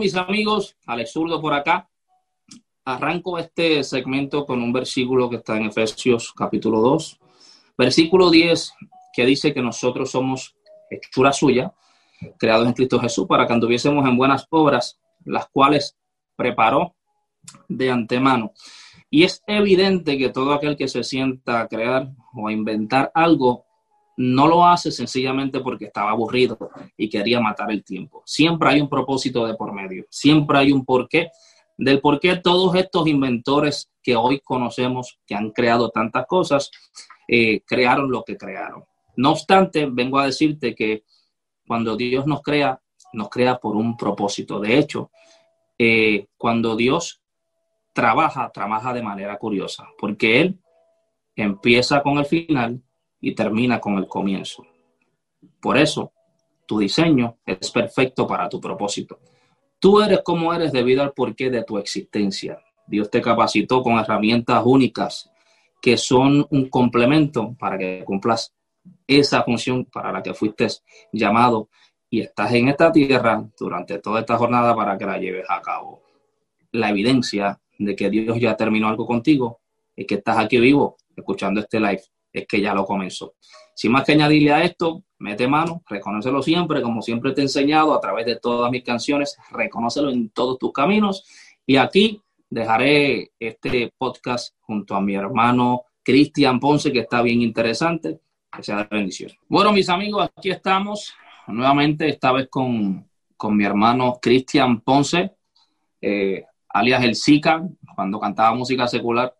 mis 0.00 0.16
amigos, 0.16 0.76
Alex 0.86 1.12
Zurdo 1.12 1.42
por 1.42 1.52
acá. 1.52 1.86
Arranco 2.86 3.38
este 3.38 3.84
segmento 3.84 4.46
con 4.46 4.62
un 4.62 4.72
versículo 4.72 5.28
que 5.28 5.36
está 5.36 5.58
en 5.58 5.66
Efesios 5.66 6.32
capítulo 6.32 6.80
2, 6.80 7.20
versículo 7.76 8.30
10, 8.30 8.72
que 9.12 9.26
dice 9.26 9.52
que 9.52 9.60
nosotros 9.60 10.10
somos 10.10 10.56
hechura 10.90 11.34
suya, 11.34 11.74
creados 12.38 12.66
en 12.66 12.72
Cristo 12.72 12.98
Jesús, 12.98 13.26
para 13.26 13.46
que 13.46 13.52
anduviésemos 13.52 14.08
en 14.08 14.16
buenas 14.16 14.46
obras, 14.48 14.98
las 15.26 15.46
cuales 15.48 15.98
preparó 16.34 16.96
de 17.68 17.90
antemano. 17.90 18.54
Y 19.10 19.24
es 19.24 19.42
evidente 19.46 20.16
que 20.16 20.30
todo 20.30 20.54
aquel 20.54 20.78
que 20.78 20.88
se 20.88 21.04
sienta 21.04 21.60
a 21.60 21.68
crear 21.68 22.08
o 22.32 22.48
a 22.48 22.52
inventar 22.52 23.12
algo 23.14 23.66
no 24.22 24.46
lo 24.46 24.66
hace 24.66 24.90
sencillamente 24.90 25.60
porque 25.60 25.86
estaba 25.86 26.10
aburrido 26.10 26.58
y 26.94 27.08
quería 27.08 27.40
matar 27.40 27.70
el 27.70 27.82
tiempo. 27.82 28.22
Siempre 28.26 28.68
hay 28.68 28.80
un 28.82 28.88
propósito 28.90 29.46
de 29.46 29.54
por 29.54 29.72
medio, 29.72 30.04
siempre 30.10 30.58
hay 30.58 30.72
un 30.72 30.84
porqué 30.84 31.30
del 31.78 32.02
por 32.02 32.20
qué 32.20 32.36
todos 32.36 32.74
estos 32.74 33.06
inventores 33.08 33.90
que 34.02 34.16
hoy 34.16 34.40
conocemos, 34.40 35.18
que 35.26 35.34
han 35.34 35.52
creado 35.52 35.88
tantas 35.88 36.26
cosas, 36.26 36.70
eh, 37.26 37.62
crearon 37.62 38.10
lo 38.10 38.22
que 38.22 38.36
crearon. 38.36 38.84
No 39.16 39.30
obstante, 39.30 39.88
vengo 39.90 40.18
a 40.18 40.26
decirte 40.26 40.74
que 40.74 41.04
cuando 41.66 41.96
Dios 41.96 42.26
nos 42.26 42.42
crea, 42.42 42.78
nos 43.14 43.30
crea 43.30 43.56
por 43.56 43.74
un 43.74 43.96
propósito. 43.96 44.60
De 44.60 44.78
hecho, 44.78 45.10
eh, 45.78 46.26
cuando 46.36 46.76
Dios 46.76 47.22
trabaja, 47.94 48.50
trabaja 48.52 48.92
de 48.92 49.02
manera 49.02 49.38
curiosa, 49.38 49.88
porque 49.98 50.42
Él 50.42 50.60
empieza 51.34 52.02
con 52.02 52.18
el 52.18 52.26
final 52.26 52.82
y 53.20 53.34
termina 53.34 53.80
con 53.80 53.98
el 53.98 54.06
comienzo. 54.06 54.66
Por 55.60 55.76
eso, 55.76 56.12
tu 56.66 56.78
diseño 56.78 57.38
es 57.44 57.70
perfecto 57.70 58.26
para 58.26 58.48
tu 58.48 58.60
propósito. 58.60 59.18
Tú 59.78 60.00
eres 60.00 60.20
como 60.22 60.52
eres 60.52 60.72
debido 60.72 61.02
al 61.02 61.12
porqué 61.12 61.50
de 61.50 61.64
tu 61.64 61.78
existencia. 61.78 62.62
Dios 62.86 63.10
te 63.10 63.20
capacitó 63.20 63.82
con 63.82 63.98
herramientas 63.98 64.62
únicas 64.64 65.30
que 65.80 65.96
son 65.96 66.46
un 66.50 66.68
complemento 66.68 67.54
para 67.58 67.78
que 67.78 68.04
cumplas 68.04 68.54
esa 69.06 69.42
función 69.42 69.86
para 69.86 70.12
la 70.12 70.22
que 70.22 70.34
fuiste 70.34 70.66
llamado 71.12 71.68
y 72.08 72.20
estás 72.20 72.52
en 72.52 72.68
esta 72.68 72.92
tierra 72.92 73.44
durante 73.58 73.98
toda 73.98 74.20
esta 74.20 74.36
jornada 74.36 74.74
para 74.74 74.98
que 74.98 75.06
la 75.06 75.18
lleves 75.18 75.46
a 75.48 75.62
cabo. 75.62 76.02
La 76.72 76.90
evidencia 76.90 77.60
de 77.78 77.96
que 77.96 78.10
Dios 78.10 78.38
ya 78.38 78.56
terminó 78.56 78.88
algo 78.88 79.06
contigo 79.06 79.60
y 79.96 80.04
que 80.04 80.16
estás 80.16 80.38
aquí 80.38 80.58
vivo 80.58 80.96
escuchando 81.16 81.60
este 81.60 81.80
live 81.80 82.02
es 82.32 82.46
que 82.46 82.60
ya 82.60 82.74
lo 82.74 82.84
comenzó. 82.84 83.34
Sin 83.74 83.92
más 83.92 84.04
que 84.04 84.12
añadirle 84.12 84.52
a 84.52 84.62
esto, 84.62 85.04
mete 85.18 85.48
mano, 85.48 85.82
reconócelo 85.88 86.42
siempre, 86.42 86.82
como 86.82 87.02
siempre 87.02 87.32
te 87.32 87.40
he 87.40 87.44
enseñado 87.44 87.94
a 87.94 88.00
través 88.00 88.26
de 88.26 88.36
todas 88.36 88.70
mis 88.70 88.84
canciones, 88.84 89.36
reconócelo 89.50 90.10
en 90.10 90.30
todos 90.30 90.58
tus 90.58 90.72
caminos. 90.72 91.24
Y 91.66 91.76
aquí 91.76 92.20
dejaré 92.48 93.30
este 93.38 93.92
podcast 93.96 94.54
junto 94.60 94.94
a 94.94 95.00
mi 95.00 95.14
hermano 95.14 95.84
Cristian 96.02 96.58
Ponce, 96.60 96.92
que 96.92 97.00
está 97.00 97.22
bien 97.22 97.42
interesante. 97.42 98.20
Que 98.50 98.64
sea 98.64 98.78
de 98.78 98.88
bendición. 98.90 99.30
Bueno, 99.48 99.72
mis 99.72 99.88
amigos, 99.88 100.28
aquí 100.36 100.50
estamos 100.50 101.14
nuevamente, 101.46 102.08
esta 102.08 102.32
vez 102.32 102.48
con, 102.50 103.08
mi 103.50 103.64
hermano 103.64 104.18
Cristian 104.20 104.80
Ponce, 104.80 105.36
eh, 106.00 106.44
alias 106.68 107.04
El 107.04 107.14
Zika, 107.14 107.62
cuando 107.94 108.18
cantaba 108.18 108.54
música 108.54 108.88
secular. 108.88 109.34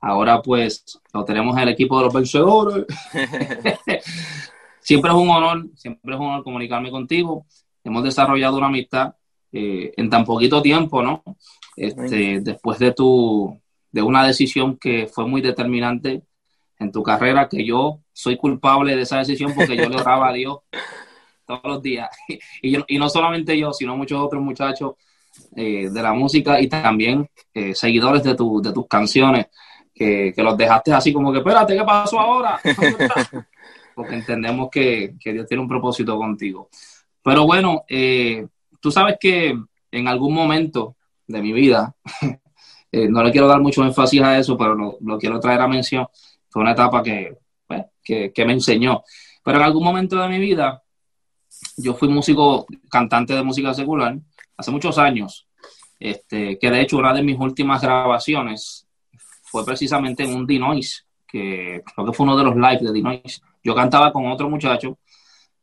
Ahora 0.00 0.40
pues 0.42 1.00
lo 1.12 1.24
tenemos 1.24 1.56
en 1.56 1.62
el 1.64 1.68
equipo 1.70 1.98
de 1.98 2.04
los 2.04 2.14
vencedores. 2.14 2.86
siempre 4.80 5.10
es 5.10 5.16
un 5.16 5.28
honor, 5.30 5.66
siempre 5.74 6.14
es 6.14 6.20
un 6.20 6.26
honor 6.26 6.44
comunicarme 6.44 6.90
contigo. 6.90 7.46
Hemos 7.82 8.04
desarrollado 8.04 8.58
una 8.58 8.66
amistad 8.66 9.14
eh, 9.52 9.92
en 9.96 10.10
tan 10.10 10.24
poquito 10.24 10.62
tiempo, 10.62 11.02
¿no? 11.02 11.22
Este, 11.76 12.40
después 12.40 12.78
de 12.78 12.92
tu, 12.92 13.58
de 13.90 14.02
una 14.02 14.26
decisión 14.26 14.76
que 14.76 15.06
fue 15.06 15.26
muy 15.26 15.40
determinante 15.40 16.22
en 16.78 16.92
tu 16.92 17.02
carrera, 17.02 17.48
que 17.48 17.64
yo 17.64 18.00
soy 18.12 18.36
culpable 18.36 18.94
de 18.94 19.02
esa 19.02 19.18
decisión 19.18 19.52
porque 19.54 19.76
yo 19.76 19.88
le 19.88 19.96
oraba 19.96 20.28
a 20.28 20.32
Dios 20.32 20.58
todos 21.46 21.60
los 21.64 21.82
días. 21.82 22.08
Y, 22.62 22.76
y 22.94 22.98
no 22.98 23.08
solamente 23.08 23.56
yo, 23.58 23.72
sino 23.72 23.96
muchos 23.96 24.20
otros 24.20 24.42
muchachos 24.42 24.94
eh, 25.56 25.88
de 25.90 26.02
la 26.02 26.12
música 26.12 26.60
y 26.60 26.68
también 26.68 27.28
eh, 27.54 27.74
seguidores 27.74 28.22
de, 28.22 28.34
tu, 28.34 28.60
de 28.60 28.72
tus 28.72 28.86
canciones 28.86 29.46
que, 29.98 30.32
los 30.36 30.56
dejaste 30.56 30.92
así 30.92 31.12
como 31.12 31.32
que, 31.32 31.38
espérate, 31.38 31.76
¿qué 31.76 31.84
pasó 31.84 32.20
ahora? 32.20 32.60
Porque 33.94 34.14
entendemos 34.14 34.68
que, 34.70 35.14
Dios 35.22 35.46
tiene 35.46 35.62
un 35.62 35.68
propósito 35.68 36.16
contigo. 36.16 36.68
Pero 37.22 37.44
bueno, 37.44 37.84
eh, 37.88 38.46
tú 38.80 38.90
sabes 38.90 39.16
que 39.20 39.58
en 39.90 40.08
algún 40.08 40.32
momento 40.32 40.96
de 41.26 41.42
mi 41.42 41.52
vida, 41.52 41.94
eh, 42.92 43.08
no 43.08 43.22
le 43.22 43.32
quiero 43.32 43.48
dar 43.48 43.60
mucho 43.60 43.84
énfasis 43.84 44.22
a 44.22 44.38
eso, 44.38 44.56
pero 44.56 44.74
lo, 44.74 45.18
quiero 45.18 45.40
traer 45.40 45.60
a 45.60 45.68
mención, 45.68 46.06
fue 46.48 46.62
una 46.62 46.72
etapa 46.72 47.02
pues, 47.02 47.84
que, 48.02 48.32
que, 48.32 48.44
me 48.44 48.52
enseñó. 48.52 49.02
Pero 49.42 49.58
en 49.58 49.64
algún 49.64 49.84
momento 49.84 50.16
de 50.16 50.28
mi 50.28 50.38
vida, 50.38 50.82
yo 51.76 51.94
fui 51.94 52.08
músico, 52.08 52.66
cantante 52.90 53.34
de 53.34 53.42
música 53.42 53.74
secular, 53.74 54.16
hace 54.56 54.70
muchos 54.70 54.96
años, 54.98 55.46
este, 55.98 56.58
que 56.58 56.70
de 56.70 56.80
hecho 56.80 56.98
una 56.98 57.12
de 57.12 57.22
mis 57.22 57.38
últimas 57.38 57.82
grabaciones 57.82 58.87
fue 59.50 59.64
precisamente 59.64 60.24
en 60.24 60.34
un 60.34 60.46
Dinois, 60.46 61.06
que 61.26 61.82
creo 61.94 62.06
que 62.06 62.12
fue 62.12 62.24
uno 62.24 62.36
de 62.36 62.44
los 62.44 62.56
lives 62.56 62.82
de 62.82 62.92
Dinois. 62.92 63.42
Yo 63.62 63.74
cantaba 63.74 64.12
con 64.12 64.26
otro 64.26 64.48
muchacho, 64.48 64.98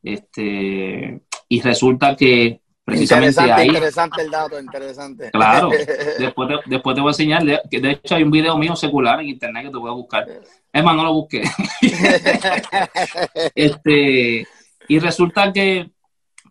este, 0.04 1.22
y 1.50 1.62
resulta 1.62 2.16
que 2.16 2.62
precisamente 2.84 3.30
interesante, 3.30 3.62
ahí... 3.62 3.68
Interesante 3.68 4.22
el 4.22 4.32
dato, 4.32 4.60
interesante. 4.60 5.32
Claro, 5.32 5.70
después 6.20 6.50
te, 6.50 6.56
después 6.70 6.96
te 6.96 7.02
voy 7.02 7.10
a 7.10 7.12
enseñar, 7.12 7.62
que 7.70 7.80
de 7.80 7.92
hecho 7.92 8.16
hay 8.16 8.24
un 8.24 8.32
video 8.32 8.58
mío 8.58 8.76
secular 8.76 9.20
en 9.20 9.30
internet 9.30 9.66
que 9.66 9.72
te 9.72 9.78
voy 9.78 9.90
a 9.90 9.96
buscar. 9.96 10.28
Es 10.72 10.84
más, 10.84 10.96
no 10.96 11.04
lo 11.04 11.14
busqué. 11.14 11.44
este, 13.56 14.48
y 14.88 15.00
resulta 15.00 15.52
que 15.52 15.90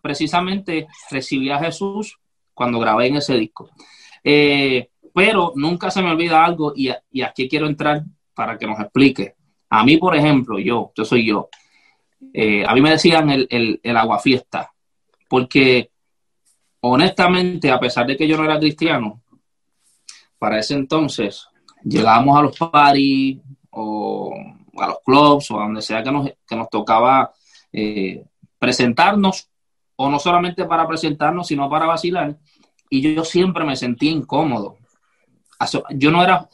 precisamente 0.01 0.87
recibí 1.09 1.49
a 1.49 1.59
Jesús 1.59 2.19
cuando 2.53 2.79
grabé 2.79 3.07
en 3.07 3.17
ese 3.17 3.35
disco. 3.35 3.69
Eh, 4.23 4.89
pero 5.15 5.53
nunca 5.55 5.89
se 5.89 6.01
me 6.01 6.11
olvida 6.11 6.43
algo 6.43 6.73
y, 6.75 6.89
aquí 7.21 7.47
quiero 7.47 7.67
entrar 7.67 8.03
para 8.33 8.57
que 8.57 8.67
nos 8.67 8.77
explique. 8.81 9.35
A 9.69 9.81
mí, 9.85 9.95
por 9.95 10.13
ejemplo, 10.13 10.59
yo, 10.59 10.91
yo 10.93 11.05
soy 11.05 11.25
yo, 11.25 11.47
eh, 12.33 12.65
a 12.67 12.73
mí 12.73 12.81
me 12.81 12.89
decían 12.89 13.29
el, 13.29 13.47
el, 13.49 13.79
el 13.81 13.95
aguafiesta, 13.95 14.73
porque 15.29 15.89
honestamente, 16.81 17.71
a 17.71 17.79
pesar 17.79 18.05
de 18.05 18.17
que 18.17 18.27
yo 18.27 18.35
no 18.35 18.43
era 18.43 18.59
cristiano, 18.59 19.21
para 20.37 20.59
ese 20.59 20.73
entonces 20.73 21.47
llegábamos 21.81 22.37
a 22.37 22.41
los 22.41 22.57
parties 22.57 23.39
o 23.69 24.35
a 24.77 24.87
los 24.87 24.97
clubs 25.05 25.49
o 25.49 25.61
a 25.61 25.63
donde 25.63 25.81
sea 25.81 26.03
que 26.03 26.11
nos, 26.11 26.69
tocaba 26.69 27.31
eh, 27.71 28.25
presentarnos, 28.59 29.49
o 29.95 30.09
no 30.09 30.19
solamente 30.19 30.65
para 30.65 30.85
presentarnos, 30.85 31.47
sino 31.47 31.69
para 31.69 31.85
vacilar, 31.85 32.37
y 32.89 33.15
yo 33.15 33.23
siempre 33.23 33.63
me 33.63 33.77
sentía 33.77 34.11
incómodo 34.11 34.75
yo 35.91 36.11
no 36.11 36.23
era, 36.23 36.47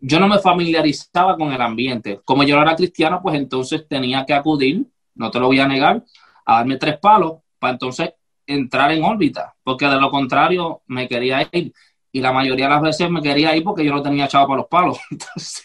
yo 0.00 0.20
no 0.20 0.28
me 0.28 0.38
familiarizaba 0.38 1.36
con 1.36 1.52
el 1.52 1.60
ambiente. 1.60 2.20
Como 2.24 2.42
yo 2.42 2.56
no 2.56 2.62
era 2.62 2.76
cristiano, 2.76 3.20
pues 3.22 3.36
entonces 3.36 3.86
tenía 3.88 4.24
que 4.24 4.34
acudir, 4.34 4.86
no 5.14 5.30
te 5.30 5.40
lo 5.40 5.46
voy 5.46 5.60
a 5.60 5.68
negar, 5.68 6.04
a 6.44 6.56
darme 6.56 6.76
tres 6.76 6.98
palos 6.98 7.38
para 7.58 7.72
entonces 7.72 8.12
entrar 8.46 8.92
en 8.92 9.04
órbita, 9.04 9.54
porque 9.62 9.86
de 9.86 10.00
lo 10.00 10.10
contrario 10.10 10.82
me 10.86 11.08
quería 11.08 11.48
ir. 11.52 11.72
Y 12.12 12.20
la 12.20 12.32
mayoría 12.32 12.66
de 12.66 12.70
las 12.70 12.82
veces 12.82 13.10
me 13.10 13.20
quería 13.20 13.56
ir 13.56 13.64
porque 13.64 13.84
yo 13.84 13.92
no 13.92 14.02
tenía 14.02 14.28
chavo 14.28 14.46
para 14.46 14.58
los 14.58 14.68
palos. 14.68 14.98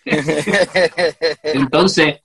Entonces, 1.44 2.22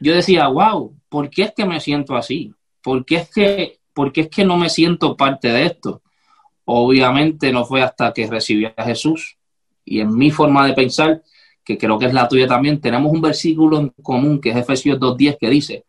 yo 0.00 0.14
decía, 0.14 0.48
wow, 0.48 0.96
¿por 1.10 1.28
qué 1.28 1.42
es 1.42 1.52
que 1.54 1.66
me 1.66 1.78
siento 1.78 2.16
así? 2.16 2.54
¿Por 2.82 3.04
qué 3.04 3.16
es 3.16 3.30
que, 3.30 3.80
por 3.92 4.12
qué 4.12 4.22
es 4.22 4.28
que 4.28 4.46
no 4.46 4.56
me 4.56 4.70
siento 4.70 5.14
parte 5.14 5.48
de 5.48 5.66
esto? 5.66 6.02
Obviamente 6.64 7.52
no 7.52 7.66
fue 7.66 7.82
hasta 7.82 8.14
que 8.14 8.26
recibí 8.26 8.64
a 8.64 8.84
Jesús 8.84 9.36
y 9.86 10.00
en 10.00 10.14
mi 10.14 10.30
forma 10.30 10.66
de 10.66 10.74
pensar, 10.74 11.22
que 11.64 11.78
creo 11.78 11.98
que 11.98 12.06
es 12.06 12.12
la 12.12 12.28
tuya 12.28 12.46
también, 12.46 12.80
tenemos 12.80 13.10
un 13.10 13.22
versículo 13.22 13.78
en 13.78 13.88
común 14.02 14.40
que 14.40 14.50
es 14.50 14.56
Efesios 14.56 14.98
2.10 14.98 15.38
que 15.40 15.48
dice 15.48 15.84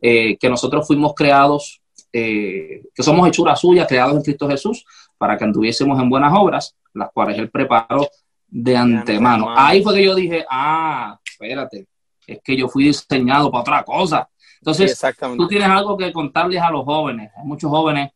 eh, 0.00 0.36
que 0.36 0.48
nosotros 0.48 0.86
fuimos 0.86 1.14
creados, 1.14 1.80
eh, 2.12 2.82
que 2.94 3.02
somos 3.02 3.26
hechuras 3.26 3.60
suyas, 3.60 3.88
creados 3.88 4.16
en 4.16 4.22
Cristo 4.22 4.48
Jesús, 4.48 4.84
para 5.16 5.36
que 5.36 5.44
anduviésemos 5.44 6.00
en 6.00 6.10
buenas 6.10 6.32
obras, 6.36 6.76
las 6.94 7.10
cuales 7.12 7.38
Él 7.38 7.50
preparó 7.50 8.06
de 8.46 8.76
antemano. 8.76 9.52
Ahí 9.56 9.82
fue 9.82 9.94
que 9.94 10.04
yo 10.04 10.14
dije, 10.14 10.44
ah, 10.48 11.18
espérate, 11.24 11.86
es 12.26 12.40
que 12.42 12.56
yo 12.56 12.68
fui 12.68 12.84
diseñado 12.84 13.50
para 13.50 13.62
otra 13.62 13.82
cosa. 13.82 14.28
Entonces, 14.60 15.00
tú 15.36 15.48
tienes 15.48 15.68
algo 15.68 15.96
que 15.96 16.12
contarles 16.12 16.60
a 16.60 16.70
los 16.70 16.84
jóvenes. 16.84 17.30
Hay 17.36 17.44
muchos 17.44 17.70
jóvenes 17.70 18.10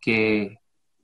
que, 0.00 0.56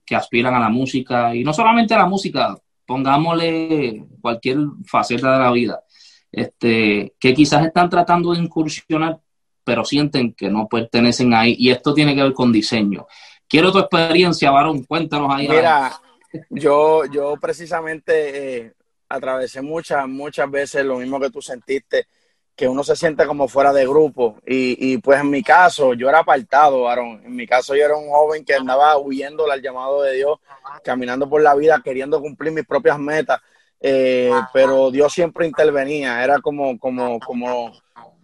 que 0.04 0.16
aspiran 0.16 0.54
a 0.54 0.60
la 0.60 0.68
música, 0.68 1.34
y 1.34 1.44
no 1.44 1.52
solamente 1.52 1.94
a 1.94 1.98
la 1.98 2.06
música, 2.06 2.56
pongámosle 2.88 4.06
cualquier 4.22 4.56
faceta 4.86 5.34
de 5.34 5.38
la 5.44 5.52
vida, 5.52 5.84
este, 6.32 7.14
que 7.20 7.34
quizás 7.34 7.66
están 7.66 7.90
tratando 7.90 8.32
de 8.32 8.40
incursionar, 8.40 9.20
pero 9.62 9.84
sienten 9.84 10.32
que 10.32 10.48
no 10.48 10.66
pertenecen 10.66 11.34
ahí. 11.34 11.54
Y 11.58 11.70
esto 11.70 11.92
tiene 11.92 12.16
que 12.16 12.22
ver 12.22 12.32
con 12.32 12.50
diseño. 12.50 13.06
Quiero 13.46 13.70
tu 13.70 13.78
experiencia, 13.78 14.50
varón, 14.50 14.84
cuéntanos 14.84 15.30
ahí. 15.30 15.46
Mira, 15.46 16.00
yo, 16.48 17.04
yo 17.04 17.36
precisamente 17.38 18.56
eh, 18.56 18.72
atravesé 19.06 19.60
muchas, 19.60 20.08
muchas 20.08 20.50
veces 20.50 20.82
lo 20.82 20.96
mismo 20.96 21.20
que 21.20 21.28
tú 21.28 21.42
sentiste, 21.42 22.06
que 22.58 22.66
uno 22.66 22.82
se 22.82 22.96
siente 22.96 23.24
como 23.24 23.46
fuera 23.46 23.72
de 23.72 23.86
grupo. 23.86 24.36
Y, 24.44 24.92
y 24.92 24.98
pues 24.98 25.20
en 25.20 25.30
mi 25.30 25.44
caso, 25.44 25.94
yo 25.94 26.08
era 26.08 26.18
apartado, 26.18 26.82
varón. 26.82 27.22
En 27.24 27.36
mi 27.36 27.46
caso, 27.46 27.76
yo 27.76 27.84
era 27.84 27.96
un 27.96 28.08
joven 28.10 28.44
que 28.44 28.54
andaba 28.54 28.98
huyendo 28.98 29.48
al 29.48 29.62
llamado 29.62 30.02
de 30.02 30.16
Dios, 30.16 30.40
caminando 30.82 31.30
por 31.30 31.40
la 31.40 31.54
vida, 31.54 31.80
queriendo 31.84 32.20
cumplir 32.20 32.52
mis 32.52 32.66
propias 32.66 32.98
metas. 32.98 33.40
Eh, 33.80 34.32
pero 34.52 34.90
Dios 34.90 35.12
siempre 35.12 35.46
intervenía, 35.46 36.24
era 36.24 36.40
como, 36.40 36.76
como, 36.80 37.20
como, 37.20 37.72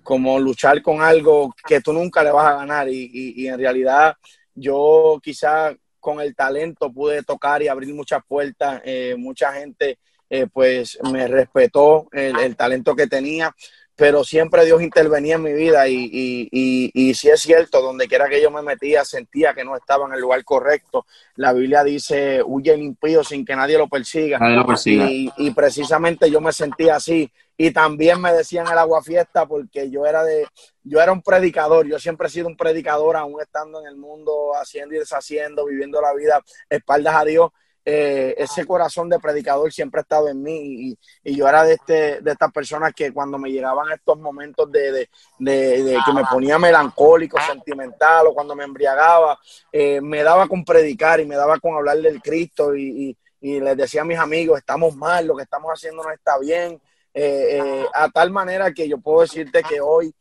como 0.03 0.41
luchar 0.41 0.83
con 0.83 1.01
algo 1.01 1.55
que 1.65 1.81
tú 1.81 1.93
nunca 1.93 2.25
le 2.25 2.33
vas 2.33 2.47
a 2.47 2.57
ganar 2.57 2.89
y, 2.89 3.09
y, 3.37 3.47
en 3.47 3.57
realidad 3.57 4.17
yo 4.53 5.21
quizá 5.23 5.73
con 6.01 6.21
el 6.21 6.35
talento 6.35 6.93
pude 6.93 7.23
tocar 7.23 7.63
y 7.63 7.69
abrir 7.69 7.95
muchas 7.95 8.21
puertas, 8.27 8.83
eh, 8.85 9.15
mucha 9.17 9.53
gente 9.53 10.01
eh, 10.29 10.49
pues 10.53 10.99
me 11.13 11.29
respetó 11.29 12.09
el, 12.11 12.57
talento 12.57 12.97
que 12.97 13.07
tenía, 13.07 13.55
pero 13.97 14.25
siempre 14.25 14.65
Dios 14.65 14.83
intervenía 14.83 15.37
en 15.37 15.43
mi 15.43 15.53
vida 15.53 15.87
y, 15.89 16.11
y, 16.13 16.49
y, 16.51 16.91
y 16.93 17.15
si 17.15 17.29
es 17.29 17.41
cierto, 17.41 17.81
donde 17.81 18.09
quiera 18.09 18.29
que 18.29 18.43
yo 18.43 18.51
me 18.51 18.63
metía 18.63 19.05
sentía 19.05 19.55
que 19.55 19.65
no 19.65 19.77
estaba 19.77 20.07
en 20.07 20.15
el 20.15 20.21
lugar 20.21 20.43
correcto. 20.45 21.07
La 21.37 21.53
Biblia 21.53 21.85
dice, 21.85 22.43
huye 22.45 22.73
el 22.73 22.83
impío 22.83 23.23
sin 23.23 23.45
que 23.45 23.55
nadie 23.55 23.79
lo 23.79 23.89
persiga. 23.89 24.39
Nadie 24.39 24.57
lo 24.57 24.67
persiga. 24.67 25.09
Y, 25.09 25.33
y 25.37 25.51
precisamente 25.53 26.31
yo 26.31 26.41
me 26.41 26.53
sentía 26.53 26.97
así 26.97 27.31
y 27.57 27.71
también 27.71 28.21
me 28.21 28.33
decían 28.33 28.67
el 28.67 28.79
agua 28.79 29.03
fiesta 29.03 29.47
porque 29.47 29.91
yo 29.91 30.07
era 30.07 30.25
de 30.25 30.47
yo 30.83 31.01
era 31.01 31.13
un 31.13 31.23
predicador 31.23 31.87
yo 31.87 32.01
siempre 32.01 32.27
he 32.27 32.31
sido 32.31 32.49
un 32.49 32.57
predicador 32.57 33.17
aún 33.17 33.41
estando 33.41 33.81
en 33.81 33.87
el 33.87 33.97
mundo 33.97 34.53
haciendo 34.61 34.95
y 34.95 34.99
deshaciendo 34.99 35.65
viviendo 35.65 36.01
la 36.01 36.13
vida 36.15 36.43
espaldas 36.69 37.15
a 37.15 37.25
Dios 37.25 37.51
eh, 37.87 38.35
ese 38.39 38.65
corazón 38.65 39.11
de 39.11 39.19
predicador 39.19 39.71
siempre 39.71 40.01
ha 40.01 40.03
estado 40.03 40.29
en 40.29 40.43
mí 40.43 40.97
y, 41.23 41.37
yo 41.37 41.47
era 41.47 41.65
de 41.65 41.75
este 41.75 42.23
de 42.23 42.33
estas 42.33 42.51
personas 42.51 42.95
que 42.95 43.13
cuando 43.13 43.37
me 43.37 43.51
llegaban 43.51 43.93
estos 43.93 44.19
momentos 44.19 44.73
de, 44.73 45.11
que 45.39 46.13
me 46.15 46.25
ponía 46.31 46.59
melancólico 46.59 47.39
sentimental 47.43 48.29
o 48.29 48.33
cuando 48.33 48.57
me 48.57 48.65
embriagaba 48.65 49.39
eh, 49.71 50.01
me 50.01 50.23
daba 50.23 50.49
con 50.49 50.65
predicar 50.65 51.21
y 51.21 51.27
me 51.27 51.37
daba 51.37 51.59
con 51.61 51.75
hablar 51.75 51.99
del 51.99 52.23
Cristo 52.23 52.75
y, 52.75 53.17
les 53.43 53.77
decía 53.77 54.01
a 54.01 54.07
mis 54.07 54.19
amigos, 54.19 54.59
estamos 54.59 54.97
mal, 54.97 55.27
lo 55.27 55.37
que 55.37 55.43
estamos 55.43 55.71
haciendo 55.71 56.03
no 56.03 56.11
está 56.11 56.39
bien, 56.39 56.81
eh, 57.13 57.85
a 57.93 58.09
tal 58.09 58.31
manera 58.31 58.73
que 58.73 58.89
yo 58.89 58.97
puedo 58.97 59.21
decirte 59.21 59.63
que 59.63 59.83
hoy, 59.83 60.15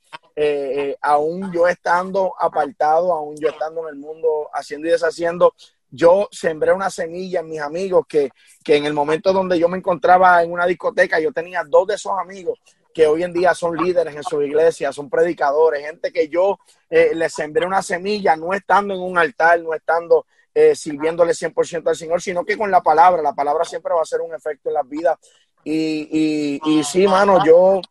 aún 1.00 1.50
yo 1.54 1.65
estando 1.69 2.33
apartado, 2.38 3.13
aún 3.13 3.38
yo 3.38 3.48
estando 3.48 3.88
en 3.88 3.95
el 3.95 4.01
mundo 4.01 4.50
haciendo 4.51 4.89
y 4.89 4.92
deshaciendo, 4.92 5.54
yo 5.95 6.28
sembré 6.31 6.74
una 6.74 6.90
semilla 6.90 7.42
en 7.42 7.50
mis 7.50 7.62
amigos 7.62 8.06
que, 8.07 8.31
que 8.63 8.75
en 8.78 8.86
el 8.86 8.94
momento 8.94 9.31
donde 9.31 9.60
yo 9.60 9.69
me 9.69 9.78
encontraba 9.78 10.42
en 10.42 10.51
una 10.51 10.66
discoteca, 10.66 11.19
yo 11.19 11.31
tenía 11.31 11.63
dos 11.63 11.88
de 11.88 11.95
esos 11.95 12.13
amigos 12.18 12.60
que 12.92 13.06
hoy 13.06 13.24
en 13.24 13.31
día 13.31 13.54
son 13.54 13.78
líderes 13.78 14.16
en 14.16 14.24
su 14.24 14.42
iglesia, 14.42 14.92
son 14.92 15.07
predicadores, 15.07 15.86
gente 15.86 16.12
que 16.12 16.28
yo 16.30 16.60
eh, 16.90 17.12
les 17.13 17.31
sembré 17.31 17.66
una 17.66 17.84
semilla, 17.84 18.36
no 18.36 18.54
estando 18.54 18.95
en 18.95 19.01
un 19.01 19.19
altar, 19.19 19.60
no 19.62 19.74
estando 19.75 20.25
eh, 20.54 20.75
sirviéndole 20.75 21.34
100% 21.34 21.88
al 21.88 21.96
Señor, 21.96 22.22
sino 22.22 22.44
que 22.44 22.57
con 22.57 22.72
la 22.72 22.81
palabra, 22.81 23.22
la 23.22 23.34
palabra 23.34 23.63
siempre 23.63 23.94
va 23.94 24.00
a 24.00 24.04
hacer 24.04 24.22
un 24.22 24.34
efecto 24.34 24.69
en 24.69 24.74
las 24.74 24.89
vidas 24.89 25.18
y, 25.63 26.60
y, 26.63 26.72
y 26.72 26.84
sí, 26.84 27.07
mano, 27.07 27.46
yo, 27.46 27.81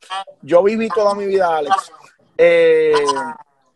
yo 0.43 0.62
viví 0.62 0.88
toda 0.88 1.14
mi 1.14 1.26
vida, 1.26 1.56
Alex. 1.56 1.93
Eh, 2.37 2.93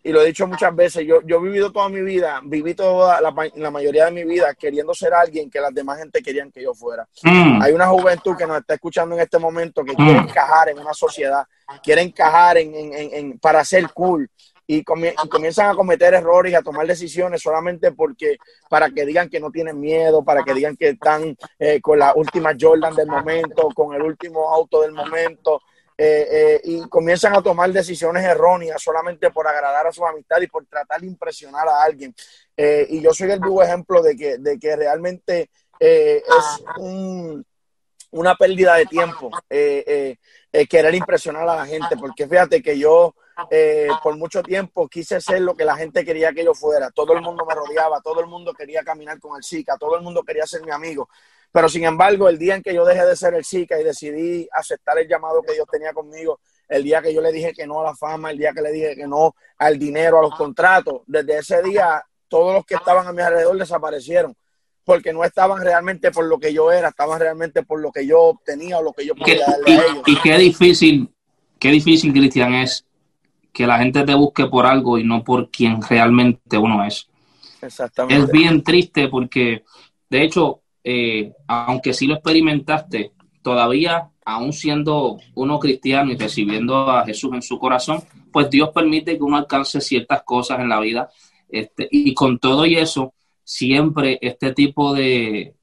y 0.07 0.13
lo 0.13 0.23
he 0.23 0.27
dicho 0.27 0.47
muchas 0.47 0.75
veces, 0.75 1.05
yo, 1.05 1.21
yo 1.27 1.39
he 1.39 1.43
vivido 1.43 1.73
toda 1.73 1.89
mi 1.89 2.01
vida, 2.01 2.41
viví 2.45 2.75
toda 2.75 3.21
la, 3.21 3.35
la, 3.57 3.71
mayoría 3.73 4.05
de 4.05 4.13
mi 4.13 4.25
vida 4.25 4.55
queriendo 4.55 4.95
ser 4.95 5.13
alguien 5.13 5.51
que 5.51 5.61
las 5.61 5.75
demás 5.75 5.99
gente 5.99 6.23
querían 6.23 6.53
que 6.53 6.63
yo 6.63 6.75
fuera. 6.75 7.09
Mm. 7.25 7.61
Hay 7.61 7.73
una 7.73 7.89
juventud 7.89 8.37
que 8.37 8.47
nos 8.47 8.59
está 8.59 8.75
escuchando 8.75 9.17
en 9.17 9.23
este 9.23 9.39
momento 9.39 9.85
que 9.85 9.95
mm. 9.95 9.97
quiere 9.97 10.19
encajar 10.21 10.69
en 10.69 10.79
una 10.79 10.95
sociedad, 10.95 11.45
quiere 11.83 12.03
encajar 12.03 12.59
en, 12.59 12.73
en, 12.73 12.93
en, 12.95 13.15
en 13.15 13.39
para 13.41 13.65
ser 13.65 13.91
cool, 13.93 14.31
y, 14.67 14.83
comienzan 14.83 15.71
a 15.71 15.75
cometer 15.75 16.15
errores 16.15 16.53
y 16.53 16.57
a 16.57 16.63
tomar 16.63 16.87
decisiones 16.87 17.43
solamente 17.43 17.93
porque 17.93 18.39
para 18.69 18.91
que 18.91 19.07
digan 19.07 19.29
que 19.29 19.41
no 19.41 19.51
tienen 19.51 19.81
miedo, 19.81 20.25
para 20.25 20.43
que 20.43 20.55
digan 20.55 20.77
que 20.77 20.91
están 20.91 21.37
eh, 21.59 21.81
con 21.81 21.99
la 21.99 22.15
última 22.15 22.53
Jordan 22.59 22.95
del 22.95 23.07
momento, 23.07 23.69
con 23.75 23.95
el 23.95 24.03
último 24.03 24.53
auto 24.53 24.83
del 24.83 24.93
momento. 24.93 25.63
Eh, 25.99 26.29
eh, 26.31 26.61
y 26.65 26.89
comienzan 26.89 27.35
a 27.35 27.43
tomar 27.43 27.73
decisiones 27.73 28.23
erróneas 28.23 28.83
solamente 28.83 29.31
por 29.31 29.49
agradar 29.49 29.87
a 29.87 29.93
su 29.93 30.05
amistad 30.05 30.43
y 30.43 30.47
por 30.47 30.67
tratar 30.67 31.01
de 31.01 31.07
impresionar 31.07 31.67
a 31.69 31.83
alguien. 31.83 32.15
Eh, 32.57 32.87
y 32.91 33.01
yo 33.01 33.15
soy 33.15 33.31
el 33.31 33.41
vivo 33.41 33.63
ejemplo 33.63 34.03
de 34.03 34.15
que, 34.15 34.39
de 34.39 34.59
que 34.59 34.77
realmente 34.77 35.51
es 35.79 36.65
un, 36.79 37.45
una 38.11 38.35
pérdida 38.35 38.77
de 38.77 38.87
tiempo 38.87 39.31
querer 39.49 40.95
impresionar 40.95 41.43
a 41.49 41.57
la 41.57 41.67
gente, 41.67 41.97
porque 41.99 42.27
fíjate 42.27 42.63
que 42.63 42.79
yo 42.79 43.15
eh, 43.51 43.89
por 44.03 44.17
mucho 44.17 44.43
tiempo 44.43 44.89
quise 44.89 45.21
ser 45.21 45.43
lo 45.43 45.55
que 45.55 45.65
la 45.65 45.77
gente 45.77 46.05
quería 46.05 46.33
que 46.33 46.45
yo 46.45 46.55
fuera. 46.55 46.91
Todo 46.91 47.13
el 47.13 47.21
mundo 47.21 47.45
me 47.45 47.55
rodeaba, 47.55 48.01
todo 48.01 48.21
el 48.21 48.27
mundo 48.27 48.55
quería 48.55 48.83
caminar 48.83 49.21
con 49.21 49.37
el 49.37 49.43
SICA, 49.43 49.77
todo 49.77 49.97
el 49.97 50.03
mundo 50.03 50.23
quería 50.23 50.47
ser 50.47 50.63
mi 50.63 50.71
amigo. 50.71 51.09
Pero 51.53 51.69
sin 51.69 51.85
embargo, 51.85 52.29
el 52.29 52.39
día 52.39 52.55
en 52.55 52.63
que 52.63 52.75
yo 52.75 52.85
dejé 52.85 53.05
de 53.07 53.17
ser 53.17 53.35
el 53.35 53.45
SICA 53.45 53.81
y 53.81 53.85
decidí 53.85 54.49
aceptar 54.53 54.99
el 54.99 55.09
llamado 55.09 55.43
que 55.43 55.55
Dios 55.55 55.67
tenía 55.71 55.93
conmigo, 55.93 56.41
el 56.69 56.83
día 56.83 57.01
que 57.01 57.15
yo 57.15 57.21
le 57.21 57.33
dije 57.33 57.53
que 57.53 57.67
no 57.67 57.81
a 57.81 57.85
la 57.85 57.95
fama, 57.95 58.31
el 58.31 58.39
día 58.39 58.53
que 58.53 58.63
le 58.63 58.73
dije 58.73 58.97
que 58.97 59.07
no 59.07 59.35
al 59.59 59.79
dinero, 59.79 60.19
a 60.19 60.23
los 60.23 60.35
contratos, 60.35 61.03
desde 61.07 61.39
ese 61.39 61.63
día 61.63 62.05
todos 62.29 62.53
los 62.55 62.67
que 62.67 62.75
estaban 62.75 63.07
a 63.07 63.13
mi 63.13 63.23
alrededor 63.23 63.57
desaparecieron 63.57 64.37
porque 64.87 65.13
no 65.13 65.25
estaban 65.25 65.61
realmente 65.61 66.13
por 66.13 66.27
lo 66.27 66.39
que 66.39 66.55
yo 66.55 66.71
era, 66.71 66.91
estaban 66.91 67.19
realmente 67.19 67.65
por 67.65 67.81
lo 67.81 67.91
que 67.91 68.07
yo 68.07 68.23
obtenía 68.23 68.79
o 68.79 68.85
lo 68.85 68.93
que 68.93 69.05
yo 69.05 69.17
podía 69.17 69.45
darle 69.45 69.65
y, 69.67 69.73
a 69.73 69.85
ellos. 69.85 70.03
Y 70.07 70.17
qué 70.21 70.39
difícil, 70.39 71.11
qué 71.59 71.71
difícil, 71.73 72.13
Cristian, 72.13 72.55
es 72.55 72.87
que 73.53 73.67
la 73.67 73.79
gente 73.79 74.05
te 74.05 74.15
busque 74.15 74.47
por 74.47 74.65
algo 74.65 74.97
y 74.97 75.03
no 75.03 75.25
por 75.25 75.51
quien 75.51 75.83
realmente 75.83 76.57
uno 76.57 76.85
es. 76.85 77.09
Exactamente. 77.61 78.23
Es 78.23 78.31
bien 78.31 78.63
triste 78.63 79.09
porque, 79.09 79.65
de 80.09 80.23
hecho, 80.23 80.63
eh, 80.89 81.33
aunque 81.49 81.93
sí 81.93 82.07
lo 82.07 82.15
experimentaste, 82.15 83.11
todavía, 83.43 84.09
aún 84.25 84.53
siendo 84.53 85.19
uno 85.35 85.59
cristiano 85.59 86.13
y 86.13 86.17
recibiendo 86.17 86.89
a 86.89 87.05
Jesús 87.05 87.33
en 87.35 87.43
su 87.43 87.59
corazón, 87.59 88.05
pues 88.31 88.49
Dios 88.51 88.71
permite 88.73 89.17
que 89.17 89.25
uno 89.25 89.37
alcance 89.37 89.81
ciertas 89.81 90.23
cosas 90.23 90.61
en 90.61 90.69
la 90.69 90.79
vida. 90.79 91.11
Este, 91.49 91.89
y 91.91 92.15
con 92.15 92.39
todo 92.39 92.65
y 92.67 92.77
eso, 92.77 93.15
siempre 93.43 94.21
este 94.23 94.53
tipo 94.53 94.95
de, 94.95 95.57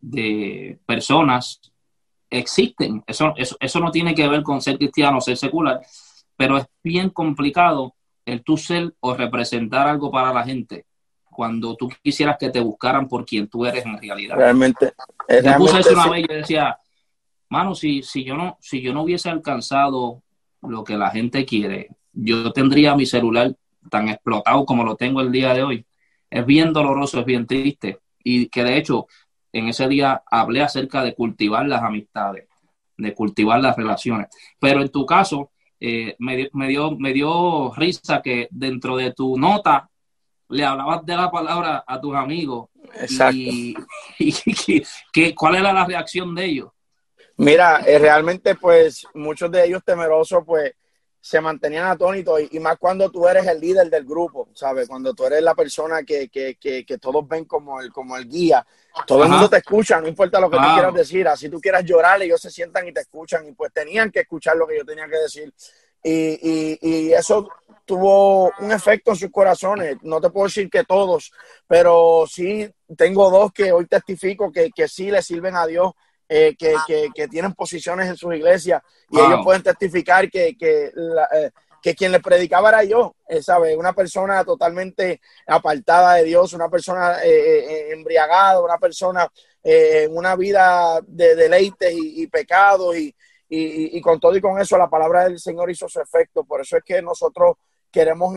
personas 0.86 1.62
existen. 2.30 3.02
Eso, 3.08 3.34
eso, 3.38 3.56
eso 3.62 3.80
no 3.80 3.92
tiene 3.92 4.14
que 4.14 4.28
ver 4.28 4.44
con 4.44 4.62
ser 4.62 4.78
cristiano, 4.78 5.22
ser 5.22 5.38
secular, 5.38 5.80
pero 6.36 6.58
es 6.58 6.66
bien 6.84 7.12
complicado 7.12 7.96
el 8.26 8.44
tú 8.44 8.58
ser 8.58 8.94
o 9.00 9.14
representar 9.14 9.88
algo 9.88 10.12
para 10.12 10.34
la 10.34 10.44
gente 10.44 10.86
cuando 11.34 11.76
tú 11.76 11.90
quisieras 12.02 12.38
que 12.40 12.50
te 12.50 12.60
buscaran 12.60 13.08
por 13.08 13.26
quien 13.26 13.48
tú 13.48 13.66
eres 13.66 13.86
en 13.86 14.00
realidad. 14.00 14.36
Realmente. 14.36 14.94
Yo 15.44 15.56
puse 15.58 15.80
eso 15.80 15.94
una 15.94 16.10
vez 16.10 16.26
y 16.30 16.34
decía, 16.34 16.78
mano, 17.50 17.76
si, 17.76 18.02
si, 18.04 18.24
yo 18.24 18.36
no, 18.36 18.58
si 18.62 18.82
yo 18.82 18.94
no 18.94 19.04
hubiese 19.04 19.30
alcanzado 19.30 20.22
lo 20.62 20.84
que 20.84 20.98
la 20.98 21.10
gente 21.10 21.46
quiere, 21.46 21.90
yo 22.14 22.52
tendría 22.54 22.96
mi 22.96 23.06
celular 23.06 23.54
tan 23.90 24.10
explotado 24.10 24.66
como 24.66 24.84
lo 24.84 24.96
tengo 24.96 25.22
el 25.22 25.32
día 25.32 25.54
de 25.54 25.64
hoy. 25.64 25.86
Es 26.30 26.46
bien 26.46 26.74
doloroso, 26.74 27.20
es 27.20 27.26
bien 27.26 27.46
triste. 27.46 28.00
Y 28.24 28.48
que 28.48 28.64
de 28.64 28.78
hecho, 28.78 29.08
en 29.52 29.68
ese 29.68 29.88
día 29.88 30.24
hablé 30.30 30.62
acerca 30.62 31.04
de 31.04 31.14
cultivar 31.14 31.68
las 31.68 31.84
amistades, 31.84 32.48
de 32.98 33.14
cultivar 33.14 33.60
las 33.60 33.76
relaciones. 33.76 34.28
Pero 34.60 34.82
en 34.82 34.90
tu 34.90 35.06
caso, 35.06 35.52
eh, 35.80 36.16
me, 36.20 36.50
me, 36.54 36.68
dio, 36.68 36.92
me 36.92 37.14
dio 37.14 37.74
risa 37.76 38.22
que 38.22 38.48
dentro 38.52 38.96
de 38.96 39.14
tu 39.14 39.38
nota 39.38 39.90
le 40.50 40.66
hablabas 40.66 41.06
de 41.06 41.16
la 41.16 41.32
palabra 41.32 41.84
a 41.86 42.00
tus 42.00 42.16
amigos. 42.16 42.70
Exacto. 42.96 43.36
Y, 43.38 43.76
y, 44.20 44.36
y 44.68 44.84
que, 45.12 45.36
¿Cuál 45.36 45.56
era 45.56 45.74
la 45.74 45.86
reacción 45.86 46.34
de 46.36 46.46
ellos? 46.46 46.70
Mira, 47.38 47.82
eh, 47.86 47.98
realmente 47.98 48.56
pues 48.56 49.06
muchos 49.14 49.52
de 49.52 49.66
ellos 49.66 49.82
temerosos 49.84 50.44
pues 50.46 50.74
se 51.20 51.40
mantenían 51.40 51.88
atónitos 51.88 52.42
y, 52.42 52.58
y, 52.58 52.60
más 52.60 52.78
cuando 52.78 53.10
tú 53.10 53.26
eres 53.28 53.48
el 53.48 53.60
líder 53.60 53.90
del 53.90 54.04
grupo, 54.04 54.50
¿sabes? 54.54 54.90
Cuando 54.90 55.14
tú 55.14 55.24
eres 55.24 55.42
la 55.42 55.56
persona 55.56 56.04
que, 56.04 56.28
que, 56.28 56.56
que, 56.56 56.86
que 56.86 56.98
todos 56.98 57.26
ven 57.26 57.46
como 57.46 57.80
el, 57.80 57.94
como 57.94 58.18
el 58.18 58.28
guía, 58.28 58.66
todo 59.08 59.20
Ajá. 59.20 59.28
el 59.28 59.32
mundo 59.32 59.50
te 59.50 59.58
escucha, 59.58 60.02
no 60.02 60.08
importa 60.10 60.42
lo 60.42 60.50
que 60.50 60.58
wow. 60.58 60.66
tú 60.66 60.74
quieras 60.74 60.94
decir, 60.94 61.26
así 61.30 61.48
tú 61.48 61.62
quieras 61.62 61.86
llorar, 61.86 62.22
ellos 62.22 62.42
se 62.42 62.52
sientan 62.52 62.86
y 62.90 62.92
te 62.92 63.00
escuchan 63.00 63.48
y 63.48 63.54
pues 63.54 63.72
tenían 63.72 64.12
que 64.12 64.20
escuchar 64.20 64.58
lo 64.58 64.68
que 64.68 64.78
yo 64.78 64.86
tenía 64.86 65.08
que 65.08 65.18
decir. 65.18 65.54
Y, 66.04 66.40
y, 66.42 66.80
y 66.82 67.14
eso 67.14 67.48
tuvo 67.86 68.52
un 68.60 68.72
efecto 68.72 69.12
en 69.12 69.18
sus 69.18 69.32
corazones, 69.32 69.98
no 70.04 70.22
te 70.22 70.30
puedo 70.30 70.48
decir 70.48 70.70
que 70.70 70.84
todos, 70.84 71.32
pero 71.68 72.26
sí 72.28 72.70
tengo 72.98 73.30
dos 73.30 73.52
que 73.52 73.72
hoy 73.72 73.86
testifico 73.88 74.52
que, 74.52 74.70
que 74.72 74.88
sí 74.88 75.12
le 75.12 75.22
sirven 75.22 75.56
a 75.56 75.66
Dios 75.66 75.92
eh, 76.30 76.56
que, 76.58 76.76
que, 76.88 77.10
que, 77.14 77.28
tienen 77.28 77.54
posiciones 77.54 78.08
en 78.08 78.16
sus 78.16 78.34
iglesias 78.34 78.82
y 79.10 79.18
wow. 79.18 79.28
ellos 79.28 79.40
pueden 79.44 79.64
testificar 79.64 80.30
que, 80.30 80.56
que 80.58 80.92
la, 80.96 81.28
eh, 81.34 81.52
que 81.82 81.94
quien 81.94 82.14
le 82.14 82.22
predicaba 82.22 82.70
era 82.70 82.84
yo, 82.86 83.18
¿sabes? 83.42 83.76
Una 83.76 83.92
persona 83.92 84.46
totalmente 84.46 85.20
apartada 85.46 86.16
de 86.16 86.24
Dios, 86.24 86.54
una 86.54 86.70
persona 86.70 87.18
embriagada, 87.22 88.62
una 88.62 88.78
persona 88.78 89.30
en 89.62 90.16
una 90.16 90.38
vida 90.38 91.02
de 91.06 91.36
deleites 91.36 91.94
y, 91.94 92.26
pecados 92.28 92.96
y, 92.98 93.14
y, 93.56 94.02
con 94.02 94.20
todo 94.20 94.36
y 94.36 94.42
con 94.42 94.60
eso 94.60 94.78
la 94.78 94.90
palabra 94.90 95.26
del 95.26 95.40
Señor 95.40 95.70
hizo 95.70 95.88
su 95.88 96.02
efecto. 96.02 96.44
Por 96.44 96.62
eso 96.62 96.78
es 96.78 96.84
que 96.84 97.02
nosotros 97.02 97.56
queremos 97.92 98.36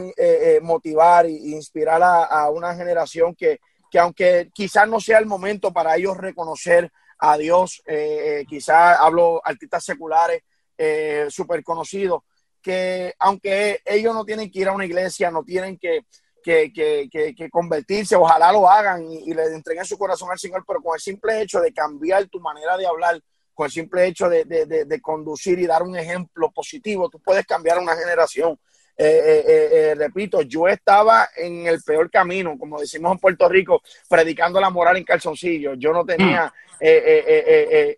motivar 0.63 1.27
e 1.27 1.31
inspirar 1.31 2.03
a, 2.03 2.51
una 2.51 2.75
generación 2.75 3.35
que, 3.35 3.59
que 3.91 3.99
aunque 3.99 4.51
quizás 4.53 4.89
no 4.89 5.01
sea 5.01 5.19
el 5.19 5.27
momento 5.27 5.73
para 5.73 5.97
ellos 5.97 6.17
reconocer 6.17 6.91
a 7.19 7.37
Dios, 7.39 7.83
eh, 7.87 8.41
eh, 8.41 8.45
quizás 8.47 8.99
hablo 9.01 9.41
artistas 9.45 9.85
seculares 9.85 10.43
eh, 10.77 11.27
súper 11.31 11.63
conocidos, 11.63 12.23
que 12.61 13.15
aunque 13.19 13.81
ellos 13.85 14.15
no 14.15 14.25
tienen 14.25 14.51
que 14.51 14.61
ir 14.61 14.69
a 14.69 14.73
una 14.73 14.85
iglesia, 14.85 15.31
no 15.31 15.43
tienen 15.45 15.79
que, 15.79 16.03
que, 16.43 16.71
que, 16.73 17.51
convertirse, 17.51 18.15
ojalá 18.15 18.53
lo 18.53 18.69
hagan 18.69 19.03
y, 19.11 19.33
le 19.33 19.45
entreguen 19.47 19.85
su 19.85 19.99
corazón 19.99 20.31
al 20.31 20.39
Señor, 20.39 20.65
pero 20.67 20.81
con 20.81 20.95
el 20.95 21.01
simple 21.01 21.43
hecho 21.43 21.61
de 21.61 21.73
cambiar 21.73 22.27
tu 22.27 22.39
manera 22.41 22.77
de 22.77 22.87
hablar, 22.87 23.21
con 23.57 23.65
el 23.65 23.73
simple 23.73 24.07
hecho 24.07 24.29
de, 24.29 24.45
de, 24.45 24.85
de 24.85 25.01
conducir 25.01 25.59
y 25.59 25.67
dar 25.67 25.83
un 25.83 25.97
ejemplo 25.97 26.51
positivo, 26.51 27.09
tú 27.09 27.19
puedes 27.19 27.47
cambiar 27.47 27.79
una 27.79 27.97
generación. 27.97 28.59
Eh, 28.99 29.45
eh, 29.47 29.69
eh, 29.73 29.95
repito, 29.95 30.43
yo 30.43 30.69
estaba 30.69 31.29
en 31.37 31.67
el 31.67 31.83
peor 31.83 32.11
camino, 32.11 32.57
como 32.59 32.79
decimos 32.79 33.13
en 33.13 33.19
Puerto 33.19 33.49
Rico, 33.49 33.83
predicando 34.09 34.61
la 34.61 34.69
moral 34.69 34.99
en 34.99 35.05
calzoncillo. 35.05 35.73
Yo 35.75 35.93
no 35.93 36.05
tenía 36.05 36.47
mm. 36.47 36.85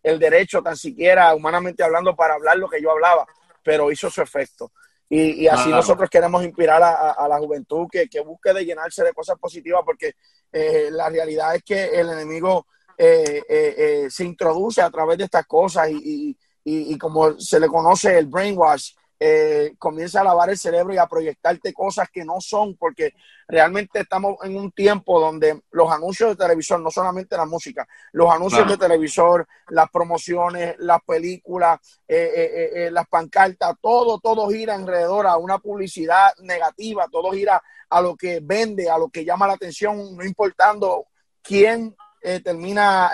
el 0.03 0.19
derecho, 0.19 0.63
tan 0.63 0.77
siquiera 0.77 1.35
humanamente 1.35 1.83
hablando, 1.83 2.15
para 2.15 2.35
hablar 2.35 2.57
lo 2.57 2.69
que 2.69 2.81
yo 2.81 2.93
hablaba, 2.93 3.27
pero 3.65 3.91
hizo 3.91 4.09
su 4.11 4.23
efecto. 4.23 4.71
Y, 5.11 5.49
así 5.49 5.71
nosotros 5.71 6.09
queremos 6.09 6.45
inspirar 6.45 6.83
a, 6.83 7.27
la 7.29 7.39
juventud 7.39 7.89
que, 7.91 8.09
que, 8.09 8.21
busque 8.21 8.53
de 8.53 8.65
llenarse 8.65 9.03
de 9.03 9.13
cosas 9.13 9.39
positivas, 9.39 9.83
porque 9.85 10.15
la 10.53 11.09
realidad 11.09 11.55
es 11.55 11.63
que 11.63 11.85
el 11.85 12.11
enemigo 12.11 12.67
se 12.99 14.25
introduce 14.25 14.83
a 14.83 14.91
través 14.91 15.19
de 15.19 15.25
estas 15.25 15.47
cosas 15.47 15.89
y, 15.91 16.37
y 16.65 16.99
como 16.99 17.39
se 17.39 17.61
le 17.61 17.69
conoce 17.69 18.19
el 18.19 18.27
brainwash, 18.27 18.93
eh, 19.21 19.75
comienza 19.79 20.21
a 20.21 20.25
lavar 20.25 20.49
el 20.49 20.57
cerebro 20.57 20.95
y 20.95 20.99
a 20.99 21.09
proyectarte 21.09 21.73
cosas 21.73 22.09
que 22.09 22.25
no 22.25 22.41
son, 22.41 22.77
porque 22.77 23.15
realmente 23.49 23.99
estamos 23.99 24.37
en 24.45 24.57
un 24.57 24.71
tiempo 24.71 25.19
donde 25.19 25.61
los 25.73 25.91
anuncios 25.91 26.31
de 26.31 26.37
televisión, 26.37 26.85
no 26.85 26.91
solamente 26.93 27.37
la 27.37 27.45
música, 27.45 27.87
los 28.13 28.33
anuncios 28.33 28.69
de 28.69 28.77
televisor, 28.77 29.49
las 29.71 29.91
promociones, 29.91 30.77
las 30.79 31.01
películas, 31.05 31.81
eh, 32.07 32.71
eh, 32.75 32.91
las 32.93 33.09
pancartas, 33.09 33.75
todo, 33.81 34.21
todo 34.21 34.51
gira 34.51 34.77
alrededor 34.77 35.27
a 35.27 35.37
una 35.37 35.59
publicidad 35.59 36.31
negativa, 36.43 37.09
todo 37.11 37.33
gira 37.33 37.61
a 37.91 38.01
lo 38.01 38.15
que 38.15 38.39
vende, 38.41 38.89
a 38.89 38.99
lo 38.99 39.09
que 39.09 39.25
llama 39.25 39.49
la 39.49 39.55
atención, 39.55 40.17
no 40.17 40.25
importando 40.25 41.07
quién 41.43 41.97
termina 42.43 43.11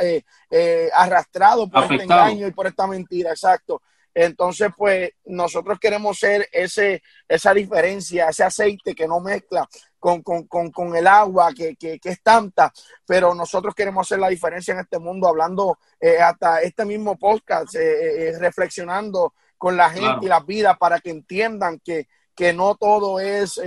arrastrado 0.92 1.68
por 1.68 1.84
este 1.84 2.04
engaño 2.04 2.46
y 2.46 2.52
por 2.52 2.66
esta 2.66 2.86
mentira, 2.86 3.30
exacto. 3.30 3.82
Entonces, 4.14 4.70
pues 4.76 5.10
nosotros 5.24 5.78
queremos 5.80 6.18
ser 6.18 6.48
ese, 6.52 7.02
esa 7.26 7.52
diferencia, 7.52 8.28
ese 8.28 8.44
aceite 8.44 8.94
que 8.94 9.08
no 9.08 9.18
mezcla 9.18 9.68
con, 9.98 10.22
con, 10.22 10.46
con, 10.46 10.70
con 10.70 10.94
el 10.94 11.06
agua, 11.06 11.52
que, 11.52 11.74
que, 11.74 11.98
que, 11.98 12.10
es 12.10 12.22
tanta, 12.22 12.72
pero 13.04 13.34
nosotros 13.34 13.74
queremos 13.74 14.06
hacer 14.06 14.20
la 14.20 14.28
diferencia 14.28 14.72
en 14.72 14.80
este 14.80 15.00
mundo, 15.00 15.26
hablando 15.26 15.78
eh, 15.98 16.18
hasta 16.20 16.60
este 16.60 16.84
mismo 16.84 17.16
podcast, 17.16 17.74
eh, 17.74 18.28
eh, 18.28 18.38
reflexionando 18.38 19.34
con 19.58 19.76
la 19.76 19.90
gente 19.90 20.26
y 20.26 20.28
las 20.28 20.46
vidas 20.46 20.78
para 20.78 21.00
que 21.00 21.10
entiendan 21.10 21.80
que, 21.80 22.06
que 22.36 22.52
no 22.52 22.76
todo 22.76 23.18
es 23.18 23.58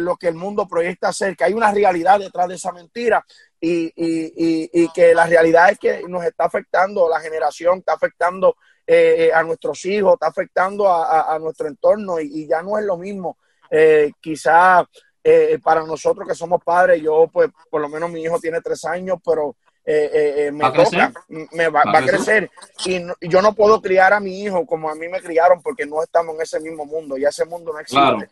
lo 0.00 0.16
que 0.16 0.28
el 0.28 0.34
mundo 0.34 0.66
proyecta 0.66 1.12
ser, 1.12 1.36
que 1.36 1.44
hay 1.44 1.52
una 1.52 1.70
realidad 1.70 2.18
detrás 2.18 2.48
de 2.48 2.54
esa 2.54 2.72
mentira 2.72 3.24
y, 3.60 3.92
y, 3.94 4.32
y, 4.36 4.70
y 4.72 4.88
que 4.92 5.14
la 5.14 5.26
realidad 5.26 5.70
es 5.70 5.78
que 5.78 6.02
nos 6.08 6.24
está 6.24 6.44
afectando 6.44 7.08
la 7.08 7.20
generación, 7.20 7.78
está 7.78 7.92
afectando 7.92 8.56
eh, 8.86 9.30
a 9.32 9.42
nuestros 9.42 9.82
hijos, 9.86 10.12
está 10.12 10.26
afectando 10.26 10.92
a, 10.92 11.38
nuestro 11.38 11.68
entorno 11.68 12.20
y, 12.20 12.46
ya 12.46 12.62
no 12.62 12.78
es 12.78 12.84
lo 12.84 12.98
mismo. 12.98 13.38
Eh, 13.70 14.12
quizá 14.20 14.86
eh, 15.22 15.58
para 15.62 15.84
nosotros 15.84 16.28
que 16.28 16.34
somos 16.34 16.62
padres, 16.62 17.00
yo 17.00 17.26
pues 17.32 17.48
por 17.70 17.80
lo 17.80 17.88
menos 17.88 18.10
mi 18.10 18.22
hijo 18.22 18.38
tiene 18.38 18.60
tres 18.60 18.84
años, 18.84 19.18
pero 19.24 19.56
me 19.86 20.70
toca, 20.72 21.12
me 21.28 21.68
va, 21.68 21.82
a 21.86 22.02
crecer 22.02 22.50
y, 22.86 23.06
yo 23.28 23.42
no 23.42 23.54
puedo 23.54 23.80
criar 23.80 24.12
a 24.12 24.20
mi 24.20 24.42
hijo 24.42 24.66
como 24.66 24.88
a 24.90 24.94
mí 24.94 25.08
me 25.08 25.20
criaron 25.20 25.62
porque 25.62 25.86
no 25.86 26.02
estamos 26.02 26.34
en 26.34 26.42
ese 26.42 26.60
mismo 26.60 26.84
mundo, 26.84 27.16
ya 27.16 27.28
ese 27.28 27.46
mundo 27.46 27.72
no 27.72 27.80
existe. 27.80 28.28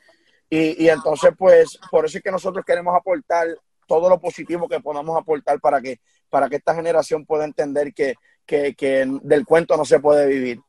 Y, 0.55 0.87
entonces 0.87 1.31
pues 1.39 1.79
por 1.91 2.05
eso 2.05 2.19
es 2.19 2.23
que 2.23 2.31
nosotros 2.31 2.63
queremos 2.67 2.95
aportar 2.95 3.47
todo 3.87 4.11
lo 4.11 4.21
positivo 4.21 4.69
que 4.69 4.81
podamos 4.81 5.17
aportar 5.17 5.59
para 5.61 5.81
que, 5.81 5.99
para 6.29 6.51
que 6.51 6.57
esta 6.57 6.75
generación 6.75 7.25
pueda 7.25 7.47
entender 7.47 7.95
que, 7.95 8.17
que, 8.45 8.75
del 9.23 9.47
cuento 9.47 9.79
no 9.79 9.87
se 9.87 9.99
puede 9.99 10.27
vivir. 10.27 10.61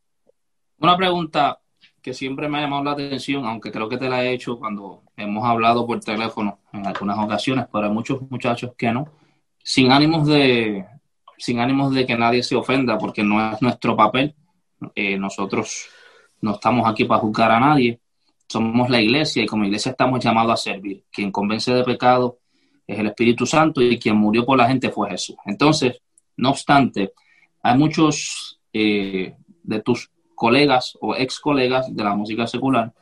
Una 0.79 0.95
pregunta 0.95 1.59
que 2.01 2.13
siempre 2.13 2.47
me 2.47 2.59
ha 2.59 2.61
llamado 2.61 2.85
la 2.85 2.91
atención, 2.91 3.45
aunque 3.45 3.73
creo 3.73 3.89
que 3.89 3.97
te 3.97 4.07
la 4.07 4.23
he 4.23 4.31
hecho 4.31 4.57
cuando 4.57 5.03
hemos 5.17 5.43
hablado 5.43 5.85
por 5.85 5.99
teléfono 5.99 6.59
en 6.71 6.87
algunas 6.87 7.19
ocasiones, 7.19 7.65
pero 7.69 7.87
hay 7.87 7.91
muchos 7.91 8.21
muchachos 8.31 8.71
que 8.77 8.89
no, 8.89 9.09
sin 9.61 9.91
ánimos 9.91 10.25
de, 10.25 10.85
sin 11.37 11.59
ánimos 11.59 11.93
de 11.93 12.05
que 12.05 12.15
nadie 12.15 12.41
se 12.41 12.55
ofenda, 12.55 12.97
porque 12.97 13.21
no 13.21 13.51
es 13.51 13.61
nuestro 13.61 13.97
papel. 13.97 14.33
Eh, 14.95 15.17
nosotros 15.17 15.89
no 16.39 16.53
estamos 16.53 16.89
aquí 16.89 17.03
para 17.03 17.19
juzgar 17.19 17.51
a 17.51 17.59
nadie, 17.59 17.99
somos 18.53 18.88
la 18.88 19.01
iglesia 19.01 19.41
y 19.41 19.48
como 19.48 19.65
iglesia 19.65 19.91
estamos 19.91 20.24
llamados 20.24 20.53
a 20.53 20.57
servir. 20.57 21.03
Quien 21.12 21.31
convence 21.31 21.74
de 21.74 21.83
pecado 21.83 22.38
es 22.86 23.00
el 23.00 23.07
Espíritu 23.07 23.48
Santo 23.48 23.81
y 23.81 23.98
quien 23.98 24.15
murió 24.15 24.45
por 24.45 24.57
la 24.57 24.67
gente 24.67 24.91
fue 24.91 25.10
Jesús. 25.10 25.36
Entonces, 25.45 26.00
no 26.38 26.51
obstante, 26.51 27.13
hay 27.63 27.77
muchos 27.77 28.60
eh, 28.72 29.33
de 29.63 29.81
tus 29.81 30.12
colegas 30.36 30.95
o 31.01 31.15
ex 31.15 31.39
colegas 31.39 31.95
de 31.95 32.03
la 32.03 32.15
música 32.15 32.45
secular 32.45 32.93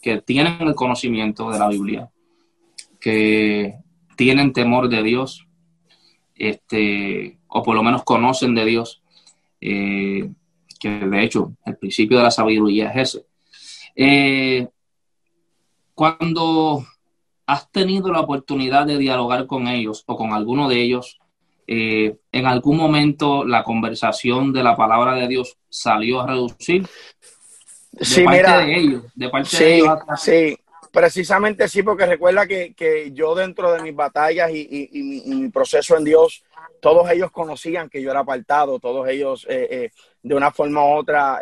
que 0.00 0.22
tienen 0.22 0.56
el 0.62 0.74
conocimiento 0.74 1.50
de 1.50 1.58
la 1.58 1.68
Biblia, 1.68 2.08
que 2.98 3.74
tienen 4.16 4.54
temor 4.54 4.88
de 4.88 5.02
Dios, 5.02 5.46
este, 6.34 7.38
o 7.48 7.62
por 7.62 7.74
lo 7.74 7.82
menos 7.82 8.02
conocen 8.02 8.54
de 8.54 8.64
Dios, 8.64 9.02
eh, 9.60 10.30
que 10.78 10.88
de 10.88 11.22
hecho 11.22 11.52
el 11.66 11.76
principio 11.76 12.16
de 12.16 12.22
la 12.22 12.30
sabiduría 12.30 12.90
es 12.92 13.14
ese. 13.16 13.29
Eh, 14.02 14.66
cuando 15.94 16.86
has 17.44 17.70
tenido 17.70 18.10
la 18.10 18.20
oportunidad 18.20 18.86
de 18.86 18.96
dialogar 18.96 19.46
con 19.46 19.68
ellos 19.68 20.04
o 20.06 20.16
con 20.16 20.32
alguno 20.32 20.70
de 20.70 20.80
ellos, 20.80 21.18
eh, 21.66 22.16
en 22.32 22.46
algún 22.46 22.78
momento 22.78 23.44
la 23.44 23.62
conversación 23.62 24.54
de 24.54 24.62
la 24.62 24.74
palabra 24.74 25.16
de 25.16 25.28
Dios 25.28 25.58
salió 25.68 26.22
a 26.22 26.28
reducir. 26.28 26.88
De 27.92 28.04
sí, 28.06 28.24
parte 28.24 28.38
mira, 28.38 28.58
de 28.60 28.76
ellos, 28.78 29.02
de 29.14 29.28
parte 29.28 29.50
sí, 29.50 29.64
de 29.64 29.76
ellos. 29.76 29.98
Sí, 30.16 30.56
precisamente 30.90 31.68
sí, 31.68 31.82
porque 31.82 32.06
recuerda 32.06 32.46
que, 32.46 32.72
que 32.72 33.12
yo 33.12 33.34
dentro 33.34 33.70
de 33.72 33.82
mis 33.82 33.94
batallas 33.94 34.50
y, 34.50 34.88
y, 34.92 35.02
mi, 35.34 35.50
proceso 35.50 35.98
en 35.98 36.04
Dios, 36.04 36.42
todos 36.80 37.10
ellos 37.10 37.30
conocían 37.30 37.90
que 37.90 38.00
yo 38.00 38.10
era 38.10 38.20
apartado, 38.20 38.78
todos 38.78 39.06
ellos 39.08 39.46
eh, 39.46 39.68
eh, 39.70 39.90
de 40.22 40.34
una 40.34 40.50
forma 40.52 40.82
u 40.86 40.96
otra 40.96 41.40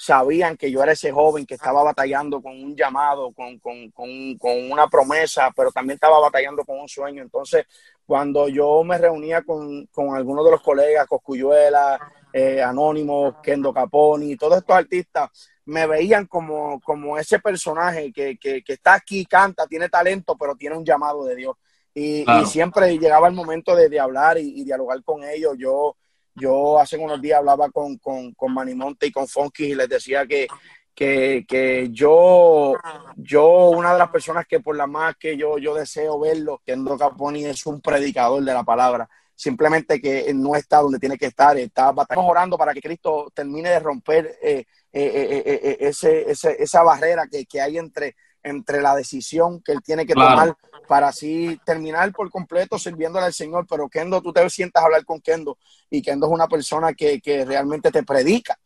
sabían 0.00 0.56
que 0.56 0.70
yo 0.70 0.80
era 0.80 0.92
ese 0.92 1.10
joven 1.10 1.44
que 1.44 1.54
estaba 1.54 1.82
batallando 1.82 2.40
con 2.40 2.52
un 2.52 2.76
llamado, 2.76 3.32
con, 3.32 3.58
con, 3.58 3.90
con, 3.90 4.38
con, 4.38 4.70
una 4.70 4.86
promesa, 4.86 5.50
pero 5.56 5.72
también 5.72 5.96
estaba 5.96 6.20
batallando 6.20 6.64
con 6.64 6.78
un 6.78 6.88
sueño. 6.88 7.20
Entonces, 7.20 7.66
cuando 8.06 8.48
yo 8.48 8.84
me 8.84 8.96
reunía 8.96 9.42
con, 9.42 9.86
con 9.86 10.14
algunos 10.14 10.44
de 10.44 10.52
los 10.52 10.62
colegas, 10.62 11.08
Coscuyuela, 11.08 11.98
eh, 12.32 12.62
Anónimo, 12.62 13.42
Kendo 13.42 13.74
Caponi, 13.74 14.36
todos 14.36 14.58
estos 14.58 14.76
artistas, 14.76 15.30
me 15.64 15.84
veían 15.88 16.26
como, 16.26 16.80
como 16.80 17.18
ese 17.18 17.40
personaje 17.40 18.12
que, 18.12 18.38
que, 18.38 18.62
que, 18.62 18.74
está 18.74 18.94
aquí, 18.94 19.26
canta, 19.26 19.66
tiene 19.66 19.88
talento, 19.88 20.36
pero 20.38 20.54
tiene 20.54 20.76
un 20.76 20.84
llamado 20.84 21.24
de 21.24 21.34
Dios. 21.34 21.56
Y, 21.92 22.24
siempre 22.46 22.96
llegaba 22.96 23.26
el 23.26 23.34
momento 23.34 23.74
de, 23.74 23.88
de 23.88 23.98
hablar 23.98 24.38
y, 24.38 24.60
y, 24.60 24.64
dialogar 24.64 25.02
con 25.02 25.24
ellos. 25.24 25.56
Yo 25.58 25.96
yo 26.38 26.78
hace 26.78 26.96
unos 26.96 27.20
días 27.20 27.38
hablaba 27.38 27.70
con, 27.70 27.98
con, 27.98 28.32
con 28.34 28.52
Manimonte 28.52 29.06
y 29.06 29.12
con 29.12 29.26
Funky 29.28 29.64
y 29.66 29.74
les 29.74 29.88
decía 29.88 30.26
que, 30.26 30.46
que, 30.94 31.44
que, 31.46 31.88
yo, 31.92 32.74
yo, 33.16 33.70
una 33.70 33.92
de 33.92 33.98
las 33.98 34.10
personas 34.10 34.46
que 34.46 34.60
por 34.60 34.76
la 34.76 34.86
más 34.86 35.16
que 35.16 35.36
yo, 35.36 35.58
yo 35.58 35.74
deseo 35.74 36.18
verlo, 36.18 36.60
que 36.64 36.72
Endo 36.72 36.98
Caponi 36.98 37.44
es 37.44 37.66
un 37.66 37.80
predicador 37.80 38.42
de 38.42 38.52
la 38.52 38.64
palabra, 38.64 39.08
simplemente 39.34 40.00
que 40.00 40.32
no 40.34 40.56
está 40.56 40.78
donde 40.78 40.98
tiene 40.98 41.16
que 41.16 41.26
estar, 41.26 41.56
está, 41.56 41.94
estamos 41.96 42.28
orando 42.28 42.58
para 42.58 42.74
que 42.74 42.80
Cristo 42.80 43.30
termine 43.32 43.70
de 43.70 43.78
romper 43.78 44.38
eh, 44.42 44.64
eh, 44.92 45.42
eh, 45.46 45.76
ese, 45.80 46.30
ese, 46.30 46.56
esa 46.58 46.82
barrera 46.82 47.28
que, 47.30 47.46
que 47.46 47.60
hay 47.60 47.78
entre 47.78 48.16
entre 48.42 48.80
la 48.80 48.94
decisión 48.94 49.60
que 49.62 49.72
él 49.72 49.82
tiene 49.82 50.06
que 50.06 50.14
tomar 50.14 50.56
para 50.86 51.08
así 51.08 51.60
terminar 51.64 52.12
por 52.12 52.30
completo 52.30 52.78
sirviéndole 52.78 53.26
al 53.26 53.34
Señor. 53.34 53.66
Pero 53.68 53.88
Kendo, 53.88 54.22
tú 54.22 54.32
te 54.32 54.48
sientas 54.50 54.82
a 54.82 54.86
hablar 54.86 55.04
con 55.04 55.20
Kendo 55.20 55.58
y 55.90 56.02
Kendo 56.02 56.26
es 56.26 56.32
una 56.32 56.48
persona 56.48 56.92
que, 56.94 57.20
realmente 57.46 57.90
te 57.90 58.02
predica. 58.02 58.58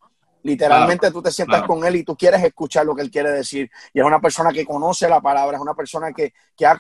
Literalmente 0.45 1.11
tú 1.11 1.23
te 1.23 1.31
sientas 1.31 1.63
con 1.63 1.85
él 1.85 1.97
y 1.97 2.05
tú 2.05 2.17
quieres 2.17 2.43
escuchar 2.43 2.85
lo 2.85 2.95
que 2.95 3.03
él 3.03 3.11
quiere 3.11 3.31
decir. 3.31 3.71
Y 3.93 4.01
es 4.01 4.05
una 4.05 4.21
persona 4.21 4.51
que 4.51 4.65
conoce 4.65 5.09
la 5.09 5.21
palabra, 5.21 5.57
es 5.57 5.63
una 5.63 5.75
persona 5.75 6.13
que, 6.13 6.33
que 6.57 6.67
ha 6.67 6.77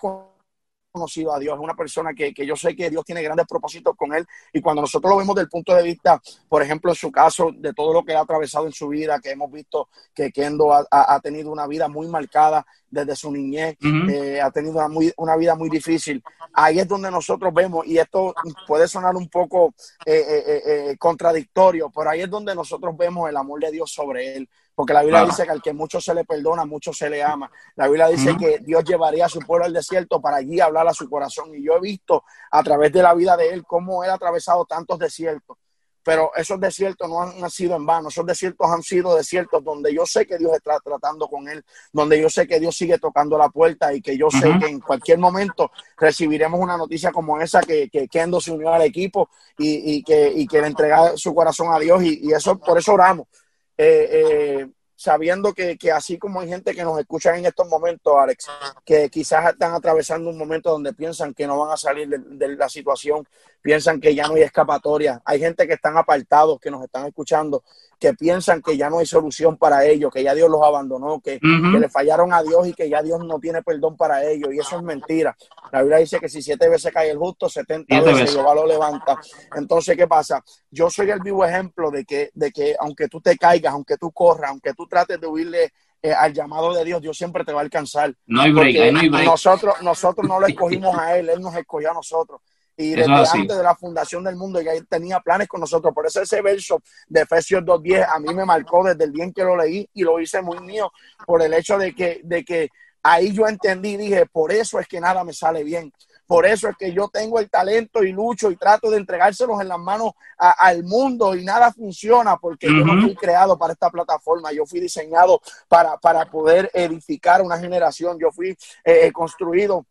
conocido 0.92 1.34
a 1.34 1.38
Dios, 1.38 1.54
es 1.54 1.60
una 1.60 1.74
persona 1.74 2.12
que, 2.14 2.32
yo 2.46 2.54
sé 2.54 2.76
que 2.76 2.90
Dios 2.90 3.04
tiene 3.04 3.22
grandes 3.22 3.46
propósitos 3.46 3.96
con 3.96 4.12
él 4.14 4.26
y 4.52 4.60
cuando 4.60 4.82
nosotros 4.82 5.10
lo 5.10 5.16
vemos 5.16 5.34
del 5.34 5.48
punto 5.48 5.74
de 5.74 5.82
vista, 5.82 6.20
por 6.48 6.62
ejemplo, 6.62 6.90
en 6.92 6.96
su 6.96 7.10
caso, 7.10 7.50
de 7.52 7.72
todo 7.72 7.92
lo 7.92 8.04
que 8.04 8.14
ha 8.14 8.20
atravesado 8.20 8.66
en 8.66 8.72
su 8.72 8.88
vida, 8.88 9.18
que 9.20 9.30
hemos 9.30 9.50
visto 9.50 9.88
que 10.14 10.30
Kendo 10.30 10.72
ha, 10.72 11.20
tenido 11.20 11.50
una 11.50 11.66
vida 11.66 11.88
muy 11.88 12.08
marcada 12.08 12.66
desde 12.92 13.16
su 13.16 13.32
niñez, 13.32 13.76
eh, 13.80 14.40
ha 14.40 14.50
tenido 14.50 14.74
una, 14.74 14.86
muy, 14.86 15.12
una, 15.16 15.34
vida 15.34 15.54
muy 15.54 15.70
difícil, 15.70 16.22
ahí 16.52 16.78
es 16.78 16.86
donde 16.86 17.10
nosotros 17.10 17.52
vemos, 17.54 17.86
y 17.86 17.98
esto 17.98 18.34
puede 18.66 18.86
sonar 18.86 19.16
un 19.16 19.28
poco 19.28 19.74
eh, 20.04 20.62
eh, 20.66 20.96
contradictorio, 20.98 21.90
pero 21.90 22.10
ahí 22.10 22.20
es 22.20 22.30
donde 22.30 22.54
nosotros 22.54 22.94
vemos 22.96 23.30
el 23.30 23.36
amor 23.38 23.60
de 23.60 23.70
Dios 23.70 23.90
sobre 23.90 24.36
él, 24.36 24.48
porque 24.74 24.92
la 24.92 25.02
Biblia 25.02 25.24
dice 25.24 25.44
que 25.44 25.50
al 25.50 25.62
que 25.62 25.72
mucho 25.72 26.00
se 26.00 26.14
le 26.14 26.24
perdona, 26.24 26.64
mucho 26.64 26.92
se 26.92 27.08
le 27.08 27.22
ama. 27.22 27.50
La 27.76 27.88
Biblia 27.88 28.08
dice 28.08 28.36
que 28.38 28.58
Dios 28.60 28.84
llevaría 28.84 29.26
a 29.26 29.28
su 29.28 29.40
pueblo 29.40 29.66
al 29.66 29.72
desierto 29.72 30.20
para 30.20 30.38
allí 30.38 30.60
hablar 30.60 30.88
a 30.88 30.94
su 30.94 31.10
corazón. 31.10 31.54
Y 31.54 31.62
yo 31.62 31.76
he 31.76 31.80
visto 31.80 32.24
a 32.50 32.62
través 32.62 32.90
de 32.90 33.02
la 33.02 33.12
vida 33.12 33.36
de 33.36 33.50
él 33.50 33.64
cómo 33.66 34.02
él 34.02 34.10
ha 34.10 34.14
atravesado 34.14 34.64
tantos 34.64 34.98
desiertos. 34.98 35.58
Pero 36.04 36.32
esos 36.36 36.60
desiertos 36.60 37.08
no 37.08 37.22
han, 37.22 37.50
sido 37.50 37.76
en 37.76 37.86
vano, 37.86 38.08
esos 38.08 38.26
desiertos 38.26 38.68
han 38.68 38.82
sido 38.82 39.14
desiertos 39.14 39.62
donde 39.62 39.94
yo 39.94 40.04
sé 40.04 40.26
que 40.26 40.38
Dios 40.38 40.52
está 40.54 40.78
tratando 40.80 41.28
con 41.28 41.48
él, 41.48 41.64
donde 41.92 42.20
yo 42.20 42.28
sé 42.28 42.46
que 42.46 42.58
Dios 42.58 42.76
sigue 42.76 42.98
tocando 42.98 43.38
la 43.38 43.48
puerta 43.48 43.94
y 43.94 44.00
que 44.00 44.16
yo 44.16 44.28
sé 44.30 44.58
que 44.58 44.66
en 44.66 44.80
cualquier 44.80 45.18
momento 45.18 45.70
recibiremos 45.96 46.60
una 46.60 46.76
noticia 46.76 47.12
como 47.12 47.40
esa, 47.40 47.60
que, 47.60 47.88
que 47.88 48.08
Kendo 48.08 48.40
se 48.40 48.50
unió 48.50 48.72
al 48.72 48.82
equipo 48.82 49.30
y, 49.58 50.02
que, 50.02 50.32
y 50.34 50.46
que 50.46 50.60
le 50.60 50.66
entrega 50.68 51.16
su 51.16 51.34
corazón 51.34 51.72
a 51.72 51.78
Dios 51.78 52.02
y, 52.02 52.28
y 52.28 52.32
eso 52.32 52.58
por 52.58 52.78
eso 52.78 52.94
oramos. 52.94 53.28
Eh, 53.76 54.08
eh, 54.10 54.66
sabiendo 55.02 55.52
que, 55.52 55.76
así 55.92 56.16
como 56.16 56.40
hay 56.40 56.48
gente 56.48 56.76
que 56.76 56.84
nos 56.84 56.96
escucha 57.00 57.36
en 57.36 57.44
estos 57.44 57.66
momentos, 57.66 58.14
Alex, 58.16 58.46
que 58.84 59.10
quizás 59.10 59.50
están 59.50 59.74
atravesando 59.74 60.30
un 60.30 60.38
momento 60.38 60.70
donde 60.70 60.92
piensan 60.92 61.34
que 61.34 61.44
no 61.44 61.58
van 61.58 61.72
a 61.72 61.76
salir 61.76 62.08
de 62.08 62.56
la 62.56 62.68
situación, 62.68 63.26
piensan 63.60 64.00
que 64.00 64.14
ya 64.14 64.28
no 64.28 64.34
hay 64.34 64.42
escapatoria. 64.42 65.20
Hay 65.24 65.40
gente 65.40 65.66
que 65.66 65.72
están 65.72 65.96
apartados, 65.96 66.60
que 66.60 66.70
nos 66.70 66.84
están 66.84 67.06
escuchando, 67.06 67.64
que 68.02 68.14
piensan 68.14 68.60
que 68.60 68.76
ya 68.76 68.90
no 68.90 68.98
hay 68.98 69.06
solución 69.06 69.56
para 69.56 69.86
ellos, 69.86 70.10
que 70.12 70.24
ya 70.24 70.34
Dios 70.34 70.50
los 70.50 70.60
abandonó, 70.60 71.20
que, 71.20 71.38
le 71.40 71.88
fallaron 71.88 72.32
a 72.32 72.42
Dios 72.42 72.66
y 72.66 72.72
que 72.72 72.88
ya 72.88 73.00
Dios 73.00 73.24
no 73.24 73.38
tiene 73.38 73.62
perdón 73.62 73.96
para 73.96 74.28
ellos. 74.28 74.52
Y 74.52 74.58
eso 74.58 74.76
es 74.76 74.82
mentira. 74.82 75.36
La 75.70 75.82
Biblia 75.82 75.98
dice 75.98 76.18
que 76.18 76.28
si 76.28 76.42
siete 76.42 76.68
veces 76.68 76.92
cae 76.92 77.12
el 77.12 77.18
justo, 77.18 77.48
setenta 77.48 78.00
veces 78.00 78.32
Jehová 78.32 78.56
lo 78.56 78.66
levanta. 78.66 79.16
Entonces, 79.54 79.96
¿qué 79.96 80.08
pasa? 80.08 80.42
Yo 80.68 80.90
soy 80.90 81.10
el 81.10 81.20
vivo 81.20 81.44
ejemplo 81.44 81.92
de 81.92 82.04
que, 82.04 82.30
de 82.34 82.50
que 82.50 82.74
aunque 82.80 83.06
tú 83.06 83.20
te 83.20 83.38
caigas, 83.38 83.72
aunque 83.72 83.96
tú 83.96 84.10
corras, 84.10 84.50
aunque 84.50 84.74
tú 84.74 84.88
trates 84.88 85.20
de 85.20 85.26
huirle 85.28 85.72
eh, 86.02 86.12
al 86.12 86.32
llamado 86.32 86.74
de 86.74 86.84
Dios, 86.84 87.00
Dios 87.00 87.16
siempre 87.16 87.44
te 87.44 87.52
va 87.52 87.60
a 87.60 87.62
alcanzar. 87.62 88.12
No 88.26 88.42
hay 88.42 88.50
break, 88.50 88.92
no 88.92 88.98
hay 88.98 89.08
break. 89.10 89.26
Nosotros, 89.26 89.80
nosotros 89.80 90.26
no 90.26 90.40
lo 90.40 90.48
escogimos 90.48 90.98
a 90.98 91.16
Él, 91.16 91.28
Él 91.28 91.40
nos 91.40 91.54
escogió 91.54 91.92
a 91.92 91.94
nosotros 91.94 92.40
y 92.76 92.90
desde 92.90 93.12
antes 93.12 93.56
de 93.56 93.62
la 93.62 93.74
fundación 93.74 94.24
del 94.24 94.36
mundo 94.36 94.60
ya 94.60 94.72
tenía 94.88 95.20
planes 95.20 95.48
con 95.48 95.60
nosotros. 95.60 95.92
Por 95.94 96.06
eso 96.06 96.22
ese 96.22 96.40
verso 96.40 96.82
de 97.06 97.22
Efesios 97.22 97.62
2.10 97.62 98.06
a 98.08 98.18
mí 98.18 98.34
me 98.34 98.44
marcó 98.44 98.84
desde 98.84 99.04
el 99.04 99.12
día 99.12 99.24
en 99.24 99.32
que 99.32 99.44
lo 99.44 99.56
leí 99.56 99.88
y 99.94 100.02
lo 100.02 100.20
hice 100.20 100.40
muy 100.42 100.60
mío 100.60 100.90
por 101.26 101.42
el 101.42 101.52
hecho 101.54 101.78
de 101.78 101.94
que, 101.94 102.20
de 102.24 102.44
que 102.44 102.70
ahí 103.02 103.32
yo 103.32 103.46
entendí, 103.46 103.96
dije, 103.96 104.26
por 104.26 104.52
eso 104.52 104.78
es 104.78 104.86
que 104.86 105.00
nada 105.00 105.24
me 105.24 105.32
sale 105.32 105.64
bien. 105.64 105.92
Por 106.26 106.46
eso 106.46 106.68
es 106.68 106.76
que 106.78 106.92
yo 106.94 107.08
tengo 107.08 107.38
el 107.38 107.50
talento 107.50 108.02
y 108.02 108.12
lucho 108.12 108.50
y 108.50 108.56
trato 108.56 108.90
de 108.90 108.96
entregárselos 108.96 109.60
en 109.60 109.68
las 109.68 109.78
manos 109.78 110.12
al 110.38 110.82
mundo 110.82 111.34
y 111.34 111.44
nada 111.44 111.70
funciona 111.72 112.38
porque 112.38 112.68
yo 112.68 112.84
no 112.86 113.02
fui 113.02 113.14
creado 113.14 113.58
para 113.58 113.74
esta 113.74 113.90
plataforma, 113.90 114.50
yo 114.50 114.64
fui 114.64 114.80
diseñado 114.80 115.42
para, 115.68 115.98
para 115.98 116.30
poder 116.30 116.70
edificar 116.72 117.42
una 117.42 117.58
generación, 117.58 118.18
yo 118.18 118.30
fui 118.30 118.56
eh, 118.82 119.12
construido 119.12 119.84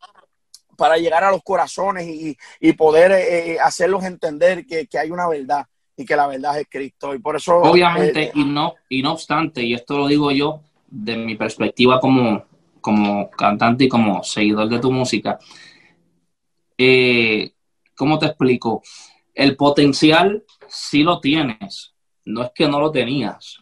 para 0.81 0.97
llegar 0.97 1.23
a 1.23 1.29
los 1.29 1.43
corazones 1.43 2.07
y, 2.07 2.73
poder 2.73 3.11
eh, 3.11 3.51
eh, 3.51 3.59
hacerlos 3.59 4.03
entender 4.03 4.65
que, 4.65 4.87
hay 4.97 5.11
una 5.11 5.27
verdad 5.27 5.67
y 5.95 6.03
que 6.03 6.15
la 6.15 6.25
verdad 6.25 6.59
es 6.59 6.65
Cristo. 6.67 7.13
Y 7.13 7.19
por 7.19 7.35
eso. 7.35 7.57
Obviamente, 7.57 8.23
eh, 8.23 8.31
y, 8.33 8.43
no, 8.45 8.73
y 8.89 9.03
no 9.03 9.11
obstante, 9.11 9.61
y 9.61 9.75
esto 9.75 9.95
lo 9.95 10.07
digo 10.07 10.31
yo 10.31 10.61
de 10.87 11.17
mi 11.17 11.35
perspectiva 11.35 11.99
como, 11.99 12.45
como 12.81 13.29
cantante 13.29 13.83
y 13.83 13.89
como 13.89 14.23
seguidor 14.23 14.69
de 14.69 14.79
tu 14.79 14.91
música, 14.91 15.37
¿cómo 17.95 18.17
te 18.17 18.25
explico? 18.25 18.81
El 19.35 19.55
potencial 19.55 20.43
sí 20.67 21.03
lo 21.03 21.19
tienes, 21.19 21.93
no 22.25 22.41
es 22.41 22.49
que 22.55 22.67
no 22.67 22.79
lo 22.79 22.89
tenías. 22.89 23.59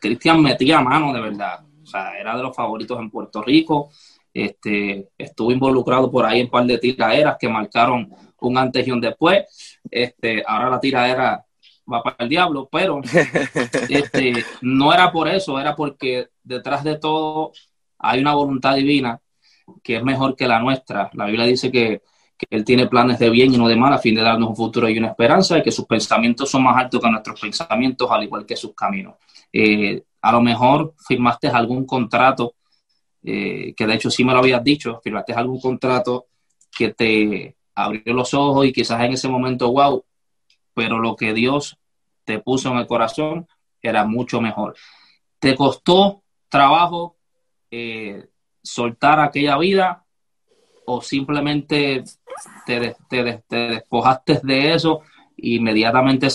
Cristian 0.00 0.40
metía 0.40 0.80
mano 0.80 1.12
de 1.12 1.20
verdad, 1.20 1.64
o 1.82 1.86
sea, 1.86 2.16
era 2.20 2.36
de 2.36 2.44
los 2.44 2.54
favoritos 2.54 3.00
en 3.00 3.10
Puerto 3.10 3.42
Rico 3.42 3.90
este, 4.34 5.08
estuvo 5.18 5.52
involucrado 5.52 6.10
por 6.10 6.24
ahí 6.24 6.40
en 6.40 6.46
un 6.46 6.50
par 6.50 6.64
de 6.64 6.78
tiraderas 6.78 7.36
que 7.38 7.48
marcaron 7.48 8.10
un 8.40 8.58
antes 8.58 8.86
y 8.86 8.90
un 8.90 9.00
después. 9.00 9.78
Este, 9.90 10.42
ahora 10.46 10.70
la 10.70 10.80
tiradera 10.80 11.44
va 11.90 12.02
para 12.02 12.16
el 12.20 12.28
diablo, 12.28 12.68
pero 12.70 13.00
este, 13.88 14.44
no 14.62 14.92
era 14.92 15.10
por 15.12 15.28
eso, 15.28 15.58
era 15.58 15.74
porque 15.74 16.28
detrás 16.42 16.84
de 16.84 16.98
todo 16.98 17.52
hay 17.98 18.20
una 18.20 18.34
voluntad 18.34 18.74
divina 18.74 19.20
que 19.82 19.96
es 19.96 20.02
mejor 20.02 20.36
que 20.36 20.46
la 20.46 20.60
nuestra. 20.60 21.10
La 21.14 21.26
Biblia 21.26 21.46
dice 21.46 21.70
que, 21.70 22.02
Él 22.50 22.64
tiene 22.64 22.88
planes 22.88 23.20
de 23.20 23.30
bien 23.30 23.54
y 23.54 23.56
no 23.56 23.68
de 23.68 23.76
mal 23.76 23.92
a 23.92 23.98
fin 23.98 24.16
de 24.16 24.22
darnos 24.22 24.48
un 24.48 24.56
futuro 24.56 24.88
y 24.88 24.98
una 24.98 25.08
esperanza 25.08 25.58
y 25.58 25.62
que 25.62 25.70
sus 25.70 25.86
pensamientos 25.86 26.50
son 26.50 26.64
más 26.64 26.76
altos 26.76 27.00
que 27.00 27.08
nuestros 27.08 27.40
pensamientos, 27.40 28.10
al 28.10 28.24
igual 28.24 28.44
que 28.44 28.56
sus 28.56 28.74
caminos. 28.74 29.14
Eh, 29.52 30.02
a 30.20 30.32
lo 30.32 30.40
mejor 30.40 30.94
firmaste 31.06 31.46
algún 31.46 31.86
contrato 31.86 32.54
eh, 33.24 33.74
que 33.76 33.86
de 33.86 33.94
hecho 33.94 34.10
sí 34.10 34.24
me 34.24 34.32
lo 34.32 34.38
habías 34.38 34.64
dicho, 34.64 35.00
firmaste 35.02 35.32
algún 35.32 35.60
contrato 35.60 36.26
que 36.76 36.92
te 36.92 37.56
abrió 37.74 38.14
los 38.14 38.34
ojos 38.34 38.66
y 38.66 38.72
quizás 38.72 39.00
en 39.02 39.12
ese 39.12 39.28
momento, 39.28 39.70
wow, 39.70 40.04
pero 40.74 40.98
lo 40.98 41.14
que 41.16 41.32
Dios 41.32 41.78
te 42.24 42.38
puso 42.40 42.70
en 42.70 42.78
el 42.78 42.86
corazón 42.86 43.46
era 43.80 44.04
mucho 44.04 44.40
mejor. 44.40 44.74
¿Te 45.38 45.54
costó 45.54 46.22
trabajo 46.48 47.16
eh, 47.70 48.26
soltar 48.62 49.20
aquella 49.20 49.58
vida 49.58 50.04
o 50.84 51.00
simplemente 51.00 52.04
te, 52.66 52.96
te, 53.08 53.46
despojaste 53.50 54.40
de 54.42 54.74
eso 54.74 55.02
e 55.36 55.54
inmediatamente 55.54 56.28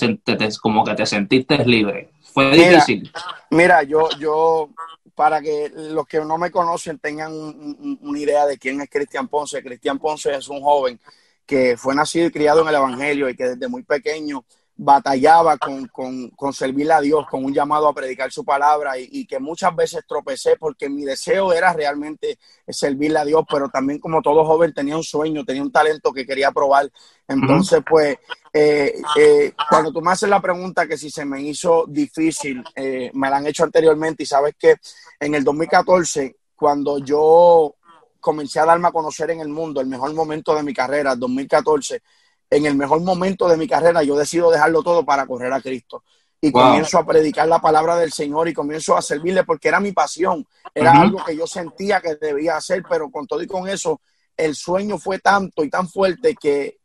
como 0.61 0.83
que 0.83 0.95
te 0.95 1.05
sentiste 1.05 1.65
libre? 1.65 2.11
Fue 2.33 2.51
difícil. 2.51 3.11
Mira, 3.49 3.83
yo, 3.83 4.09
yo 4.19 4.69
para 5.17 5.41
que 5.41 5.71
los 5.73 6.05
que 6.05 6.19
no 6.19 6.37
me 6.37 6.51
conocen 6.51 6.99
tengan 6.99 7.33
una 7.33 8.19
idea 8.19 8.45
de 8.45 8.59
quién 8.59 8.79
es 8.81 8.87
Cristian 8.87 9.27
Ponce. 9.27 9.63
Cristian 9.63 9.97
Ponce 9.97 10.35
es 10.35 10.47
un 10.47 10.61
joven 10.61 10.99
que 11.43 11.75
fue 11.75 11.95
nacido 11.95 12.27
y 12.27 12.31
criado 12.31 12.61
en 12.61 12.67
el 12.67 12.75
Evangelio 12.75 13.27
y 13.27 13.35
que 13.35 13.45
desde 13.45 13.67
muy 13.67 13.81
pequeño 13.81 14.45
batallaba 14.79 15.57
con, 15.57 15.87
con, 15.87 16.29
con 16.29 16.53
servirle 16.53 16.93
a 16.93 17.01
Dios, 17.01 17.25
con 17.27 17.43
un 17.43 17.53
llamado 17.53 17.87
a 17.87 17.93
predicar 17.93 18.31
su 18.31 18.45
palabra 18.45 18.93
y, 18.97 19.25
que 19.25 19.39
muchas 19.39 19.75
veces 19.75 20.03
tropecé 20.07 20.55
porque 20.55 20.87
mi 20.87 21.03
deseo 21.03 21.51
era 21.51 21.73
realmente 21.73 22.37
servirle 22.67 23.17
a 23.19 23.25
Dios, 23.25 23.43
pero 23.49 23.69
también 23.69 23.99
como 23.99 24.21
todo 24.21 24.45
joven 24.45 24.73
tenía 24.73 24.95
un 24.95 25.03
sueño, 25.03 25.43
tenía 25.43 25.63
un 25.63 25.71
talento 25.71 26.13
que 26.13 26.27
quería 26.27 26.51
probar. 26.51 26.91
Entonces, 27.27 27.81
pues, 27.89 28.17
eh, 28.53 29.01
eh, 29.17 29.53
cuando 29.67 29.91
tú 29.91 29.99
me 30.01 30.11
haces 30.11 30.29
la 30.29 30.41
pregunta 30.41 30.87
que 30.87 30.97
si 30.97 31.09
se 31.09 31.25
me 31.25 31.41
hizo 31.41 31.85
difícil, 31.87 32.63
eh, 32.75 33.09
me 33.13 33.29
la 33.31 33.37
han 33.37 33.47
hecho 33.47 33.63
anteriormente 33.63 34.23
y 34.23 34.27
sabes 34.27 34.55
que 34.57 34.75
en 35.19 35.33
el 35.33 35.43
2014, 35.43 36.35
cuando 36.55 36.99
yo 36.99 37.75
comencé 38.19 38.59
a 38.59 38.65
darme 38.65 38.89
a 38.89 38.91
conocer 38.91 39.31
en 39.31 39.39
el 39.39 39.49
mundo, 39.49 39.81
el 39.81 39.87
mejor 39.87 40.13
momento 40.13 40.53
de 40.55 40.61
mi 40.61 40.73
carrera, 40.73 41.15
2014, 41.15 42.01
en 42.49 42.65
el 42.65 42.75
mejor 42.75 43.01
momento 43.01 43.47
de 43.47 43.57
mi 43.57 43.67
carrera, 43.67 44.03
yo 44.03 44.15
decido 44.15 44.51
dejarlo 44.51 44.83
todo 44.83 45.05
para 45.05 45.25
correr 45.25 45.51
a 45.51 45.61
Cristo. 45.61 46.03
Y 46.39 46.51
comienzo 46.51 46.99
a 46.99 47.05
predicar 47.05 47.47
la 47.47 47.59
palabra 47.59 47.97
del 47.97 48.11
Señor 48.11 48.47
y 48.47 48.53
comienzo 48.53 48.95
a 48.95 49.01
servirle 49.01 49.43
porque 49.43 49.69
era 49.69 49.79
mi 49.79 49.91
pasión, 49.91 50.45
era 50.73 50.91
algo 50.91 51.23
que 51.25 51.35
yo 51.35 51.47
sentía 51.47 51.99
que 51.99 52.15
debía 52.15 52.57
hacer, 52.57 52.83
pero 52.87 53.09
con 53.09 53.25
todo 53.25 53.41
y 53.41 53.47
con 53.47 53.67
eso, 53.67 54.01
el 54.35 54.55
sueño 54.55 54.99
fue 54.99 55.17
tanto 55.17 55.63
y 55.63 55.69
tan 55.69 55.89
fuerte 55.89 56.35
que 56.35 56.77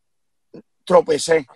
tropecé. 0.85 1.47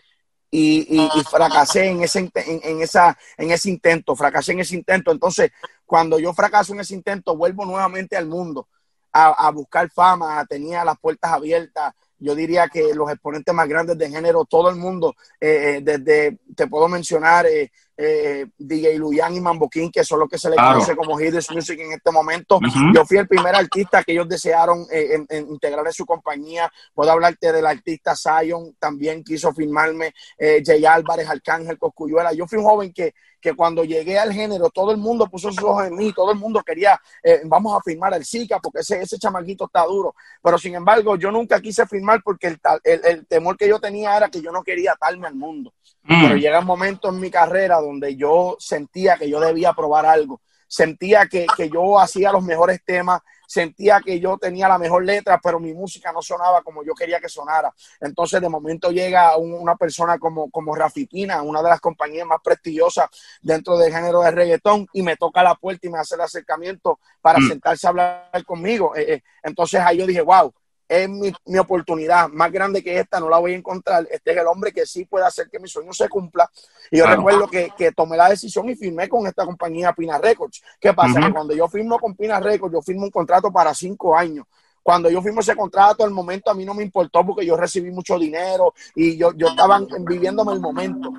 Y, 0.50 1.08
fracasé 1.30 1.88
en 1.88 2.02
ese, 2.02 2.30
en, 2.34 2.80
esa, 2.80 3.16
en 3.36 3.50
ese 3.50 3.70
intento, 3.70 4.14
fracasé 4.14 4.52
en 4.52 4.60
ese 4.60 4.74
intento. 4.74 5.10
Entonces, 5.10 5.50
cuando 5.84 6.18
yo 6.18 6.32
fracaso 6.32 6.72
en 6.72 6.80
ese 6.80 6.94
intento, 6.94 7.36
vuelvo 7.36 7.64
nuevamente 7.64 8.16
al 8.16 8.26
mundo 8.26 8.68
a, 9.12 9.46
a 9.46 9.50
buscar 9.50 9.90
fama, 9.90 10.44
tenía 10.46 10.84
las 10.84 10.98
puertas 10.98 11.32
abiertas, 11.32 11.94
yo 12.18 12.34
diría 12.34 12.68
que 12.68 12.94
los 12.94 13.10
exponentes 13.10 13.54
más 13.54 13.68
grandes 13.68 13.98
de 13.98 14.08
género, 14.10 14.44
todo 14.44 14.70
el 14.70 14.76
mundo, 14.76 15.14
eh, 15.40 15.76
eh, 15.76 15.80
desde, 15.82 16.38
te 16.54 16.66
puedo 16.66 16.88
mencionar, 16.88 17.46
eh, 17.46 17.70
eh, 17.96 18.46
DJ 18.58 18.98
Luyan 18.98 19.34
y 19.34 19.40
Mamboquín, 19.40 19.90
que 19.90 20.04
son 20.04 20.20
los 20.20 20.28
que 20.28 20.38
se 20.38 20.50
les 20.50 20.58
conoce 20.58 20.96
como 20.96 21.18
Hidden 21.18 21.42
Music 21.52 21.78
en 21.80 21.92
este 21.92 22.10
momento. 22.10 22.60
Yo 22.94 23.04
fui 23.04 23.18
el 23.18 23.28
primer 23.28 23.54
artista 23.54 24.02
que 24.04 24.12
ellos 24.12 24.28
desearon 24.28 24.86
eh, 24.90 25.18
integrar 25.48 25.86
en 25.86 25.92
su 25.92 26.04
compañía. 26.04 26.70
Puedo 26.94 27.10
hablarte 27.10 27.52
del 27.52 27.66
artista 27.66 28.14
Zion, 28.14 28.74
también 28.78 29.24
quiso 29.24 29.52
firmarme, 29.52 30.14
eh, 30.38 30.62
Jay 30.64 30.84
Álvarez, 30.84 31.28
Arcángel, 31.28 31.78
Coscuyuela. 31.78 32.32
Yo 32.32 32.46
fui 32.46 32.58
un 32.58 32.64
joven 32.64 32.92
que 32.92 33.14
que 33.46 33.54
cuando 33.54 33.84
llegué 33.84 34.18
al 34.18 34.32
género 34.32 34.70
todo 34.70 34.90
el 34.90 34.96
mundo 34.96 35.28
puso 35.28 35.52
sus 35.52 35.62
ojos 35.62 35.86
en 35.86 35.94
mí, 35.94 36.12
todo 36.12 36.32
el 36.32 36.38
mundo 36.38 36.62
quería, 36.66 37.00
eh, 37.22 37.42
vamos 37.44 37.76
a 37.76 37.80
firmar 37.80 38.12
el 38.14 38.24
Zika 38.24 38.58
porque 38.58 38.80
ese, 38.80 39.00
ese 39.00 39.18
chamaquito 39.18 39.66
está 39.66 39.84
duro. 39.84 40.16
Pero 40.42 40.58
sin 40.58 40.74
embargo, 40.74 41.16
yo 41.16 41.30
nunca 41.30 41.60
quise 41.60 41.86
firmar 41.86 42.22
porque 42.24 42.48
el, 42.48 42.60
el, 43.04 43.26
temor 43.26 43.56
que 43.56 43.68
yo 43.68 43.78
tenía 43.78 44.16
era 44.16 44.28
que 44.28 44.42
yo 44.42 44.50
no 44.50 44.64
quería 44.64 44.92
atarme 44.92 45.28
al 45.28 45.36
mundo. 45.36 45.72
Mm. 46.02 46.22
Pero 46.22 46.36
llega 46.36 46.58
un 46.58 46.66
momento 46.66 47.08
en 47.08 47.20
mi 47.20 47.30
carrera 47.30 47.78
donde 47.86 48.16
yo 48.16 48.56
sentía 48.58 49.16
que 49.16 49.28
yo 49.28 49.40
debía 49.40 49.72
probar 49.72 50.06
algo. 50.06 50.40
Sentía 50.68 51.26
que, 51.26 51.46
que 51.56 51.70
yo 51.70 51.98
hacía 51.98 52.32
los 52.32 52.42
mejores 52.42 52.80
temas, 52.84 53.20
sentía 53.46 54.00
que 54.04 54.18
yo 54.20 54.36
tenía 54.38 54.68
la 54.68 54.78
mejor 54.78 55.04
letra, 55.04 55.40
pero 55.42 55.60
mi 55.60 55.72
música 55.72 56.12
no 56.12 56.20
sonaba 56.22 56.62
como 56.62 56.84
yo 56.84 56.94
quería 56.94 57.20
que 57.20 57.28
sonara. 57.28 57.72
Entonces, 58.00 58.40
de 58.40 58.48
momento 58.48 58.90
llega 58.90 59.36
una 59.36 59.76
persona 59.76 60.18
como, 60.18 60.50
como 60.50 60.74
Rafipina, 60.74 61.42
una 61.42 61.62
de 61.62 61.68
las 61.68 61.80
compañías 61.80 62.26
más 62.26 62.40
prestigiosas 62.42 63.08
dentro 63.40 63.78
del 63.78 63.92
género 63.92 64.20
de 64.20 64.30
reggaetón, 64.30 64.88
y 64.92 65.02
me 65.02 65.16
toca 65.16 65.42
la 65.42 65.54
puerta 65.54 65.86
y 65.86 65.90
me 65.90 65.98
hace 65.98 66.16
el 66.16 66.22
acercamiento 66.22 66.98
para 67.20 67.38
mm. 67.38 67.48
sentarse 67.48 67.86
a 67.86 67.90
hablar 67.90 68.44
conmigo. 68.44 68.94
Eh, 68.96 69.14
eh, 69.14 69.22
entonces 69.42 69.80
ahí 69.80 69.98
yo 69.98 70.06
dije, 70.06 70.22
wow, 70.22 70.52
es 70.88 71.08
mi, 71.08 71.32
mi, 71.46 71.58
oportunidad 71.58 72.28
más 72.28 72.50
grande 72.52 72.82
que 72.82 72.98
esta, 72.98 73.20
no 73.20 73.28
la 73.28 73.38
voy 73.38 73.52
a 73.52 73.56
encontrar. 73.56 74.06
Este 74.10 74.32
es 74.32 74.36
el 74.36 74.46
hombre 74.46 74.72
que 74.72 74.86
sí 74.86 75.04
puede 75.04 75.26
hacer 75.26 75.48
que 75.50 75.58
mi 75.58 75.68
sueño 75.68 75.92
se 75.92 76.08
cumpla. 76.08 76.50
Y 76.90 76.98
yo 76.98 77.06
recuerdo 77.06 77.48
que, 77.48 77.70
que, 77.76 77.92
tomé 77.92 78.16
la 78.16 78.28
decisión 78.28 78.68
y 78.68 78.76
firmé 78.76 79.08
con 79.08 79.26
esta 79.26 79.44
compañía 79.44 79.92
Pina 79.92 80.18
Records. 80.18 80.62
¿Qué 80.80 80.92
pasa? 80.92 81.20
Que 81.20 81.32
cuando 81.32 81.54
yo 81.54 81.68
firmo 81.68 81.98
con 81.98 82.14
Pina 82.14 82.40
Records, 82.40 82.72
yo 82.74 82.82
firmo 82.82 83.04
un 83.04 83.10
contrato 83.10 83.52
para 83.52 83.74
cinco 83.74 84.16
años. 84.16 84.46
Cuando 84.82 85.10
yo 85.10 85.20
firmo 85.20 85.40
ese 85.40 85.56
contrato, 85.56 86.04
al 86.04 86.12
momento 86.12 86.50
a 86.50 86.54
mí 86.54 86.64
no 86.64 86.72
me 86.72 86.84
importó 86.84 87.26
porque 87.26 87.44
yo 87.44 87.56
recibí 87.56 87.90
mucho 87.90 88.18
dinero 88.18 88.72
y 88.94 89.16
yo, 89.16 89.32
yo 89.32 89.48
estaba 89.48 89.80
viviéndome 90.06 90.52
el 90.52 90.60
momento 90.60 91.12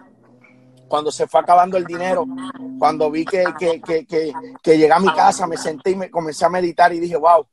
cuando 0.88 1.12
se 1.12 1.28
fue 1.28 1.42
acabando 1.42 1.78
el 1.78 1.86
dinero, 1.86 2.26
cuando 2.80 3.12
vi 3.12 3.26
que, 3.26 3.44
que, 3.60 3.82
que, 3.82 4.06
que, 4.06 4.78
llegué 4.78 4.92
a 4.92 5.00
mi 5.00 5.14
casa, 5.14 5.46
me 5.46 5.58
senté 5.58 5.92
y 5.92 5.96
me 5.96 6.10
comencé 6.10 6.46
a 6.46 6.50
meditar 6.50 6.94
y 6.94 7.00
dije, 7.00 7.18
wow, 7.18 7.46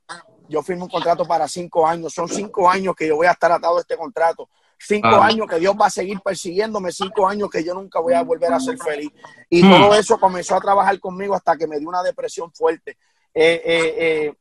yo 0.47 0.61
firmo 0.61 0.85
un 0.85 0.91
contrato 0.91 1.25
para 1.25 1.47
cinco 1.47 1.87
años. 1.87 2.13
Son 2.13 2.27
cinco 2.27 2.69
años 2.69 2.95
que 2.95 3.07
yo 3.07 3.15
voy 3.15 3.27
a 3.27 3.31
estar 3.31 3.51
atado 3.51 3.77
a 3.77 3.81
este 3.81 3.97
contrato. 3.97 4.49
Cinco 4.77 5.07
años 5.07 5.47
que 5.49 5.57
Dios 5.57 5.75
va 5.79 5.87
a 5.87 5.89
seguir 5.89 6.19
persiguiéndome, 6.21 6.91
cinco 6.91 7.27
años 7.27 7.49
que 7.49 7.63
yo 7.63 7.73
nunca 7.73 7.99
voy 7.99 8.13
a 8.13 8.23
volver 8.23 8.53
a 8.53 8.59
ser 8.59 8.77
feliz. 8.77 9.09
Y 9.49 9.63
hmm. 9.63 9.69
todo 9.69 9.95
eso 9.95 10.19
comenzó 10.19 10.55
a 10.55 10.61
trabajar 10.61 10.99
conmigo 10.99 11.33
hasta 11.33 11.55
que 11.55 11.65
me 11.65 11.79
dio 11.79 11.89
una 11.89 12.03
depresión 12.03 12.51
fuerte. 12.53 12.97
Eh, 13.33 13.61
eh, 13.65 13.95
eh, 13.97 14.33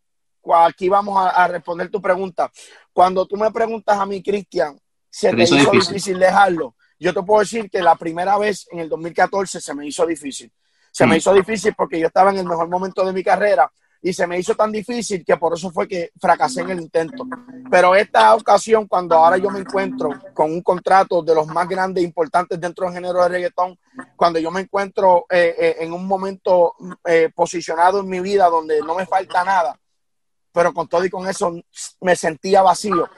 aquí 0.55 0.89
vamos 0.89 1.17
a, 1.33 1.49
responder 1.49 1.89
tu 1.89 2.03
pregunta. 2.03 2.51
Cuando 2.93 3.27
tú 3.27 3.37
me 3.37 3.51
preguntas 3.53 3.97
a 3.97 4.05
mí, 4.07 4.23
Cristian, 4.23 4.79
¿se 5.09 5.33
te 5.33 5.45
hizo 5.45 5.71
difícil. 5.71 6.19
dejarlo? 6.19 6.75
Yo 6.99 7.15
te 7.15 7.23
puedo 7.23 7.41
decir 7.41 7.71
que 7.71 7.81
la 7.81 7.95
primera 7.95 8.37
vez 8.37 8.67
en 8.71 8.81
el 8.81 8.89
2014 8.89 9.61
se 9.61 9.75
me 9.75 9.87
hizo 9.87 10.05
difícil. 10.05 10.53
Se 10.91 11.07
me 11.07 11.15
hmm. 11.15 11.19
hizo 11.19 11.33
difícil 11.33 11.75
porque 11.77 11.99
yo 11.99 12.09
estaba 12.09 12.31
en 12.31 12.39
el 12.39 12.47
mejor 12.47 12.69
momento 12.69 13.05
de 13.05 13.13
mi 13.13 13.23
carrera 13.23 13.71
y 14.05 14.13
se 14.13 14.27
me 14.27 14.39
hizo 14.39 14.55
tan 14.55 14.71
difícil 14.71 15.25
que 15.25 15.39
por 15.39 15.55
eso 15.55 15.71
fue 15.71 15.89
que 15.89 16.13
fracasé 16.21 16.61
en 16.61 16.71
el 16.73 16.81
intento. 16.83 17.27
Pero 17.71 17.95
esta 17.95 18.35
ocasión, 18.35 18.87
cuando 18.87 19.17
ahora 19.17 19.39
yo 19.39 19.49
me 19.49 19.61
encuentro 19.61 20.11
con 20.35 20.53
un 20.53 20.61
contrato 20.61 21.23
de 21.23 21.35
los 21.35 21.47
más 21.47 21.67
grandes 21.67 22.05
e 22.05 22.07
importantes 22.07 22.61
dentro 22.61 22.85
del 22.85 22.95
género 22.95 23.23
de 23.23 23.31
reggaetón, 23.31 23.79
cuando 24.15 24.39
yo 24.39 24.51
me 24.51 24.61
encuentro 24.61 25.25
eh, 25.31 25.55
eh, 25.59 25.77
en 25.81 25.95
un 25.95 26.07
momento 26.07 26.75
eh, 27.03 27.31
posicionado 27.35 28.01
en 28.01 28.09
mi 28.11 28.21
vida 28.21 28.51
donde 28.51 28.79
no 28.83 28.95
me 28.95 29.07
falta 29.07 29.43
nada, 29.43 29.81
pero 30.53 30.75
con 30.75 30.87
todo 30.87 31.03
y 31.07 31.09
con 31.09 31.27
eso 31.27 31.55
me 32.03 32.15
sentía 32.15 32.61
vacío. 32.61 33.09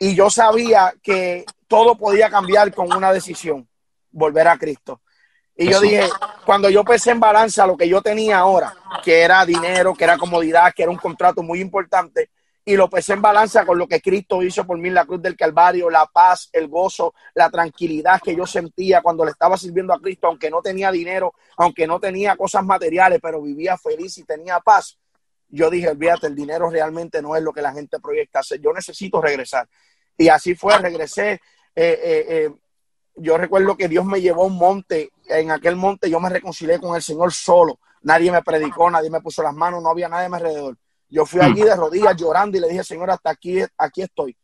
Y 0.00 0.14
yo 0.14 0.30
sabía 0.30 0.94
que 1.02 1.44
todo 1.68 1.94
podía 1.94 2.30
cambiar 2.30 2.74
con 2.74 2.90
una 2.90 3.12
decisión, 3.12 3.68
volver 4.12 4.48
a 4.48 4.56
Cristo. 4.56 5.02
Y 5.56 5.70
yo 5.70 5.80
dije, 5.80 6.08
cuando 6.44 6.68
yo 6.68 6.84
pesé 6.84 7.12
en 7.12 7.20
balanza 7.20 7.66
lo 7.66 7.76
que 7.76 7.88
yo 7.88 8.02
tenía 8.02 8.38
ahora, 8.38 8.74
que 9.02 9.22
era 9.22 9.44
dinero, 9.46 9.94
que 9.94 10.04
era 10.04 10.18
comodidad, 10.18 10.72
que 10.74 10.82
era 10.82 10.92
un 10.92 10.98
contrato 10.98 11.42
muy 11.42 11.60
importante, 11.60 12.30
y 12.68 12.76
lo 12.76 12.90
pesé 12.90 13.12
en 13.12 13.22
balanza 13.22 13.64
con 13.64 13.78
lo 13.78 13.86
que 13.86 14.00
Cristo 14.00 14.42
hizo 14.42 14.66
por 14.66 14.76
mí 14.76 14.88
en 14.88 14.94
la 14.94 15.06
cruz 15.06 15.22
del 15.22 15.36
Calvario, 15.36 15.88
la 15.88 16.04
paz, 16.06 16.50
el 16.52 16.66
gozo, 16.68 17.14
la 17.34 17.48
tranquilidad 17.48 18.20
que 18.20 18.34
yo 18.34 18.44
sentía 18.44 19.00
cuando 19.02 19.24
le 19.24 19.30
estaba 19.30 19.56
sirviendo 19.56 19.94
a 19.94 20.00
Cristo, 20.00 20.26
aunque 20.26 20.50
no 20.50 20.60
tenía 20.60 20.90
dinero, 20.90 21.32
aunque 21.56 21.86
no 21.86 22.00
tenía 22.00 22.36
cosas 22.36 22.64
materiales, 22.64 23.20
pero 23.22 23.40
vivía 23.40 23.78
feliz 23.78 24.18
y 24.18 24.24
tenía 24.24 24.58
paz. 24.58 24.98
Yo 25.48 25.70
dije, 25.70 25.90
olvídate, 25.90 26.26
el 26.26 26.34
dinero 26.34 26.68
realmente 26.68 27.22
no 27.22 27.36
es 27.36 27.42
lo 27.42 27.52
que 27.52 27.62
la 27.62 27.72
gente 27.72 28.00
proyecta. 28.00 28.40
Yo 28.60 28.72
necesito 28.72 29.22
regresar. 29.22 29.68
Y 30.18 30.28
así 30.28 30.56
fue, 30.56 30.76
regresé. 30.78 31.32
Eh, 31.32 31.40
eh, 31.76 32.26
eh, 32.28 32.50
yo 33.14 33.38
recuerdo 33.38 33.76
que 33.76 33.86
Dios 33.86 34.04
me 34.04 34.20
llevó 34.20 34.42
a 34.42 34.46
un 34.46 34.56
monte, 34.56 35.10
en 35.28 35.50
aquel 35.50 35.76
monte 35.76 36.10
yo 36.10 36.20
me 36.20 36.28
reconcilié 36.28 36.78
con 36.78 36.96
el 36.96 37.02
Señor 37.02 37.32
solo, 37.32 37.78
nadie 38.02 38.30
me 38.30 38.42
predicó, 38.42 38.90
nadie 38.90 39.10
me 39.10 39.20
puso 39.20 39.42
las 39.42 39.54
manos, 39.54 39.82
no 39.82 39.90
había 39.90 40.08
nadie 40.08 40.26
a 40.26 40.28
mi 40.28 40.36
alrededor. 40.36 40.76
Yo 41.08 41.24
fui 41.24 41.40
allí 41.40 41.62
de 41.62 41.76
rodillas 41.76 42.16
llorando 42.16 42.56
y 42.56 42.60
le 42.60 42.68
dije, 42.68 42.82
Señor, 42.82 43.10
hasta 43.10 43.30
aquí, 43.30 43.58
aquí 43.78 44.02
estoy 44.02 44.36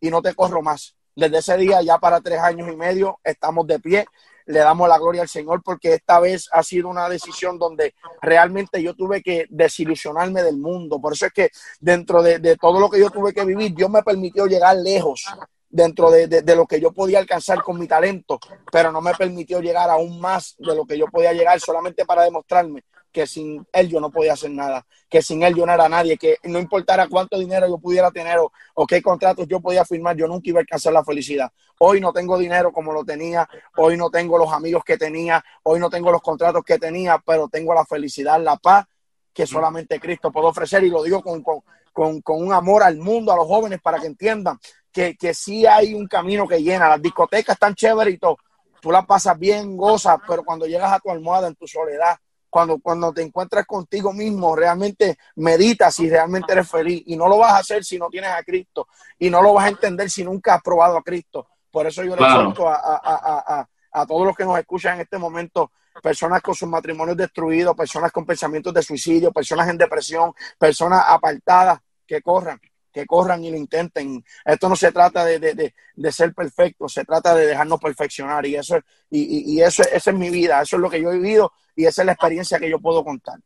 y 0.00 0.10
no 0.10 0.20
te 0.20 0.34
corro 0.34 0.62
más. 0.62 0.94
Desde 1.14 1.38
ese 1.38 1.56
día, 1.56 1.82
ya 1.82 1.98
para 1.98 2.20
tres 2.20 2.38
años 2.40 2.68
y 2.70 2.76
medio, 2.76 3.18
estamos 3.22 3.66
de 3.66 3.78
pie, 3.78 4.06
le 4.46 4.58
damos 4.58 4.88
la 4.88 4.98
gloria 4.98 5.22
al 5.22 5.28
Señor 5.28 5.62
porque 5.62 5.94
esta 5.94 6.18
vez 6.20 6.48
ha 6.52 6.62
sido 6.62 6.88
una 6.88 7.08
decisión 7.08 7.58
donde 7.58 7.94
realmente 8.20 8.82
yo 8.82 8.94
tuve 8.94 9.22
que 9.22 9.46
desilusionarme 9.48 10.42
del 10.42 10.56
mundo. 10.56 11.00
Por 11.00 11.12
eso 11.12 11.26
es 11.26 11.32
que 11.32 11.50
dentro 11.80 12.22
de, 12.22 12.38
de 12.38 12.56
todo 12.56 12.80
lo 12.80 12.90
que 12.90 12.98
yo 12.98 13.10
tuve 13.10 13.32
que 13.32 13.44
vivir, 13.44 13.74
Dios 13.74 13.90
me 13.90 14.02
permitió 14.02 14.46
llegar 14.46 14.76
lejos 14.76 15.26
dentro 15.72 16.10
de, 16.10 16.54
lo 16.54 16.66
que 16.66 16.80
yo 16.80 16.92
podía 16.92 17.18
alcanzar 17.18 17.62
con 17.62 17.78
mi 17.78 17.88
talento, 17.88 18.38
pero 18.70 18.92
no 18.92 19.00
me 19.00 19.14
permitió 19.14 19.58
llegar 19.60 19.88
aún 19.88 20.20
más 20.20 20.54
de 20.58 20.76
lo 20.76 20.84
que 20.84 20.98
yo 20.98 21.06
podía 21.06 21.32
llegar 21.32 21.58
solamente 21.60 22.04
para 22.04 22.22
demostrarme 22.22 22.84
que 23.10 23.26
sin 23.26 23.66
él 23.72 23.88
yo 23.88 24.00
no 24.00 24.10
podía 24.10 24.34
hacer 24.34 24.50
nada, 24.50 24.86
que 25.08 25.22
sin 25.22 25.42
él 25.42 25.54
yo 25.54 25.66
no 25.66 25.72
era 25.72 25.88
nadie, 25.88 26.16
que 26.16 26.36
no 26.44 26.58
importara 26.58 27.08
cuánto 27.08 27.38
dinero 27.38 27.66
yo 27.68 27.78
pudiera 27.78 28.10
tener 28.10 28.38
o, 28.38 28.86
qué 28.86 29.02
contratos 29.02 29.46
yo 29.48 29.60
podía 29.60 29.84
firmar, 29.84 30.16
yo 30.16 30.26
nunca 30.26 30.48
iba 30.48 30.60
a 30.60 30.62
alcanzar 30.62 30.92
la 30.92 31.04
felicidad. 31.04 31.50
Hoy 31.78 32.00
no 32.00 32.12
tengo 32.12 32.38
dinero 32.38 32.72
como 32.72 32.92
lo 32.92 33.04
tenía, 33.04 33.48
hoy 33.76 33.96
no 33.96 34.10
tengo 34.10 34.38
los 34.38 34.52
amigos 34.52 34.82
que 34.84 34.96
tenía, 34.96 35.44
hoy 35.62 35.80
no 35.80 35.90
tengo 35.90 36.10
los 36.10 36.22
contratos 36.22 36.62
que 36.64 36.78
tenía, 36.78 37.22
pero 37.24 37.48
tengo 37.48 37.74
la 37.74 37.84
felicidad, 37.84 38.40
la 38.42 38.56
paz 38.56 38.86
que 39.32 39.46
solamente 39.46 39.98
Cristo 40.00 40.30
puede 40.30 40.46
ofrecer 40.46 40.84
y 40.84 40.90
lo 40.90 41.02
digo 41.02 41.22
con, 41.22 41.42
con, 41.42 42.20
con 42.22 42.42
un 42.42 42.52
amor 42.52 42.82
al 42.82 42.96
mundo, 42.96 43.32
a 43.32 43.36
los 43.36 43.46
jóvenes, 43.46 43.80
para 43.80 43.98
que 43.98 44.06
entiendan 44.06 44.58
que, 44.92 45.16
que 45.16 45.34
sí 45.34 45.66
hay 45.66 45.94
un 45.94 46.06
camino 46.06 46.46
que 46.46 46.62
llena. 46.62 46.88
Las 46.88 47.02
discotecas 47.02 47.54
están 47.54 47.74
chéveres 47.74 48.14
y 48.14 48.18
todo. 48.18 48.36
Tú 48.80 48.90
las 48.90 49.06
pasas 49.06 49.38
bien, 49.38 49.76
gozas, 49.76 50.18
pero 50.26 50.44
cuando 50.44 50.66
llegas 50.66 50.92
a 50.92 51.00
tu 51.00 51.10
almohada 51.10 51.48
en 51.48 51.54
tu 51.54 51.66
soledad, 51.66 52.16
cuando, 52.50 52.78
cuando 52.80 53.12
te 53.12 53.22
encuentras 53.22 53.64
contigo 53.64 54.12
mismo, 54.12 54.54
realmente 54.54 55.16
meditas 55.36 55.94
si 55.94 56.10
realmente 56.10 56.52
eres 56.52 56.68
feliz. 56.68 57.02
Y 57.06 57.16
no 57.16 57.28
lo 57.28 57.38
vas 57.38 57.52
a 57.52 57.58
hacer 57.58 57.84
si 57.84 57.98
no 57.98 58.08
tienes 58.08 58.30
a 58.30 58.42
Cristo. 58.42 58.88
Y 59.18 59.30
no 59.30 59.40
lo 59.40 59.54
vas 59.54 59.66
a 59.66 59.68
entender 59.68 60.10
si 60.10 60.22
nunca 60.22 60.56
has 60.56 60.62
probado 60.62 60.98
a 60.98 61.02
Cristo. 61.02 61.48
Por 61.70 61.86
eso 61.86 62.04
yo 62.04 62.14
le 62.14 62.22
exhorto 62.22 62.68
a, 62.68 62.74
a, 62.74 62.98
a, 63.02 63.68
a, 63.92 64.06
todos 64.06 64.26
los 64.26 64.36
que 64.36 64.44
nos 64.44 64.58
escuchan 64.58 64.96
en 64.96 65.00
este 65.00 65.16
momento, 65.16 65.72
personas 66.02 66.42
con 66.42 66.54
sus 66.54 66.68
matrimonios 66.68 67.16
destruidos, 67.16 67.74
personas 67.74 68.12
con 68.12 68.26
pensamientos 68.26 68.74
de 68.74 68.82
suicidio, 68.82 69.32
personas 69.32 69.70
en 69.70 69.78
depresión, 69.78 70.34
personas 70.58 71.02
apartadas, 71.06 71.80
que 72.06 72.20
corran, 72.20 72.60
que 72.92 73.06
corran 73.06 73.44
y 73.44 73.50
lo 73.50 73.56
intenten. 73.56 74.24
Esto 74.44 74.68
no 74.68 74.76
se 74.76 74.92
trata 74.92 75.24
de, 75.24 75.38
de, 75.38 75.74
de, 75.94 76.12
ser 76.12 76.34
perfecto, 76.34 76.88
se 76.88 77.04
trata 77.04 77.34
de 77.34 77.46
dejarnos 77.46 77.80
perfeccionar 77.80 78.44
y 78.46 78.56
eso, 78.56 78.78
y, 79.10 79.54
y, 79.54 79.60
eso, 79.60 79.82
esa 79.82 80.10
es 80.10 80.16
mi 80.16 80.30
vida, 80.30 80.60
eso 80.62 80.76
es 80.76 80.82
lo 80.82 80.90
que 80.90 81.00
yo 81.00 81.10
he 81.10 81.16
vivido 81.16 81.52
y 81.74 81.84
esa 81.84 82.02
es 82.02 82.06
la 82.06 82.12
experiencia 82.12 82.58
que 82.58 82.70
yo 82.70 82.78
puedo 82.78 83.02
contar. 83.04 83.38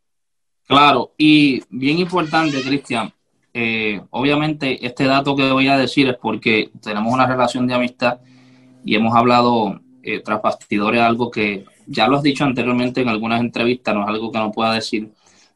Claro, 0.66 1.12
y 1.16 1.62
bien 1.70 1.98
importante, 1.98 2.60
Cristian, 2.60 3.12
eh, 3.54 4.00
obviamente 4.10 4.84
este 4.84 5.04
dato 5.04 5.34
que 5.36 5.50
voy 5.50 5.68
a 5.68 5.78
decir 5.78 6.08
es 6.08 6.16
porque 6.16 6.70
tenemos 6.82 7.14
una 7.14 7.26
relación 7.26 7.66
de 7.66 7.74
amistad 7.74 8.18
y 8.84 8.96
hemos 8.96 9.14
hablado 9.14 9.80
eh, 10.02 10.20
tras 10.20 10.42
bastidores, 10.42 11.00
algo 11.00 11.30
que 11.30 11.64
ya 11.86 12.06
lo 12.08 12.16
has 12.16 12.22
dicho 12.22 12.44
anteriormente 12.44 13.00
en 13.00 13.08
algunas 13.08 13.40
entrevistas, 13.40 13.94
no 13.94 14.02
es 14.02 14.08
algo 14.08 14.30
que 14.30 14.38
no 14.38 14.52
pueda 14.52 14.72
decir. 14.72 15.10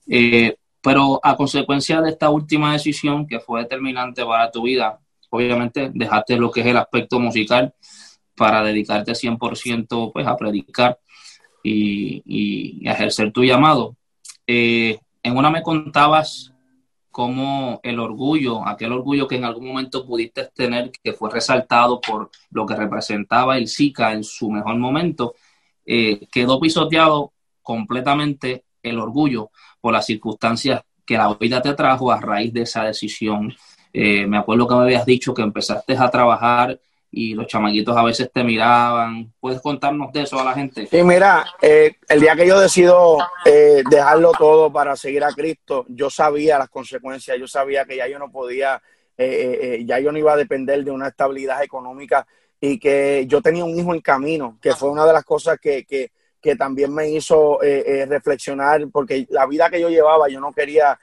Eh, 0.08 0.56
pero 0.82 1.20
a 1.22 1.36
consecuencia 1.36 2.00
de 2.00 2.10
esta 2.10 2.30
última 2.30 2.72
decisión 2.72 3.26
que 3.26 3.40
fue 3.40 3.62
determinante 3.62 4.24
para 4.24 4.50
tu 4.50 4.62
vida, 4.62 4.98
obviamente 5.30 5.90
dejaste 5.94 6.36
lo 6.36 6.50
que 6.50 6.60
es 6.60 6.66
el 6.66 6.76
aspecto 6.76 7.20
musical 7.20 7.74
para 8.34 8.62
dedicarte 8.62 9.12
100% 9.12 10.12
pues, 10.12 10.26
a 10.26 10.36
predicar 10.36 10.98
y, 11.62 12.86
a 12.88 12.92
ejercer 12.92 13.32
tu 13.32 13.44
llamado. 13.44 13.96
Eh, 14.46 14.98
en 15.22 15.36
una 15.36 15.50
me 15.50 15.62
contabas 15.62 16.52
cómo 17.10 17.80
el 17.82 17.98
orgullo, 17.98 18.66
aquel 18.66 18.92
orgullo 18.92 19.28
que 19.28 19.36
en 19.36 19.44
algún 19.44 19.68
momento 19.68 20.06
pudiste 20.06 20.48
tener, 20.54 20.90
que 21.02 21.12
fue 21.12 21.30
resaltado 21.30 22.00
por 22.00 22.30
lo 22.50 22.64
que 22.64 22.76
representaba 22.76 23.58
el 23.58 23.68
SICA 23.68 24.12
en 24.12 24.24
su 24.24 24.50
mejor 24.50 24.76
momento, 24.76 25.34
eh, 25.84 26.26
quedó 26.32 26.60
pisoteado 26.60 27.32
completamente 27.62 28.64
el 28.82 28.98
orgullo 28.98 29.50
por 29.80 29.92
las 29.92 30.06
circunstancias 30.06 30.82
que 31.04 31.16
la 31.16 31.34
vida 31.34 31.60
te 31.60 31.74
trajo 31.74 32.12
a 32.12 32.20
raíz 32.20 32.52
de 32.52 32.62
esa 32.62 32.84
decisión. 32.84 33.52
Eh, 33.92 34.26
me 34.26 34.38
acuerdo 34.38 34.68
que 34.68 34.74
me 34.74 34.82
habías 34.82 35.04
dicho 35.04 35.34
que 35.34 35.42
empezaste 35.42 35.96
a 35.96 36.10
trabajar 36.10 36.78
y 37.12 37.34
los 37.34 37.46
chamaquitos 37.46 37.96
a 37.96 38.04
veces 38.04 38.30
te 38.32 38.44
miraban. 38.44 39.32
¿Puedes 39.40 39.60
contarnos 39.60 40.12
de 40.12 40.22
eso 40.22 40.38
a 40.38 40.44
la 40.44 40.54
gente? 40.54 40.86
Sí, 40.86 41.02
mira, 41.02 41.44
eh, 41.60 41.96
el 42.08 42.20
día 42.20 42.36
que 42.36 42.46
yo 42.46 42.60
decido 42.60 43.18
eh, 43.44 43.82
dejarlo 43.88 44.32
todo 44.32 44.72
para 44.72 44.94
seguir 44.96 45.24
a 45.24 45.32
Cristo, 45.32 45.84
yo 45.88 46.08
sabía 46.08 46.58
las 46.58 46.68
consecuencias, 46.68 47.36
yo 47.38 47.48
sabía 47.48 47.84
que 47.84 47.96
ya 47.96 48.06
yo 48.06 48.18
no 48.18 48.30
podía, 48.30 48.80
eh, 49.16 49.82
ya 49.84 49.98
yo 49.98 50.12
no 50.12 50.18
iba 50.18 50.32
a 50.32 50.36
depender 50.36 50.84
de 50.84 50.90
una 50.90 51.08
estabilidad 51.08 51.62
económica 51.62 52.26
y 52.60 52.78
que 52.78 53.24
yo 53.26 53.40
tenía 53.40 53.64
un 53.64 53.76
hijo 53.76 53.92
en 53.94 54.00
camino, 54.00 54.58
que 54.60 54.74
fue 54.74 54.90
una 54.90 55.06
de 55.06 55.12
las 55.12 55.24
cosas 55.24 55.58
que, 55.60 56.12
que 56.40 56.56
también 56.56 56.94
me 56.94 57.08
hizo 57.10 57.58
reflexionar, 58.08 58.86
porque 58.92 59.26
la 59.30 59.46
vida 59.46 59.68
que 59.68 59.80
yo 59.80 59.88
llevaba, 59.88 60.28
yo 60.28 60.40
no 60.40 60.52
quería 60.52 60.98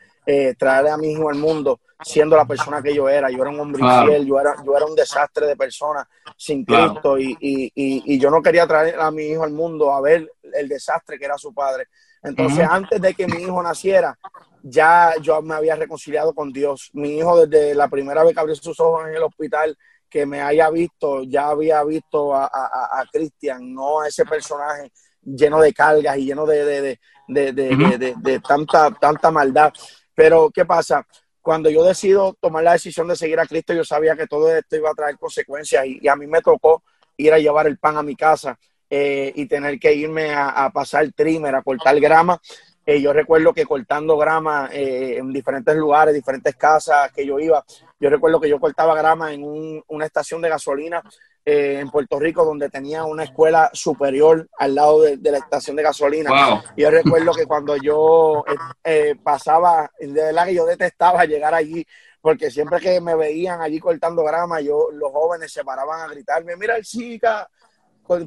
traerle 0.57 0.89
a 0.89 0.97
mi 0.97 1.11
hijo 1.11 1.29
al 1.29 1.35
mundo 1.35 1.79
siendo 2.03 2.35
la 2.35 2.45
persona 2.45 2.81
que 2.81 2.93
yo 2.93 3.09
era. 3.09 3.29
Yo 3.29 3.41
era 3.41 3.49
un 3.49 3.59
hombre 3.59 3.83
infiel, 3.83 4.25
yo 4.25 4.39
era, 4.39 4.55
yo 4.63 4.75
era 4.75 4.85
un 4.85 4.95
desastre 4.95 5.47
de 5.47 5.55
persona 5.55 6.07
sin 6.35 6.63
Cristo 6.63 7.17
y, 7.17 7.35
y, 7.39 7.71
y, 7.75 8.19
yo 8.19 8.29
no 8.29 8.41
quería 8.41 8.67
traer 8.67 8.99
a 8.99 9.09
mi 9.09 9.23
hijo 9.23 9.43
al 9.43 9.51
mundo 9.51 9.91
a 9.91 10.01
ver 10.01 10.31
el 10.53 10.67
desastre 10.67 11.17
que 11.17 11.25
era 11.25 11.37
su 11.37 11.53
padre. 11.53 11.87
Entonces, 12.21 12.67
antes 12.69 13.01
de 13.01 13.13
que 13.13 13.27
mi 13.27 13.41
hijo 13.41 13.61
naciera, 13.61 14.17
ya 14.61 15.13
yo 15.21 15.41
me 15.41 15.55
había 15.55 15.75
reconciliado 15.75 16.33
con 16.33 16.51
Dios. 16.51 16.89
Mi 16.93 17.17
hijo 17.17 17.45
desde 17.45 17.73
la 17.73 17.87
primera 17.87 18.23
vez 18.23 18.33
que 18.33 18.39
abrió 18.39 18.55
sus 18.55 18.79
ojos 18.79 19.07
en 19.07 19.15
el 19.15 19.23
hospital, 19.23 19.77
que 20.09 20.25
me 20.25 20.41
haya 20.41 20.69
visto, 20.69 21.23
ya 21.23 21.49
había 21.49 21.83
visto 21.83 22.33
a, 22.33 22.45
a, 22.45 23.01
a 23.01 23.05
Cristian, 23.11 23.73
no 23.73 24.01
a 24.01 24.07
ese 24.07 24.25
personaje 24.25 24.91
lleno 25.27 25.59
de 25.59 25.73
cargas 25.73 26.17
y 26.17 26.25
lleno 26.25 26.45
de, 26.45 26.65
de, 26.65 26.99
de, 27.27 27.53
de, 27.53 28.15
de 28.17 28.39
tanta, 28.39 28.91
tanta 28.91 29.31
maldad. 29.31 29.71
Pero, 30.15 30.49
¿qué 30.49 30.65
pasa? 30.65 31.05
cuando 31.47 31.69
yo 31.69 31.81
decido 31.81 32.35
tomar 32.41 32.61
la 32.61 32.73
decisión 32.73 33.07
de 33.07 33.15
seguir 33.15 33.39
a 33.39 33.45
Cristo, 33.45 33.73
yo 33.73 33.85
sabía 33.85 34.17
que 34.17 34.27
todo 34.27 34.53
esto 34.53 34.75
iba 34.75 34.89
a 34.89 34.93
traer 34.93 35.17
consecuencias 35.17 35.85
y, 35.85 36.05
a 36.05 36.17
mí 36.17 36.27
me 36.27 36.41
tocó 36.41 36.83
ir 37.15 37.31
a 37.31 37.39
llevar 37.39 37.67
el 37.67 37.77
pan 37.77 37.95
a 37.95 38.03
mi 38.03 38.17
casa 38.17 38.59
eh, 38.89 39.31
y 39.33 39.45
tener 39.45 39.79
que 39.79 39.93
irme 39.93 40.33
a, 40.35 40.69
pasar 40.73 41.09
trimmer, 41.13 41.55
a 41.55 41.61
cortar 41.61 41.97
grama. 42.01 42.37
Eh, 42.85 43.01
yo 43.01 43.13
recuerdo 43.13 43.53
que 43.53 43.65
cortando 43.65 44.17
grama 44.17 44.69
eh, 44.73 45.19
en 45.19 45.31
diferentes 45.31 45.73
lugares, 45.77 46.13
diferentes 46.13 46.53
casas 46.57 47.13
que 47.13 47.25
yo 47.25 47.39
iba, 47.39 47.63
yo 47.97 48.09
recuerdo 48.09 48.41
que 48.41 48.49
yo 48.49 48.59
cortaba 48.59 48.93
grama 48.93 49.31
en 49.31 49.81
una 49.87 50.05
estación 50.05 50.41
de 50.41 50.49
gasolina 50.49 51.01
eh, 51.49 51.79
en 51.79 51.89
Puerto 51.89 52.19
Rico 52.19 52.43
donde 52.43 52.69
tenía 52.69 53.05
una 53.05 53.23
escuela 53.23 53.69
superior 53.71 54.49
al 54.59 54.75
lado 54.75 55.03
de, 55.03 55.17
la 55.31 55.37
estación 55.37 55.77
de 55.77 55.83
gasolina. 55.83 56.61
Yo 56.75 56.91
recuerdo 56.91 57.31
que 57.31 57.45
cuando 57.45 57.77
yo 57.77 58.43
eh, 58.45 58.55
eh, 58.83 59.15
pasaba, 59.23 59.89
de 59.97 60.11
verdad 60.11 60.45
que 60.45 60.55
yo 60.55 60.65
detestaba 60.65 61.23
llegar 61.23 61.53
allí, 61.53 61.87
porque 62.19 62.51
siempre 62.51 62.81
que 62.81 62.99
me 62.99 63.15
veían 63.15 63.61
allí 63.61 63.79
cortando 63.79 64.25
grama, 64.25 64.59
yo 64.59 64.89
los 64.91 65.09
jóvenes 65.09 65.53
se 65.53 65.63
paraban 65.63 66.01
a 66.01 66.07
gritarme, 66.09 66.57
mira 66.57 66.75
el 66.75 66.83
chica, 66.83 67.49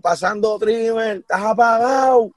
pasando 0.01 0.59
trimmer, 0.59 1.19
estás 1.19 1.43
apagado. 1.43 2.31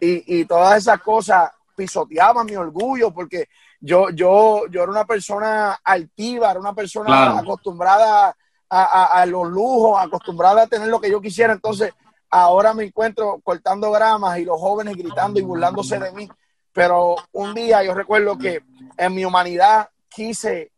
Y, 0.00 0.40
y 0.40 0.46
todas 0.46 0.78
esas 0.78 1.02
cosas 1.02 1.50
pisoteaban 1.76 2.46
mi 2.46 2.56
orgullo, 2.56 3.12
porque 3.12 3.50
yo, 3.78 4.08
yo, 4.08 4.62
yo 4.70 4.82
era 4.82 4.90
una 4.90 5.04
persona 5.04 5.78
altiva, 5.84 6.52
era 6.52 6.58
una 6.58 6.74
persona 6.74 7.38
acostumbrada 7.38 8.34
a, 8.74 9.26
los 9.26 9.48
lujos, 9.48 10.00
acostumbrada 10.00 10.62
a 10.62 10.66
tener 10.66 10.88
lo 10.88 11.00
que 11.00 11.10
yo 11.10 11.20
quisiera. 11.20 11.52
Entonces, 11.52 11.92
ahora 12.30 12.72
me 12.72 12.84
encuentro 12.84 13.38
cortando 13.44 13.90
gramas 13.90 14.38
y 14.38 14.44
los 14.46 14.58
jóvenes 14.58 14.96
gritando 14.96 15.38
y 15.38 15.42
burlándose 15.42 15.98
de 15.98 16.10
mí. 16.12 16.28
Pero 16.72 17.16
un 17.32 17.52
día 17.52 17.82
yo 17.82 17.92
recuerdo 17.92 18.38
que 18.38 18.62
en 18.96 19.14
mi 19.14 19.26
humanidad 19.26 19.90
quise, 20.08 20.72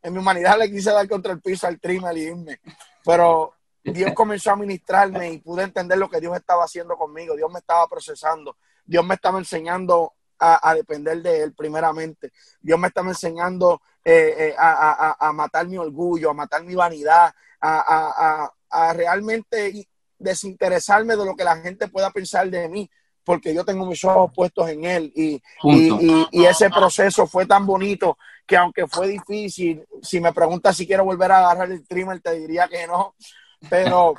en 0.00 0.12
mi 0.12 0.20
humanidad 0.20 0.58
le 0.58 0.70
quise 0.70 0.92
dar 0.92 1.08
contra 1.08 1.32
el 1.32 1.40
piso 1.40 1.66
al 1.66 1.80
trimmer 1.80 2.16
y 2.16 2.22
irme. 2.22 2.60
Pero 3.04 3.54
Dios 3.82 4.12
comenzó 4.14 4.52
a 4.52 4.56
ministrarme 4.56 5.32
y 5.32 5.38
pude 5.38 5.64
entender 5.64 5.98
lo 5.98 6.08
que 6.08 6.20
Dios 6.20 6.36
estaba 6.36 6.64
haciendo 6.64 6.96
conmigo. 6.96 7.34
Dios 7.34 7.50
me 7.50 7.58
estaba 7.58 7.88
procesando. 7.88 8.56
Dios 8.84 9.04
me 9.04 9.14
estaba 9.14 9.38
enseñando 9.38 10.12
a, 10.38 10.72
depender 10.74 11.20
de 11.20 11.42
Él 11.42 11.52
primeramente. 11.52 12.32
Dios 12.60 12.78
me 12.78 12.88
estaba 12.88 13.08
enseñando 13.08 13.82
eh, 14.10 14.48
eh, 14.48 14.54
a, 14.56 15.32
matar 15.34 15.68
mi 15.68 15.76
orgullo, 15.76 16.30
a 16.30 16.34
matar 16.34 16.64
mi 16.64 16.74
vanidad, 16.74 17.30
a, 17.60 18.50
realmente 18.94 19.86
desinteresarme 20.18 21.14
de 21.14 21.26
lo 21.26 21.36
que 21.36 21.44
la 21.44 21.58
gente 21.58 21.88
pueda 21.88 22.10
pensar 22.10 22.48
de 22.48 22.70
mí, 22.70 22.90
porque 23.22 23.52
yo 23.52 23.66
tengo 23.66 23.84
mis 23.84 24.02
ojos 24.04 24.30
puestos 24.34 24.70
en 24.70 24.86
Él. 24.86 25.12
Y, 25.14 25.42
y, 26.32 26.44
ese 26.46 26.70
proceso 26.70 27.26
fue 27.26 27.44
tan 27.44 27.66
bonito 27.66 28.16
que 28.46 28.56
aunque 28.56 28.86
fue 28.86 29.08
difícil, 29.08 29.84
si 30.02 30.20
me 30.20 30.32
preguntas 30.32 30.74
si 30.74 30.86
quiero 30.86 31.04
volver 31.04 31.30
a 31.32 31.40
agarrar 31.40 31.70
el 31.70 31.86
trimmer, 31.86 32.18
te 32.20 32.32
diría 32.32 32.66
que 32.66 32.86
no. 32.86 33.14
Pero... 33.68 34.14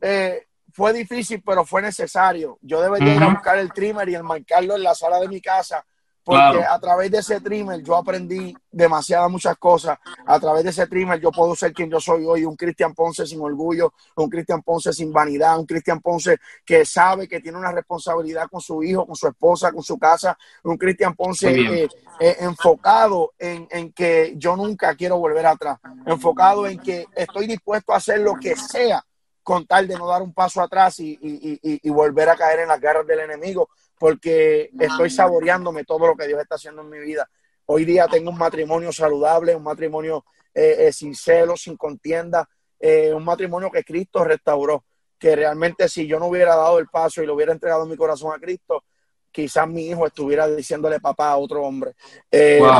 Eh, 0.00 0.44
fue 0.70 0.92
difícil, 0.92 1.42
pero 1.44 1.64
fue 1.64 1.82
necesario. 1.82 2.56
Yo 2.62 2.80
debería 2.80 3.16
ir 3.16 3.22
a 3.24 3.30
buscar 3.30 3.58
el 3.58 3.72
trimmer 3.72 4.08
y 4.08 4.14
enmarcarlo 4.14 4.76
en 4.76 4.84
la 4.84 4.94
sala 4.94 5.18
de 5.18 5.26
mi 5.26 5.40
casa, 5.40 5.84
porque 6.28 6.62
a 6.62 6.78
través 6.78 7.10
de 7.10 7.18
ese 7.18 7.40
trimmer 7.40 7.82
yo 7.82 7.96
aprendí 7.96 8.54
demasiadas 8.70 9.30
muchas 9.30 9.56
cosas. 9.56 9.98
A 10.26 10.38
través 10.38 10.62
de 10.62 10.70
ese 10.70 10.86
trimmer 10.86 11.18
yo 11.18 11.30
puedo 11.30 11.54
ser 11.56 11.72
quien 11.72 11.90
yo 11.90 11.98
soy 11.98 12.26
hoy, 12.26 12.44
un 12.44 12.54
Cristian 12.54 12.94
Ponce 12.94 13.24
sin 13.24 13.40
orgullo, 13.40 13.94
un 14.16 14.28
Cristian 14.28 14.62
Ponce 14.62 14.92
sin 14.92 15.10
vanidad, 15.10 15.58
un 15.58 15.64
Cristian 15.64 16.00
Ponce 16.00 16.36
que 16.66 16.84
sabe 16.84 17.26
que 17.26 17.40
tiene 17.40 17.56
una 17.56 17.72
responsabilidad 17.72 18.46
con 18.50 18.60
su 18.60 18.82
hijo, 18.82 19.06
con 19.06 19.16
su 19.16 19.26
esposa, 19.26 19.72
con 19.72 19.82
su 19.82 19.98
casa, 19.98 20.36
un 20.64 20.76
Cristian 20.76 21.14
Ponce 21.14 21.48
eh, 21.48 21.88
eh, 22.20 22.36
enfocado 22.40 23.32
en, 23.38 23.66
en 23.70 23.92
que 23.92 24.34
yo 24.36 24.54
nunca 24.54 24.94
quiero 24.96 25.16
volver 25.16 25.46
atrás, 25.46 25.78
enfocado 26.04 26.66
en 26.66 26.78
que 26.78 27.06
estoy 27.16 27.46
dispuesto 27.46 27.94
a 27.94 27.96
hacer 27.96 28.20
lo 28.20 28.34
que 28.34 28.54
sea 28.54 29.02
con 29.48 29.66
tal 29.66 29.88
de 29.88 29.96
no 29.96 30.06
dar 30.06 30.20
un 30.20 30.34
paso 30.34 30.60
atrás 30.60 31.00
y, 31.00 31.88
volver 31.88 32.28
a 32.28 32.36
caer 32.36 32.60
en 32.60 32.68
las 32.68 32.78
garras 32.78 33.06
del 33.06 33.20
enemigo, 33.20 33.70
porque 33.98 34.70
estoy 34.78 35.10
saboreándome 35.10 35.84
todo 35.84 36.06
lo 36.06 36.16
que 36.16 36.26
Dios 36.26 36.40
está 36.40 36.54
haciendo 36.54 36.82
en 36.82 36.90
mi 36.90 36.98
vida. 36.98 37.28
Hoy 37.66 37.84
día 37.84 38.06
tengo 38.06 38.30
un 38.30 38.38
matrimonio 38.38 38.92
saludable, 38.92 39.54
un 39.54 39.62
matrimonio 39.62 40.24
eh, 40.54 40.86
eh, 40.86 40.92
sin 40.92 41.14
celos, 41.14 41.62
sin 41.62 41.76
contienda, 41.76 42.48
eh, 42.80 43.12
un 43.12 43.24
matrimonio 43.24 43.70
que 43.70 43.84
Cristo 43.84 44.24
restauró, 44.24 44.84
que 45.18 45.36
realmente 45.36 45.88
si 45.88 46.06
yo 46.06 46.18
no 46.18 46.26
hubiera 46.26 46.56
dado 46.56 46.78
el 46.78 46.88
paso 46.88 47.22
y 47.22 47.26
lo 47.26 47.34
hubiera 47.34 47.52
entregado 47.52 47.86
mi 47.86 47.96
corazón 47.96 48.32
a 48.34 48.40
Cristo, 48.40 48.84
quizás 49.30 49.68
mi 49.68 49.86
hijo 49.86 50.06
estuviera 50.06 50.48
diciéndole 50.48 51.00
papá 51.00 51.30
a 51.30 51.36
otro 51.36 51.62
hombre, 51.62 51.92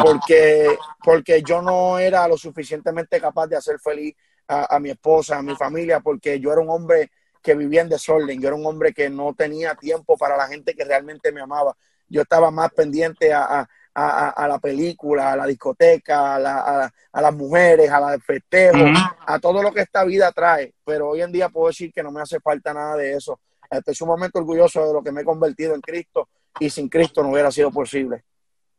porque, 0.02 0.76
porque 1.04 1.42
yo 1.42 1.60
no 1.60 1.98
era 1.98 2.26
lo 2.26 2.38
suficientemente 2.38 3.20
capaz 3.20 3.46
de 3.46 3.56
hacer 3.56 3.78
feliz 3.78 4.14
a, 4.48 4.80
mi 4.80 4.90
esposa, 4.90 5.38
a 5.38 5.42
mi 5.42 5.54
familia, 5.54 6.00
porque 6.00 6.40
yo 6.40 6.50
era 6.50 6.62
un 6.62 6.70
hombre 6.70 7.10
que 7.48 7.54
vivía 7.54 7.80
en 7.80 7.88
desorden, 7.88 8.38
yo 8.38 8.48
era 8.48 8.56
un 8.58 8.66
hombre 8.66 8.92
que 8.92 9.08
no 9.08 9.32
tenía 9.32 9.74
tiempo 9.74 10.18
para 10.18 10.36
la 10.36 10.46
gente 10.48 10.74
que 10.74 10.84
realmente 10.84 11.32
me 11.32 11.40
amaba. 11.40 11.74
Yo 12.06 12.20
estaba 12.20 12.50
más 12.50 12.70
pendiente 12.74 13.32
a, 13.32 13.66
la 13.94 14.58
película, 14.60 15.32
a 15.32 15.36
la 15.36 15.46
discoteca, 15.46 16.34
a, 16.34 17.22
las 17.22 17.34
mujeres, 17.34 17.90
a 17.90 18.00
la 18.00 18.18
festejo, 18.18 18.84
a 19.26 19.38
todo 19.38 19.62
lo 19.62 19.72
que 19.72 19.80
esta 19.80 20.04
vida 20.04 20.30
trae. 20.30 20.74
Pero 20.84 21.08
hoy 21.08 21.22
en 21.22 21.32
día 21.32 21.48
puedo 21.48 21.68
decir 21.68 21.90
que 21.90 22.02
no 22.02 22.12
me 22.12 22.20
hace 22.20 22.38
falta 22.38 22.74
nada 22.74 22.96
de 22.96 23.14
eso. 23.14 23.40
Estoy 23.70 23.94
sumamente 23.94 24.38
orgulloso 24.38 24.86
de 24.86 24.92
lo 24.92 25.02
que 25.02 25.10
me 25.10 25.22
he 25.22 25.24
convertido 25.24 25.74
en 25.74 25.80
Cristo 25.80 26.28
y 26.60 26.68
sin 26.68 26.90
Cristo 26.90 27.22
no 27.22 27.30
hubiera 27.30 27.50
sido 27.50 27.70
posible. 27.70 28.24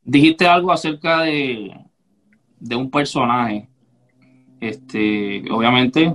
Dijiste 0.04 0.46
algo 0.46 0.72
acerca 0.72 1.22
de, 1.22 1.74
de 2.60 2.76
un 2.76 2.92
personaje 2.92 3.68
este, 4.62 5.44
obviamente, 5.52 6.14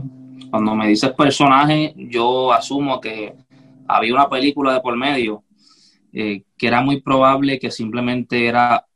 cuando 0.55 0.77
me 0.77 0.87
dices 0.87 1.11
personaje, 1.15 1.93
yo 1.97 2.53
asumo 2.53 3.01
que 3.01 3.35
había 3.89 4.15
una 4.15 4.29
película 4.29 4.73
de 4.73 4.81
por 4.81 4.97
medio 4.97 5.43
eh, 6.13 6.45
que 6.57 6.69
era 6.69 6.81
muy 6.81 7.01
probable 7.01 7.59
que 7.59 7.73
simplemente 7.73 8.47
era 8.47 8.87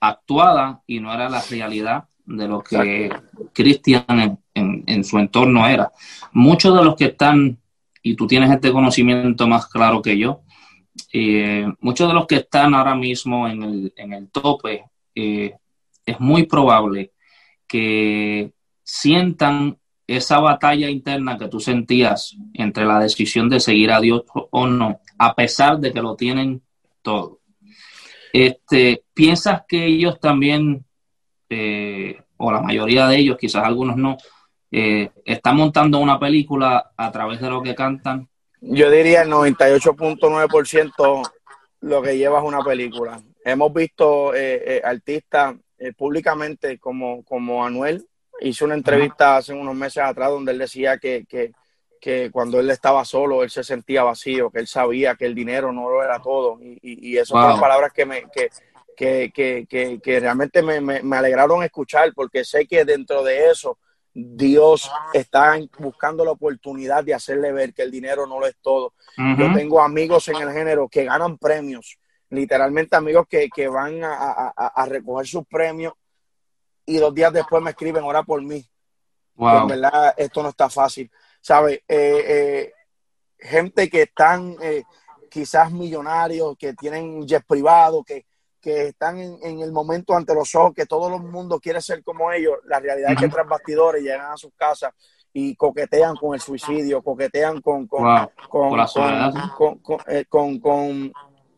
actuada 0.00 0.82
y 0.84 0.98
no 0.98 1.14
era 1.14 1.28
la 1.28 1.40
realidad 1.48 2.08
de 2.26 2.48
lo 2.48 2.60
que 2.60 3.08
Cristian 3.52 4.40
en, 4.52 5.04
su 5.04 5.16
entorno 5.20 5.64
era. 5.68 5.92
Muchos 6.32 6.76
de 6.76 6.84
los 6.84 6.96
que 6.96 7.04
están, 7.04 7.56
y 8.02 8.16
tú 8.16 8.26
tienes 8.26 8.50
este 8.50 8.72
conocimiento 8.72 9.46
más 9.46 9.68
claro 9.68 10.02
que 10.02 10.18
yo, 10.18 10.40
eh, 11.12 11.68
muchos 11.78 12.08
de 12.08 12.14
los 12.14 12.26
que 12.26 12.38
están 12.38 12.74
ahora 12.74 12.96
mismo 12.96 13.46
en 13.46 13.62
el, 13.62 13.92
en 13.96 14.12
el 14.12 14.28
tope, 14.28 14.86
eh, 15.14 15.54
es 16.04 16.18
muy 16.18 16.46
probable 16.46 17.12
que 17.68 18.52
sientan 18.82 19.78
esa 20.06 20.38
batalla 20.40 20.90
interna 20.90 21.38
que 21.38 21.48
tú 21.48 21.60
sentías 21.60 22.36
entre 22.52 22.84
la 22.84 23.00
decisión 23.00 23.48
de 23.48 23.60
seguir 23.60 23.90
a 23.90 24.00
Dios 24.00 24.24
o 24.32 24.66
no, 24.66 25.00
a 25.18 25.34
pesar 25.34 25.78
de 25.78 25.90
que 25.92 26.02
lo 26.02 26.14
tienen 26.16 26.62
todo. 27.02 27.40
Este, 28.32 29.04
¿Piensas 29.14 29.62
que 29.66 29.86
ellos 29.86 30.20
también, 30.20 30.84
eh, 31.48 32.20
o 32.36 32.52
la 32.52 32.60
mayoría 32.60 33.06
de 33.06 33.16
ellos, 33.16 33.38
quizás 33.38 33.64
algunos 33.64 33.96
no, 33.96 34.18
eh, 34.70 35.10
están 35.24 35.56
montando 35.56 35.98
una 35.98 36.18
película 36.18 36.92
a 36.96 37.12
través 37.12 37.40
de 37.40 37.48
lo 37.48 37.62
que 37.62 37.74
cantan? 37.74 38.28
Yo 38.60 38.90
diría 38.90 39.22
el 39.22 39.30
98.9% 39.30 41.30
lo 41.80 42.02
que 42.02 42.18
lleva 42.18 42.40
es 42.40 42.44
una 42.44 42.62
película. 42.62 43.22
Hemos 43.44 43.72
visto 43.72 44.34
eh, 44.34 44.82
artistas 44.84 45.54
públicamente 45.96 46.78
como, 46.78 47.24
como 47.24 47.64
Anuel, 47.64 48.06
hizo 48.40 48.64
una 48.64 48.74
entrevista 48.74 49.36
hace 49.36 49.52
unos 49.52 49.74
meses 49.74 50.02
atrás 50.02 50.30
donde 50.30 50.52
él 50.52 50.58
decía 50.58 50.98
que, 50.98 51.24
que, 51.28 51.52
que, 52.00 52.30
cuando 52.30 52.60
él 52.60 52.70
estaba 52.70 53.04
solo, 53.04 53.42
él 53.42 53.50
se 53.50 53.64
sentía 53.64 54.02
vacío, 54.02 54.50
que 54.50 54.60
él 54.60 54.66
sabía 54.66 55.14
que 55.14 55.26
el 55.26 55.34
dinero 55.34 55.72
no 55.72 55.88
lo 55.88 56.02
era 56.02 56.20
todo. 56.20 56.58
Y, 56.60 56.78
y, 56.82 57.16
esas 57.16 57.28
son 57.28 57.60
palabras 57.60 57.92
que, 57.92 58.04
me, 58.04 58.24
que, 58.30 58.50
que, 58.96 59.66
que, 59.68 60.00
que 60.02 60.20
realmente 60.20 60.62
me, 60.62 60.80
me, 60.80 61.02
me, 61.02 61.16
alegraron 61.16 61.62
escuchar, 61.62 62.12
porque 62.14 62.44
sé 62.44 62.66
que 62.66 62.84
dentro 62.84 63.22
de 63.22 63.50
eso 63.50 63.78
Dios 64.12 64.90
está 65.12 65.58
buscando 65.78 66.24
la 66.24 66.30
oportunidad 66.30 67.02
de 67.02 67.14
hacerle 67.14 67.52
ver 67.52 67.74
que 67.74 67.82
el 67.82 67.90
dinero 67.90 68.26
no 68.26 68.38
lo 68.38 68.46
es 68.46 68.56
todo. 68.62 68.94
Yo 69.16 69.52
tengo 69.52 69.80
amigos 69.80 70.28
en 70.28 70.36
el 70.36 70.52
género 70.52 70.88
que 70.88 71.04
ganan 71.04 71.36
premios, 71.36 71.98
literalmente 72.30 72.94
amigos 72.94 73.26
que, 73.28 73.48
que 73.48 73.66
van 73.66 74.04
a, 74.04 74.52
a, 74.56 74.66
a, 74.66 74.86
recoger 74.86 75.26
sus 75.26 75.46
premios 75.46 75.94
y 76.86 76.98
dos 76.98 77.14
días 77.14 77.32
después 77.32 77.62
me 77.62 77.70
escriben, 77.70 78.04
ora 78.04 78.22
por 78.22 78.42
mí. 78.42 78.64
en 79.38 79.66
verdad, 79.66 80.14
esto 80.16 80.42
no 80.42 80.50
está 80.50 80.68
fácil. 80.68 81.10
¿Sabes? 81.40 81.80
Eh, 81.88 82.24
eh, 82.26 82.72
gente 83.38 83.90
que 83.90 84.02
están 84.02 84.56
eh, 84.62 84.84
quizás 85.30 85.70
millonarios, 85.70 86.56
que 86.56 86.74
tienen 86.74 87.26
jet 87.26 87.44
privado, 87.46 88.02
que, 88.02 88.24
que 88.60 88.88
están 88.88 89.18
en, 89.18 89.60
el 89.60 89.72
momento 89.72 90.14
ante 90.14 90.34
los 90.34 90.54
ojos, 90.54 90.72
que 90.74 90.86
todo 90.86 91.14
el 91.14 91.22
mundo 91.22 91.60
quiere 91.60 91.82
ser 91.82 92.02
como 92.02 92.32
ellos, 92.32 92.54
la 92.64 92.80
realidad 92.80 93.12
es 93.12 93.20
que 93.20 93.28
tras 93.28 93.46
bastidores 93.46 94.02
llegan 94.02 94.32
a 94.32 94.36
sus 94.38 94.52
casas 94.54 94.94
y 95.34 95.54
coquetean 95.56 96.16
con 96.16 96.34
el 96.34 96.40
suicidio, 96.40 97.02
coquetean 97.02 97.60
con, 97.60 97.86
con, 97.86 98.28
con, 100.28 101.12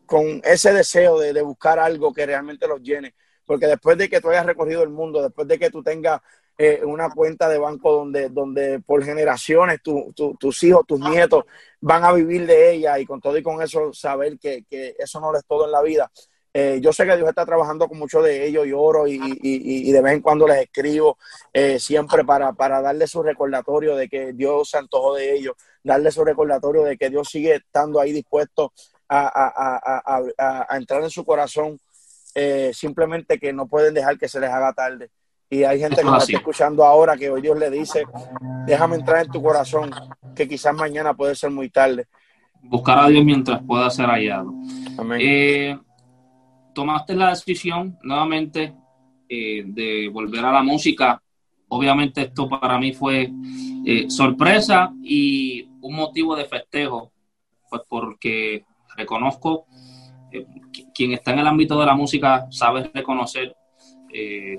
con, 0.05 0.41
ese 0.43 0.73
deseo 0.73 1.19
de, 1.19 1.41
buscar 1.43 1.79
algo 1.79 2.11
que 2.11 2.25
realmente 2.25 2.67
los 2.67 2.81
llene. 2.81 3.13
Porque 3.47 3.65
después 3.65 3.97
de 3.97 4.07
que 4.07 4.21
tú 4.21 4.29
hayas 4.29 4.45
recorrido 4.45 4.83
el 4.83 4.89
mundo, 4.89 5.23
después 5.23 5.47
de 5.47 5.57
que 5.57 5.71
tú 5.71 5.81
tengas 5.81 6.21
eh, 6.55 6.81
una 6.83 7.09
cuenta 7.09 7.49
de 7.49 7.57
banco 7.57 7.91
donde, 7.91 8.29
donde 8.29 8.79
por 8.81 9.03
generaciones 9.03 9.79
tus 9.81 10.63
hijos, 10.63 10.85
tus 10.85 10.99
nietos 10.99 11.45
van 11.81 12.03
a 12.03 12.13
vivir 12.13 12.45
de 12.45 12.73
ella 12.73 12.99
y 12.99 13.05
con 13.05 13.19
todo 13.19 13.35
y 13.37 13.43
con 13.43 13.61
eso 13.61 13.91
saber 13.93 14.37
que, 14.37 14.65
que 14.69 14.95
eso 14.99 15.19
no 15.19 15.35
es 15.35 15.45
todo 15.45 15.65
en 15.65 15.71
la 15.71 15.81
vida, 15.81 16.11
eh, 16.59 16.79
yo 16.81 16.91
sé 16.91 17.05
que 17.05 17.15
Dios 17.15 17.29
está 17.29 17.45
trabajando 17.45 17.87
con 17.87 17.99
muchos 17.99 18.23
de 18.23 18.47
ellos 18.47 18.65
y 18.65 18.71
oro 18.71 19.07
y, 19.07 19.91
de 19.91 20.01
vez 20.01 20.13
en 20.13 20.21
cuando 20.21 20.47
les 20.47 20.63
escribo 20.63 21.19
eh, 21.53 21.77
siempre 21.79 22.25
para, 22.25 22.51
para 22.53 22.81
darle 22.81 23.05
su 23.05 23.21
recordatorio 23.21 23.95
de 23.95 24.09
que 24.09 24.33
Dios 24.33 24.71
se 24.71 24.79
antojó 24.79 25.13
de 25.13 25.35
ellos, 25.35 25.53
darle 25.83 26.09
su 26.09 26.25
recordatorio 26.25 26.81
de 26.81 26.97
que 26.97 27.11
Dios 27.11 27.29
sigue 27.29 27.57
estando 27.57 27.99
ahí 27.99 28.11
dispuesto 28.11 28.73
a, 29.07 30.67
entrar 30.71 31.03
en 31.03 31.11
su 31.11 31.23
corazón, 31.23 31.79
eh, 32.39 32.71
simplemente 32.73 33.39
que 33.39 33.51
no 33.51 33.67
pueden 33.67 33.93
dejar 33.93 34.17
que 34.17 34.27
se 34.27 34.39
les 34.39 34.49
haga 34.49 34.73
tarde. 34.73 35.09
Y 35.49 35.63
hay 35.63 35.79
gente 35.79 36.01
que 36.01 36.09
me 36.09 36.17
está 36.17 36.37
escuchando 36.37 36.85
ahora 36.85 37.17
que 37.17 37.29
hoy 37.29 37.41
Dios 37.41 37.57
le 37.57 37.69
dice, 37.69 38.03
déjame 38.65 38.97
entrar 38.97 39.25
en 39.25 39.31
tu 39.31 39.41
corazón, 39.41 39.89
que 40.35 40.47
quizás 40.47 40.75
mañana 40.75 41.13
puede 41.13 41.35
ser 41.35 41.51
muy 41.51 41.69
tarde. 41.69 42.05
Buscar 42.61 42.99
a 42.99 43.07
Dios 43.07 43.23
mientras 43.23 43.61
pueda 43.63 43.89
ser 43.89 44.07
hallado. 44.07 44.53
Amén 44.97 45.79
tomaste 46.77 47.15
la 47.15 47.29
decisión 47.29 47.97
nuevamente 48.03 48.75
eh, 49.27 49.63
de 49.65 50.09
volver 50.09 50.45
a 50.45 50.51
la 50.51 50.61
música. 50.61 51.19
Obviamente 51.69 52.21
esto 52.21 52.47
para 52.47 52.77
mí 52.77 52.93
fue 52.93 53.31
eh, 53.83 54.07
sorpresa 54.11 54.93
y 55.01 55.67
un 55.81 55.95
motivo 55.95 56.35
de 56.35 56.45
festejo, 56.45 57.11
pues 57.67 57.81
porque 57.89 58.63
reconozco, 58.95 59.65
eh, 60.31 60.45
quien 60.93 61.13
está 61.13 61.31
en 61.33 61.39
el 61.39 61.47
ámbito 61.47 61.79
de 61.79 61.85
la 61.85 61.95
música 61.95 62.47
sabe 62.49 62.89
reconocer 62.93 63.55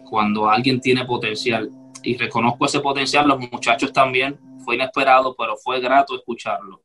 cuando 0.04 0.48
alguien 0.48 0.80
tiene 0.80 1.04
potencial 1.04 1.68
y 2.04 2.16
reconozco 2.16 2.66
ese 2.66 2.78
potencial, 2.78 3.26
los 3.26 3.40
muchachos 3.50 3.92
también, 3.92 4.38
fue 4.64 4.76
inesperado, 4.76 5.34
pero 5.36 5.56
fue 5.56 5.80
grato 5.80 6.14
escucharlo. 6.14 6.80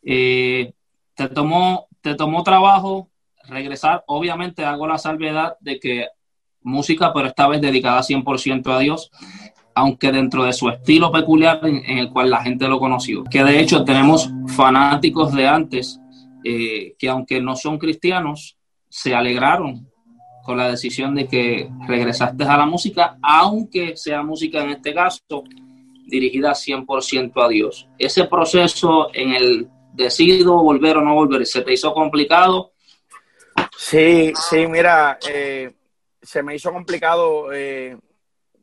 te, 0.00 0.72
tomó, 1.34 1.88
te 2.00 2.14
tomó 2.14 2.44
trabajo 2.44 3.08
regresar, 3.48 4.04
obviamente 4.06 4.64
hago 4.64 4.86
la 4.86 4.98
salvedad 4.98 5.56
de 5.60 5.80
que 5.80 6.06
música, 6.62 7.12
pero 7.12 7.28
esta 7.28 7.48
vez 7.48 7.60
dedicada 7.60 8.00
100% 8.00 8.72
a 8.72 8.78
Dios, 8.78 9.10
aunque 9.74 10.12
dentro 10.12 10.44
de 10.44 10.52
su 10.52 10.68
estilo 10.68 11.10
peculiar 11.10 11.60
en, 11.64 11.98
el 11.98 12.10
cual 12.10 12.30
la 12.30 12.42
gente 12.42 12.68
lo 12.68 12.78
conoció. 12.78 13.24
Que 13.24 13.42
de 13.42 13.60
hecho 13.60 13.84
tenemos 13.84 14.30
fanáticos 14.48 15.32
de 15.32 15.48
antes 15.48 16.00
eh, 16.44 16.94
que 16.98 17.08
aunque 17.08 17.40
no 17.40 17.56
son 17.56 17.78
cristianos, 17.78 18.56
se 18.88 19.14
alegraron 19.14 19.88
con 20.42 20.56
la 20.56 20.70
decisión 20.70 21.14
de 21.14 21.28
que 21.28 21.70
regresaste 21.86 22.44
a 22.44 22.56
la 22.56 22.66
música, 22.66 23.16
aunque 23.22 23.96
sea 23.96 24.22
música 24.22 24.62
en 24.62 24.70
este 24.70 24.92
caso 24.92 25.44
dirigida 26.06 26.50
100% 26.50 27.32
a 27.42 27.48
Dios. 27.48 27.88
Ese 27.98 28.24
proceso 28.24 29.08
en 29.14 29.32
el 29.32 29.68
decido 29.92 30.62
volver 30.62 30.98
o 30.98 31.00
no 31.00 31.14
volver, 31.14 31.46
¿se 31.46 31.62
te 31.62 31.72
hizo 31.72 31.92
complicado? 31.94 32.72
Sí, 33.76 34.32
sí, 34.34 34.66
mira, 34.66 35.18
eh, 35.28 35.72
se 36.20 36.42
me 36.42 36.54
hizo 36.54 36.72
complicado 36.72 37.52
eh, 37.52 37.96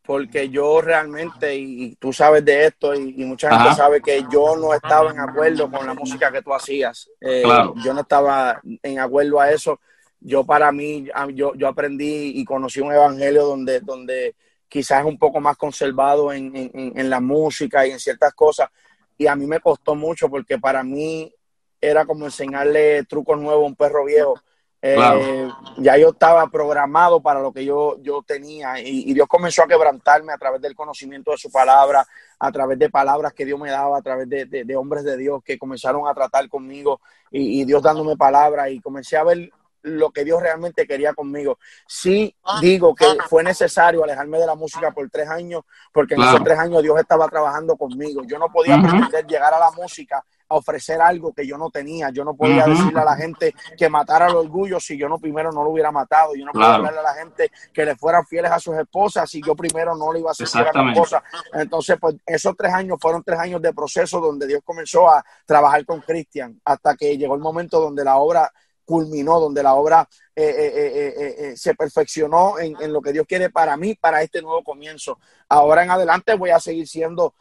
porque 0.09 0.49
yo 0.49 0.81
realmente, 0.81 1.55
y, 1.55 1.93
tú 1.97 2.11
sabes 2.11 2.43
de 2.43 2.65
esto, 2.65 2.95
y, 2.95 3.13
mucha 3.25 3.55
gente 3.55 3.75
sabe 3.75 4.01
que 4.01 4.25
yo 4.31 4.57
no 4.57 4.73
estaba 4.73 5.11
en 5.11 5.19
acuerdo 5.19 5.69
con 5.69 5.85
la 5.85 5.93
música 5.93 6.31
que 6.31 6.41
tú 6.41 6.51
hacías. 6.51 7.07
Eh, 7.21 7.43
yo 7.85 7.93
no 7.93 8.01
estaba 8.01 8.59
en 8.81 8.97
acuerdo 8.97 9.39
a 9.39 9.51
eso. 9.51 9.79
Yo 10.19 10.43
para 10.43 10.71
mí, 10.71 11.07
yo, 11.35 11.53
yo 11.53 11.67
aprendí 11.67 12.39
y 12.39 12.43
conocí 12.43 12.81
un 12.81 12.91
evangelio 12.91 13.45
donde, 13.45 13.81
donde 13.81 14.35
quizás 14.67 15.01
es 15.01 15.05
un 15.05 15.19
poco 15.19 15.39
más 15.39 15.55
conservado 15.57 16.33
en, 16.33 16.55
en, 16.55 16.71
en 16.73 17.07
la 17.07 17.19
música 17.19 17.85
y 17.85 17.91
en 17.91 17.99
ciertas 17.99 18.33
cosas. 18.33 18.67
Y 19.15 19.27
a 19.27 19.35
mí 19.35 19.45
me 19.45 19.59
costó 19.59 19.93
mucho 19.93 20.27
porque 20.27 20.57
para 20.57 20.81
mí 20.81 21.31
era 21.79 22.03
como 22.05 22.25
enseñarle 22.25 23.03
trucos 23.03 23.39
nuevos 23.39 23.63
a 23.63 23.67
un 23.67 23.75
perro 23.75 24.05
viejo 24.05 24.41
eh, 24.81 25.49
ya 25.77 25.97
yo 25.97 26.09
estaba 26.09 26.47
programado 26.47 27.21
para 27.21 27.41
lo 27.41 27.51
que 27.51 27.65
yo, 27.65 27.97
yo 28.01 28.23
tenía 28.25 28.79
y, 28.79 29.13
Dios 29.13 29.27
comenzó 29.27 29.63
a 29.63 29.67
quebrantarme 29.67 30.31
a 30.31 30.37
través 30.37 30.61
del 30.61 30.73
conocimiento 30.73 31.31
de 31.31 31.37
su 31.37 31.51
palabra, 31.51 32.07
a 32.39 32.51
través 32.51 32.79
de 32.79 32.89
palabras 32.89 33.33
que 33.33 33.43
Dios 33.43 33.59
me 33.59 33.69
daba, 33.69 33.97
a 33.97 34.01
través 34.01 34.29
de, 34.29 34.75
hombres 34.77 35.03
de 35.03 35.17
Dios 35.17 35.43
que 35.43 35.59
comenzaron 35.59 36.07
a 36.07 36.13
tratar 36.13 36.47
conmigo 36.47 37.01
y, 37.29 37.65
Dios 37.65 37.83
dándome 37.83 38.15
palabras 38.15 38.69
y 38.71 38.79
comencé 38.79 39.17
a 39.17 39.23
ver 39.23 39.51
lo 39.81 40.11
que 40.11 40.23
Dios 40.23 40.41
realmente 40.41 40.87
quería 40.87 41.13
conmigo. 41.13 41.57
Sí 41.85 42.33
digo 42.61 42.95
que 42.95 43.05
fue 43.27 43.43
necesario 43.43 44.03
alejarme 44.03 44.37
de 44.37 44.45
la 44.45 44.55
música 44.55 44.91
por 44.91 45.09
tres 45.09 45.27
años, 45.29 45.63
porque 45.91 46.15
en 46.15 46.21
esos 46.21 46.43
tres 46.43 46.57
años 46.57 46.81
Dios 46.81 46.97
estaba 46.99 47.27
trabajando 47.27 47.75
conmigo. 47.75 48.23
Yo 48.23 48.39
no 48.39 48.47
podía 48.49 48.81
pretender 48.81 49.27
llegar 49.27 49.53
a 49.53 49.59
la 49.59 49.71
música 49.71 50.23
a 50.49 50.55
ofrecer 50.55 50.99
algo 50.99 51.31
que 51.31 51.45
yo 51.45 51.57
no 51.57 51.69
tenía. 51.69 52.09
Yo 52.09 52.25
no 52.25 52.35
podía 52.35 52.65
decirle 52.65 52.99
a 52.99 53.05
la 53.05 53.15
gente 53.15 53.53
que 53.77 53.89
matara 53.89 54.27
el 54.27 54.35
orgullo 54.35 54.79
si 54.79 54.97
yo 54.97 55.07
no 55.07 55.19
primero 55.19 55.51
no 55.51 55.63
lo 55.63 55.69
hubiera 55.69 55.91
matado. 55.91 56.35
Yo 56.35 56.45
no 56.45 56.51
podía 56.51 56.75
hablarle 56.75 56.99
a 56.99 57.03
la 57.03 57.13
gente 57.13 57.51
que 57.71 57.85
le 57.85 57.95
fueran 57.95 58.25
fieles 58.25 58.51
a 58.51 58.59
sus 58.59 58.75
esposas 58.75 59.29
si 59.29 59.41
yo 59.41 59.55
primero 59.55 59.95
no 59.95 60.11
le 60.11 60.19
iba 60.19 60.29
a 60.29 60.31
hacer 60.31 60.67
a 60.73 60.83
mi 60.83 60.91
esposa. 60.91 61.23
Entonces, 61.53 61.97
pues 61.99 62.15
esos 62.25 62.55
tres 62.57 62.73
años 62.73 62.97
fueron 62.99 63.23
tres 63.23 63.39
años 63.39 63.61
de 63.61 63.73
proceso 63.73 64.19
donde 64.19 64.47
Dios 64.47 64.61
comenzó 64.65 65.09
a 65.09 65.23
trabajar 65.45 65.85
con 65.85 66.01
Cristian 66.01 66.59
hasta 66.65 66.95
que 66.95 67.17
llegó 67.17 67.35
el 67.35 67.41
momento 67.41 67.79
donde 67.79 68.03
la 68.03 68.17
obra 68.17 68.51
culminó, 68.89 69.39
donde 69.39 69.61
la 69.61 69.75
obra 69.75 70.09
eh, 70.35 70.51
eh, 70.57 71.35
eh, 71.37 71.55
se 71.55 71.75
perfeccionó 71.75 72.57
en, 72.57 72.75
en, 72.81 72.91
lo 72.91 73.03
que 73.03 73.13
Dios 73.13 73.27
quiere 73.27 73.51
para 73.51 73.77
mí, 73.77 73.93
para 73.93 74.23
este 74.23 74.41
nuevo 74.41 74.63
comienzo. 74.63 75.19
Ahora 75.47 75.83
en 75.83 75.91
adelante 75.91 76.33
voy 76.33 76.49
a 76.49 76.59
seguir 76.59 76.87
siendo 76.87 77.35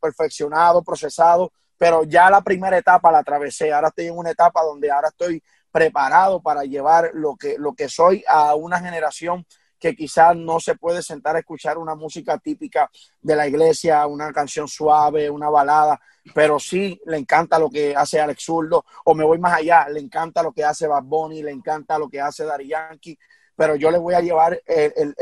perfeccionado, 0.00 0.82
procesado, 0.82 1.52
pero 1.80 2.04
ya 2.04 2.28
la 2.28 2.42
primera 2.42 2.76
etapa 2.76 3.10
la 3.10 3.20
atravesé. 3.20 3.72
Ahora 3.72 3.88
estoy 3.88 4.08
en 4.08 4.18
una 4.18 4.32
etapa 4.32 4.62
donde 4.62 4.90
ahora 4.90 5.08
estoy 5.08 5.42
preparado 5.72 6.42
para 6.42 6.62
llevar 6.64 7.10
lo 7.14 7.36
que, 7.36 7.56
lo 7.56 7.72
que 7.72 7.88
soy 7.88 8.22
a 8.28 8.54
una 8.54 8.80
generación 8.80 9.46
que 9.78 9.96
quizás 9.96 10.36
no 10.36 10.60
se 10.60 10.74
puede 10.74 11.00
sentar 11.00 11.36
a 11.36 11.38
escuchar 11.38 11.78
una 11.78 11.94
música 11.94 12.36
típica 12.36 12.90
de 13.22 13.34
la 13.34 13.48
iglesia, 13.48 14.06
una 14.06 14.30
canción 14.30 14.68
suave, 14.68 15.30
una 15.30 15.48
balada, 15.48 15.98
pero 16.34 16.60
sí 16.60 17.00
le 17.06 17.16
encanta 17.16 17.58
lo 17.58 17.70
que 17.70 17.96
hace 17.96 18.20
Alex 18.20 18.44
Zurdo, 18.44 18.84
o 19.06 19.14
me 19.14 19.24
voy 19.24 19.38
más 19.38 19.54
allá, 19.54 19.88
le 19.88 20.00
encanta 20.00 20.42
lo 20.42 20.52
que 20.52 20.62
hace 20.62 20.86
Bad 20.86 21.04
Bunny, 21.04 21.42
le 21.42 21.50
encanta 21.50 21.98
lo 21.98 22.10
que 22.10 22.20
hace 22.20 22.44
Dari 22.44 22.68
Yankee, 22.68 23.18
pero 23.56 23.74
yo 23.74 23.90
le 23.90 23.96
voy 23.96 24.12
a 24.12 24.20
llevar 24.20 24.60
el, 24.66 25.14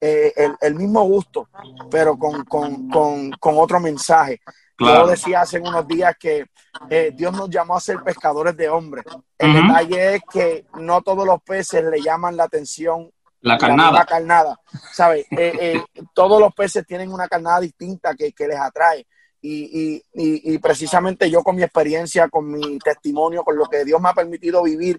el, 0.00 0.74
mismo 0.74 1.02
gusto, 1.04 1.50
pero 1.90 2.18
con, 2.18 2.46
con, 2.46 2.88
con, 2.88 3.30
con 3.32 3.58
otro 3.58 3.78
mensaje. 3.78 4.40
Yo 4.78 5.06
decía 5.06 5.40
hace 5.40 5.58
unos 5.58 5.86
días 5.86 6.14
que 6.18 6.46
eh, 6.90 7.12
Dios 7.14 7.32
nos 7.32 7.48
llamó 7.48 7.76
a 7.76 7.80
ser 7.80 8.02
pescadores 8.02 8.56
de 8.56 8.68
hombres. 8.68 9.04
El 9.38 9.54
detalle 9.54 10.16
es 10.16 10.22
que 10.30 10.66
no 10.78 11.02
todos 11.02 11.26
los 11.26 11.42
peces 11.42 11.84
le 11.84 12.00
llaman 12.00 12.36
la 12.36 12.44
atención. 12.44 13.10
La 13.40 13.58
carnada. 13.58 13.92
La 13.92 14.04
carnada, 14.04 14.60
¿sabes? 14.92 15.26
Eh, 15.30 15.52
eh, 15.60 15.84
todos 16.12 16.40
los 16.40 16.52
peces 16.54 16.86
tienen 16.86 17.12
una 17.12 17.28
carnada 17.28 17.60
distinta 17.60 18.14
que, 18.14 18.32
les 18.38 18.58
atrae. 18.58 19.06
y, 19.40 20.02
y, 20.14 20.58
precisamente 20.58 21.30
yo 21.30 21.42
con 21.42 21.54
mi 21.54 21.62
experiencia, 21.62 22.28
con 22.28 22.50
mi 22.50 22.78
testimonio, 22.78 23.44
con 23.44 23.56
lo 23.56 23.66
que 23.66 23.84
Dios 23.84 24.00
me 24.00 24.08
ha 24.08 24.14
permitido 24.14 24.62
vivir, 24.62 24.98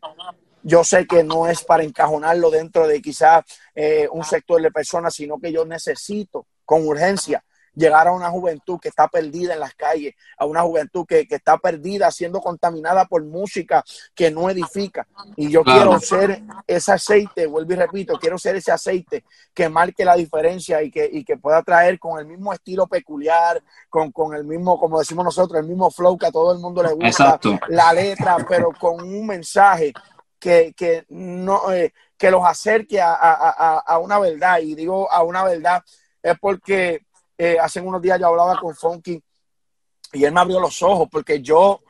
yo 0.67 0.83
sé 0.83 1.07
que 1.07 1.23
no 1.23 1.47
es 1.47 1.63
para 1.63 1.83
encajonarlo 1.83 2.49
dentro 2.49 2.87
de 2.87 3.01
quizás 3.01 3.45
eh, 3.73 4.05
un 4.11 4.25
sector 4.25 4.61
de 4.61 4.69
personas, 4.69 5.13
sino 5.13 5.39
que 5.39 5.49
yo 5.49 5.63
necesito 5.65 6.45
con 6.65 6.85
urgencia 6.85 7.41
llegar 7.77 8.07
a 8.07 8.11
una 8.11 8.31
juventud 8.31 8.79
que 8.79 8.89
está 8.89 9.07
perdida 9.07 9.53
en 9.53 9.59
las 9.59 9.75
calles, 9.75 10.15
a 10.37 10.45
una 10.45 10.63
juventud 10.63 11.05
que, 11.05 11.27
está 11.29 11.57
perdida, 11.59 12.09
siendo 12.11 12.41
contaminada 12.41 13.05
por 13.05 13.23
música 13.23 13.83
que 14.15 14.31
no 14.31 14.49
edifica. 14.49 15.07
Y 15.35 15.49
yo 15.51 15.63
quiero 15.63 15.99
ser 15.99 16.41
ese 16.65 16.91
aceite, 16.91 17.45
vuelvo 17.45 17.73
y 17.73 17.75
repito, 17.75 18.17
quiero 18.17 18.39
ser 18.39 18.55
ese 18.55 18.71
aceite 18.71 19.23
que 19.53 19.69
marque 19.69 20.03
la 20.03 20.15
diferencia 20.15 20.81
y 20.81 20.89
que, 20.89 21.23
que 21.23 21.37
pueda 21.37 21.61
traer 21.61 21.99
con 21.99 22.19
el 22.19 22.25
mismo 22.25 22.51
estilo 22.51 22.87
peculiar, 22.87 23.61
con, 23.89 24.11
con, 24.11 24.33
el 24.33 24.43
mismo, 24.43 24.79
como 24.79 24.97
decimos 24.97 25.25
nosotros, 25.25 25.61
el 25.61 25.67
mismo 25.67 25.91
flow 25.91 26.17
que 26.17 26.25
a 26.25 26.31
todo 26.31 26.53
el 26.53 26.59
mundo 26.59 26.81
le 26.81 26.93
gusta, 26.93 27.39
la 27.67 27.93
letra, 27.93 28.37
pero 28.49 28.71
con 28.79 29.01
un 29.01 29.27
mensaje 29.27 29.93
que, 30.39 31.05
no, 31.09 31.71
eh, 31.71 31.93
que 32.17 32.31
los 32.31 32.43
acerque 32.43 32.99
a, 32.99 33.13
a 33.13 33.99
una 33.99 34.17
verdad. 34.17 34.59
Y 34.59 34.73
digo 34.73 35.11
a 35.11 35.21
una 35.21 35.43
verdad 35.43 35.83
es 36.23 36.37
porque 36.39 37.05
eh, 37.37 37.57
hace 37.59 37.81
unos 37.81 38.01
días 38.01 38.19
yo 38.19 38.27
hablaba 38.27 38.59
con 38.59 38.75
Funky 38.75 39.21
y 40.13 40.23
él 40.23 40.31
me 40.31 40.39
abrió 40.39 40.59
los 40.59 40.81
ojos 40.81 41.07
porque 41.11 41.41
yo 41.41 41.81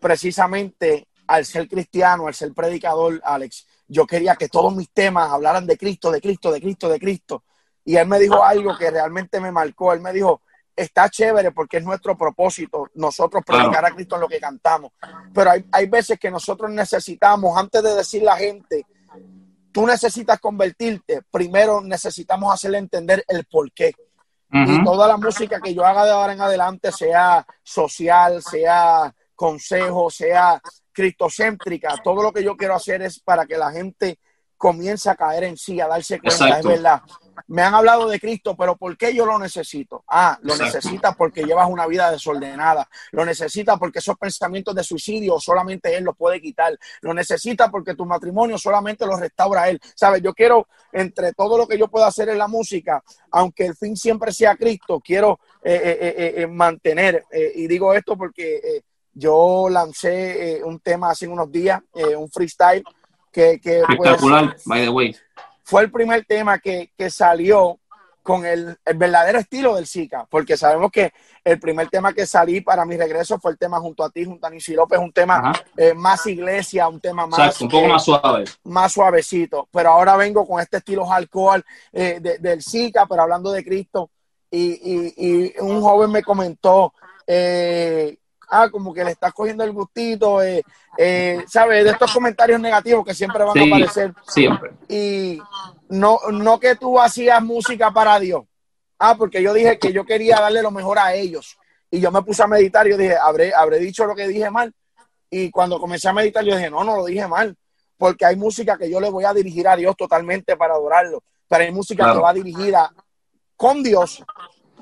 precisamente 0.00 1.08
al 1.26 1.44
ser 1.44 1.68
cristiano, 1.68 2.26
al 2.26 2.34
ser 2.34 2.52
predicador, 2.52 3.20
Alex, 3.24 3.66
yo 3.88 4.06
quería 4.06 4.36
que 4.36 4.48
todos 4.48 4.74
mis 4.74 4.90
temas 4.90 5.30
hablaran 5.30 5.66
de 5.66 5.76
Cristo, 5.76 6.10
de 6.10 6.20
Cristo, 6.20 6.52
de 6.52 6.60
Cristo, 6.60 6.88
de 6.88 6.98
Cristo. 6.98 7.44
Y 7.84 7.96
él 7.96 8.06
me 8.06 8.18
dijo 8.18 8.42
algo 8.44 8.76
que 8.76 8.90
realmente 8.90 9.40
me 9.40 9.52
marcó. 9.52 9.92
Él 9.92 10.00
me 10.00 10.12
dijo, 10.12 10.42
está 10.74 11.08
chévere 11.08 11.52
porque 11.52 11.78
es 11.78 11.84
nuestro 11.84 12.16
propósito, 12.16 12.88
nosotros 12.94 13.42
predicar 13.44 13.84
a 13.84 13.94
Cristo 13.94 14.16
en 14.16 14.22
lo 14.22 14.28
que 14.28 14.40
cantamos. 14.40 14.92
Pero 15.32 15.50
hay, 15.50 15.64
hay 15.70 15.86
veces 15.86 16.18
que 16.18 16.30
nosotros 16.30 16.70
necesitamos, 16.70 17.56
antes 17.56 17.82
de 17.82 17.94
decir 17.94 18.22
a 18.22 18.32
la 18.32 18.36
gente, 18.36 18.86
tú 19.72 19.86
necesitas 19.86 20.40
convertirte, 20.40 21.22
primero 21.30 21.80
necesitamos 21.80 22.52
hacerle 22.52 22.78
entender 22.78 23.24
el 23.28 23.44
por 23.46 23.70
qué. 23.72 23.94
Y 24.52 24.84
toda 24.84 25.08
la 25.08 25.16
música 25.16 25.60
que 25.60 25.74
yo 25.74 25.84
haga 25.84 26.04
de 26.04 26.12
ahora 26.12 26.32
en 26.32 26.40
adelante, 26.40 26.92
sea 26.92 27.44
social, 27.62 28.42
sea 28.42 29.12
consejo, 29.34 30.08
sea 30.08 30.60
cristocéntrica, 30.92 31.94
todo 32.02 32.22
lo 32.22 32.32
que 32.32 32.42
yo 32.42 32.56
quiero 32.56 32.74
hacer 32.74 33.02
es 33.02 33.20
para 33.20 33.44
que 33.44 33.58
la 33.58 33.70
gente 33.70 34.18
comience 34.56 35.10
a 35.10 35.14
caer 35.14 35.44
en 35.44 35.56
sí, 35.56 35.78
a 35.80 35.88
darse 35.88 36.20
cuenta, 36.20 36.58
es 36.58 36.64
verdad 36.64 37.02
me 37.48 37.62
han 37.62 37.74
hablado 37.74 38.08
de 38.08 38.20
Cristo, 38.20 38.56
pero 38.56 38.76
¿por 38.76 38.96
qué 38.96 39.14
yo 39.14 39.26
lo 39.26 39.38
necesito? 39.38 40.04
Ah, 40.08 40.38
lo 40.42 40.56
necesitas 40.56 41.16
porque 41.16 41.44
llevas 41.44 41.68
una 41.68 41.86
vida 41.86 42.10
desordenada. 42.10 42.88
Lo 43.12 43.24
necesitas 43.24 43.78
porque 43.78 43.98
esos 43.98 44.16
pensamientos 44.16 44.74
de 44.74 44.84
suicidio 44.84 45.38
solamente 45.38 45.96
Él 45.96 46.04
los 46.04 46.16
puede 46.16 46.40
quitar. 46.40 46.78
Lo 47.00 47.14
necesitas 47.14 47.70
porque 47.70 47.94
tu 47.94 48.04
matrimonio 48.04 48.58
solamente 48.58 49.06
lo 49.06 49.16
restaura 49.16 49.68
Él. 49.68 49.80
¿Sabes? 49.94 50.22
Yo 50.22 50.34
quiero, 50.34 50.68
entre 50.92 51.32
todo 51.32 51.58
lo 51.58 51.66
que 51.66 51.78
yo 51.78 51.88
pueda 51.88 52.06
hacer 52.06 52.28
en 52.28 52.38
la 52.38 52.48
música, 52.48 53.02
aunque 53.30 53.66
el 53.66 53.76
fin 53.76 53.96
siempre 53.96 54.32
sea 54.32 54.56
Cristo, 54.56 55.00
quiero 55.00 55.40
eh, 55.62 55.98
eh, 56.00 56.34
eh, 56.36 56.46
mantener, 56.46 57.24
y 57.54 57.66
digo 57.66 57.92
esto 57.92 58.16
porque 58.16 58.82
yo 59.12 59.68
lancé 59.70 60.60
un 60.64 60.80
tema 60.80 61.10
hace 61.10 61.26
unos 61.26 61.50
días, 61.50 61.80
un 62.16 62.30
freestyle, 62.30 62.84
que... 63.32 63.60
que 63.60 63.82
pues, 63.96 64.10
Espectacular, 64.10 64.56
by 64.64 64.82
the 64.82 64.88
way 64.90 65.16
fue 65.66 65.82
el 65.82 65.90
primer 65.90 66.24
tema 66.24 66.60
que, 66.60 66.92
salió 67.10 67.80
con 68.22 68.46
el, 68.46 68.78
verdadero 68.94 69.40
estilo 69.40 69.74
del 69.74 69.88
Zika, 69.88 70.24
porque 70.30 70.56
sabemos 70.56 70.92
que 70.92 71.12
el 71.42 71.58
primer 71.58 71.88
tema 71.88 72.12
que 72.12 72.24
salí 72.24 72.60
para 72.60 72.84
mi 72.84 72.96
regreso 72.96 73.40
fue 73.40 73.50
el 73.50 73.58
tema 73.58 73.80
junto 73.80 74.04
a 74.04 74.10
ti, 74.10 74.24
junto 74.24 74.46
a 74.46 74.50
Nisi 74.50 74.74
López, 74.74 75.00
un 75.00 75.12
tema 75.12 75.52
eh, 75.76 75.92
más 75.92 76.24
iglesia, 76.28 76.86
un 76.86 77.00
tema 77.00 77.26
más... 77.26 77.60
un 77.60 77.68
poco 77.68 77.88
más 77.88 78.04
suave. 78.04 78.44
Más 78.62 78.92
suavecito, 78.92 79.68
pero 79.72 79.90
ahora 79.90 80.16
vengo 80.16 80.46
con 80.46 80.60
este 80.60 80.76
estilo 80.76 81.12
alcohol 81.12 81.64
eh, 81.92 82.20
del 82.40 82.62
Zika, 82.62 83.06
pero 83.06 83.22
hablando 83.22 83.50
de 83.50 83.64
Cristo, 83.64 84.10
y, 84.48 85.52
un 85.58 85.80
joven 85.80 86.12
me 86.12 86.22
comentó 86.22 86.94
eh, 87.26 88.16
ah, 88.50 88.68
como 88.70 88.92
que 88.92 89.04
le 89.04 89.12
estás 89.12 89.32
cogiendo 89.32 89.64
el 89.64 89.72
gustito, 89.72 90.42
eh, 90.42 90.62
eh, 90.98 91.44
¿sabes? 91.48 91.84
De 91.84 91.90
estos 91.90 92.12
comentarios 92.12 92.60
negativos 92.60 93.04
que 93.04 93.14
siempre 93.14 93.44
van 93.44 93.58
a 93.58 93.64
aparecer. 93.64 94.14
Siempre. 94.26 94.72
Y 94.88 95.40
no, 95.88 96.18
no 96.32 96.58
que 96.58 96.76
tú 96.76 97.00
hacías 97.00 97.42
música 97.42 97.90
para 97.90 98.18
Dios. 98.18 98.44
Ah, 98.98 99.14
porque 99.16 99.42
yo 99.42 99.52
dije 99.52 99.78
que 99.78 99.92
yo 99.92 100.04
quería 100.04 100.40
darle 100.40 100.62
lo 100.62 100.70
mejor 100.70 100.98
a 100.98 101.14
ellos. 101.14 101.56
Y 101.90 102.00
yo 102.00 102.10
me 102.10 102.22
puse 102.22 102.42
a 102.42 102.46
meditar 102.46 102.86
y 102.86 102.90
yo 102.90 102.96
dije, 102.96 103.16
¿habré, 103.16 103.54
habré 103.54 103.78
dicho 103.78 104.06
lo 104.06 104.14
que 104.14 104.26
dije 104.28 104.50
mal? 104.50 104.72
Y 105.30 105.50
cuando 105.50 105.78
comencé 105.78 106.08
a 106.08 106.12
meditar, 106.12 106.44
yo 106.44 106.56
dije, 106.56 106.70
no, 106.70 106.82
no 106.84 106.96
lo 106.96 107.04
dije 107.04 107.26
mal. 107.26 107.56
Porque 107.98 108.24
hay 108.24 108.36
música 108.36 108.76
que 108.76 108.90
yo 108.90 109.00
le 109.00 109.10
voy 109.10 109.24
a 109.24 109.32
dirigir 109.32 109.68
a 109.68 109.76
Dios 109.76 109.96
totalmente 109.96 110.56
para 110.56 110.74
adorarlo. 110.74 111.22
Pero 111.48 111.64
hay 111.64 111.72
música 111.72 112.12
que 112.12 112.18
va 112.18 112.32
dirigida 112.32 112.92
con 113.56 113.82
Dios 113.82 114.22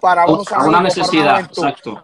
para 0.05 0.27
una 0.27 0.83
necesidad, 0.83 1.51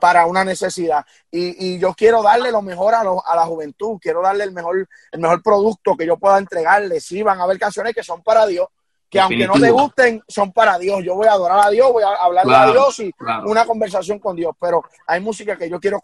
para, 0.01 0.25
una 0.25 0.43
necesidad. 0.43 1.05
Y, 1.31 1.79
yo 1.79 1.93
quiero 1.93 2.23
darle 2.23 2.51
lo 2.51 2.63
mejor 2.63 2.95
a, 2.95 3.01
a, 3.03 3.37
la 3.37 3.45
juventud, 3.45 3.99
quiero 4.01 4.23
darle 4.23 4.45
el 4.45 4.53
mejor, 4.53 4.89
el 5.13 5.21
mejor 5.21 5.43
producto 5.43 5.95
que 5.99 6.07
yo 6.07 6.17
pueda 6.17 6.39
entregarle. 6.39 6.99
Sí, 6.99 7.23
van 7.23 7.39
a 7.39 7.43
haber 7.43 7.59
canciones 7.59 7.95
que 7.95 8.03
son 8.03 8.23
para 8.23 8.47
Dios, 8.47 8.69
que 9.11 9.21
aunque 9.21 9.47
no 9.47 9.53
te 9.61 9.71
gusten, 9.71 10.23
son 10.27 10.51
para 10.51 10.79
Dios. 10.79 11.05
Yo 11.05 11.15
voy 11.15 11.27
a 11.27 11.33
adorar 11.33 11.61
a 11.61 11.69
Dios, 11.69 11.93
voy 11.93 12.03
a 12.03 12.25
hablarle 12.25 12.57
a 12.57 12.71
Dios 12.71 13.01
y 13.01 13.13
una 13.45 13.67
conversación 13.67 14.19
con 14.19 14.35
Dios. 14.35 14.55
Pero 14.59 14.83
hay 15.07 15.21
música 15.21 15.59
que 15.59 15.69
yo 15.69 15.79
quiero 15.79 16.01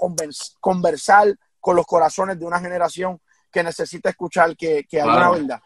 conversar 0.61 1.35
con 1.59 1.77
los 1.77 1.87
corazones 1.87 2.39
de 2.39 2.45
una 2.45 2.61
generación 2.61 3.19
que 3.51 3.63
necesita 3.63 4.11
escuchar 4.11 4.55
que, 4.55 4.85
que 4.85 5.01
hay 5.01 5.09
una 5.09 5.31
verdad 5.31 5.63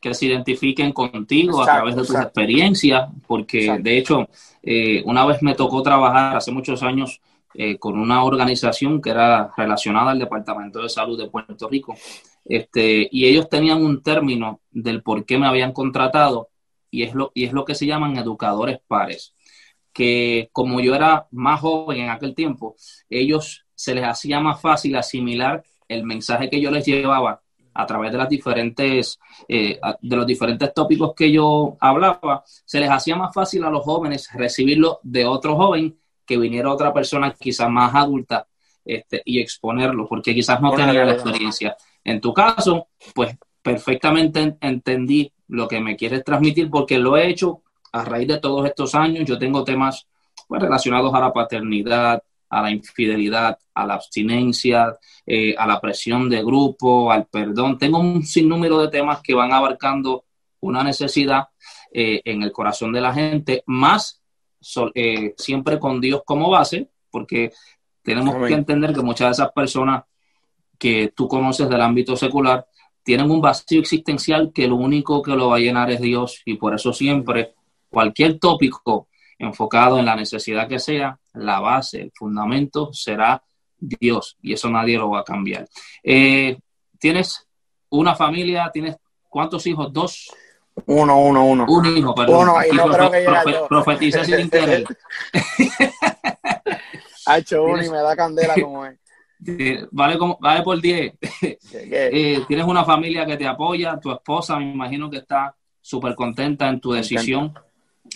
que 0.00 0.14
se 0.14 0.26
identifiquen 0.26 0.92
contigo 0.92 1.62
a 1.62 1.66
través 1.66 1.96
de 1.96 2.02
tus 2.02 2.14
experiencias, 2.14 3.08
porque 3.26 3.78
de 3.80 3.98
hecho, 3.98 4.28
eh, 4.62 5.02
una 5.04 5.26
vez 5.26 5.42
me 5.42 5.54
tocó 5.54 5.82
trabajar 5.82 6.36
hace 6.36 6.52
muchos 6.52 6.82
años 6.82 7.20
eh, 7.54 7.78
con 7.78 7.98
una 7.98 8.24
organización 8.24 9.00
que 9.00 9.10
era 9.10 9.52
relacionada 9.56 10.10
al 10.10 10.18
Departamento 10.18 10.82
de 10.82 10.88
Salud 10.88 11.18
de 11.18 11.28
Puerto 11.28 11.68
Rico, 11.68 11.96
este, 12.44 13.08
y 13.10 13.26
ellos 13.26 13.48
tenían 13.48 13.84
un 13.84 14.02
término 14.02 14.60
del 14.70 15.02
por 15.02 15.24
qué 15.24 15.38
me 15.38 15.46
habían 15.46 15.72
contratado, 15.72 16.48
y 16.90 17.02
es 17.02 17.14
lo, 17.14 17.32
y 17.34 17.44
es 17.44 17.52
lo 17.52 17.64
que 17.64 17.74
se 17.74 17.86
llaman 17.86 18.16
educadores 18.16 18.78
pares, 18.86 19.34
que 19.92 20.48
como 20.52 20.80
yo 20.80 20.94
era 20.94 21.26
más 21.32 21.60
joven 21.60 22.02
en 22.02 22.10
aquel 22.10 22.34
tiempo, 22.34 22.76
ellos 23.10 23.64
se 23.74 23.94
les 23.94 24.04
hacía 24.04 24.40
más 24.40 24.60
fácil 24.60 24.96
asimilar 24.96 25.64
el 25.88 26.04
mensaje 26.04 26.50
que 26.50 26.60
yo 26.60 26.70
les 26.70 26.84
llevaba 26.86 27.42
a 27.78 27.86
través 27.86 28.10
de 28.10 28.18
las 28.18 28.28
diferentes, 28.28 29.20
eh, 29.46 29.78
de 30.02 30.16
los 30.16 30.26
diferentes 30.26 30.74
tópicos 30.74 31.14
que 31.14 31.30
yo 31.30 31.76
hablaba, 31.78 32.42
se 32.44 32.80
les 32.80 32.90
hacía 32.90 33.14
más 33.14 33.32
fácil 33.32 33.62
a 33.62 33.70
los 33.70 33.84
jóvenes 33.84 34.28
recibirlo 34.34 34.98
de 35.04 35.24
otro 35.24 35.54
joven 35.54 35.96
que 36.26 36.36
viniera 36.36 36.72
otra 36.72 36.92
persona 36.92 37.32
quizás 37.38 37.70
más 37.70 37.94
adulta 37.94 38.48
este, 38.84 39.22
y 39.24 39.38
exponerlo, 39.38 40.08
porque 40.08 40.34
quizás 40.34 40.60
no 40.60 40.72
tenía 40.72 41.04
la 41.04 41.12
experiencia. 41.12 41.76
En 42.02 42.20
tu 42.20 42.34
caso, 42.34 42.88
pues 43.14 43.36
perfectamente 43.62 44.56
entendí 44.60 45.32
lo 45.46 45.68
que 45.68 45.80
me 45.80 45.94
quieres 45.94 46.24
transmitir 46.24 46.68
porque 46.68 46.98
lo 46.98 47.16
he 47.16 47.28
hecho 47.28 47.62
a 47.92 48.04
raíz 48.04 48.26
de 48.26 48.40
todos 48.40 48.66
estos 48.66 48.96
años. 48.96 49.24
Yo 49.24 49.38
tengo 49.38 49.62
temas 49.62 50.08
pues, 50.48 50.60
relacionados 50.60 51.14
a 51.14 51.20
la 51.20 51.32
paternidad, 51.32 52.24
a 52.50 52.62
la 52.62 52.70
infidelidad, 52.70 53.58
a 53.74 53.86
la 53.86 53.94
abstinencia, 53.94 54.96
eh, 55.26 55.54
a 55.56 55.66
la 55.66 55.80
presión 55.80 56.28
de 56.28 56.42
grupo, 56.42 57.12
al 57.12 57.26
perdón. 57.26 57.78
Tengo 57.78 57.98
un 57.98 58.22
sinnúmero 58.24 58.80
de 58.80 58.88
temas 58.88 59.20
que 59.22 59.34
van 59.34 59.52
abarcando 59.52 60.24
una 60.60 60.82
necesidad 60.82 61.48
eh, 61.92 62.20
en 62.24 62.42
el 62.42 62.52
corazón 62.52 62.92
de 62.92 63.00
la 63.00 63.12
gente, 63.12 63.62
más 63.66 64.22
eh, 64.94 65.34
siempre 65.36 65.78
con 65.78 66.00
Dios 66.00 66.22
como 66.24 66.50
base, 66.50 66.88
porque 67.10 67.52
tenemos 68.02 68.34
que 68.46 68.54
entender 68.54 68.92
que 68.92 69.02
muchas 69.02 69.28
de 69.28 69.32
esas 69.32 69.52
personas 69.52 70.04
que 70.78 71.12
tú 71.14 71.28
conoces 71.28 71.68
del 71.68 71.80
ámbito 71.80 72.16
secular 72.16 72.66
tienen 73.02 73.30
un 73.30 73.40
vacío 73.40 73.80
existencial 73.80 74.52
que 74.52 74.68
lo 74.68 74.76
único 74.76 75.22
que 75.22 75.32
lo 75.32 75.48
va 75.48 75.56
a 75.56 75.60
llenar 75.60 75.90
es 75.90 76.00
Dios 76.00 76.42
y 76.44 76.54
por 76.54 76.74
eso 76.74 76.92
siempre 76.92 77.54
cualquier 77.88 78.38
tópico 78.38 79.08
enfocado 79.38 79.98
en 79.98 80.04
la 80.04 80.16
necesidad 80.16 80.68
que 80.68 80.78
sea, 80.78 81.18
la 81.34 81.60
base, 81.60 82.00
el 82.02 82.12
fundamento 82.14 82.92
será 82.92 83.42
Dios 83.78 84.36
y 84.42 84.52
eso 84.52 84.68
nadie 84.68 84.98
lo 84.98 85.10
va 85.10 85.20
a 85.20 85.24
cambiar. 85.24 85.68
Eh, 86.02 86.58
¿Tienes 86.98 87.46
una 87.90 88.14
familia? 88.14 88.70
¿Tienes 88.72 88.96
cuántos 89.28 89.66
hijos? 89.66 89.92
¿Dos? 89.92 90.32
Uno, 90.86 91.20
uno, 91.20 91.44
uno. 91.44 91.66
Un 91.68 91.86
hijo, 91.96 92.14
perdón. 92.14 92.48
Uno, 92.48 92.56
y 92.64 92.76
no 92.76 92.86
creo 92.86 93.10
que 93.10 93.26
profe 93.68 94.12
sin 94.12 94.50
querer. 94.50 94.84
Ha 97.26 97.38
hecho 97.38 97.62
uno 97.62 97.84
y 97.84 97.90
me 97.90 97.98
da 97.98 98.16
candela 98.16 98.54
como 98.54 98.86
es. 98.86 98.98
Vale, 99.90 100.18
como, 100.18 100.38
vale 100.40 100.62
por 100.62 100.80
10. 100.80 101.14
Eh, 101.70 102.42
tienes 102.48 102.66
una 102.66 102.84
familia 102.84 103.26
que 103.26 103.36
te 103.36 103.46
apoya, 103.46 104.00
tu 104.00 104.10
esposa 104.10 104.58
me 104.58 104.72
imagino 104.72 105.10
que 105.10 105.18
está 105.18 105.54
súper 105.80 106.14
contenta 106.14 106.68
en 106.68 106.80
tu 106.80 106.92
decisión. 106.92 107.52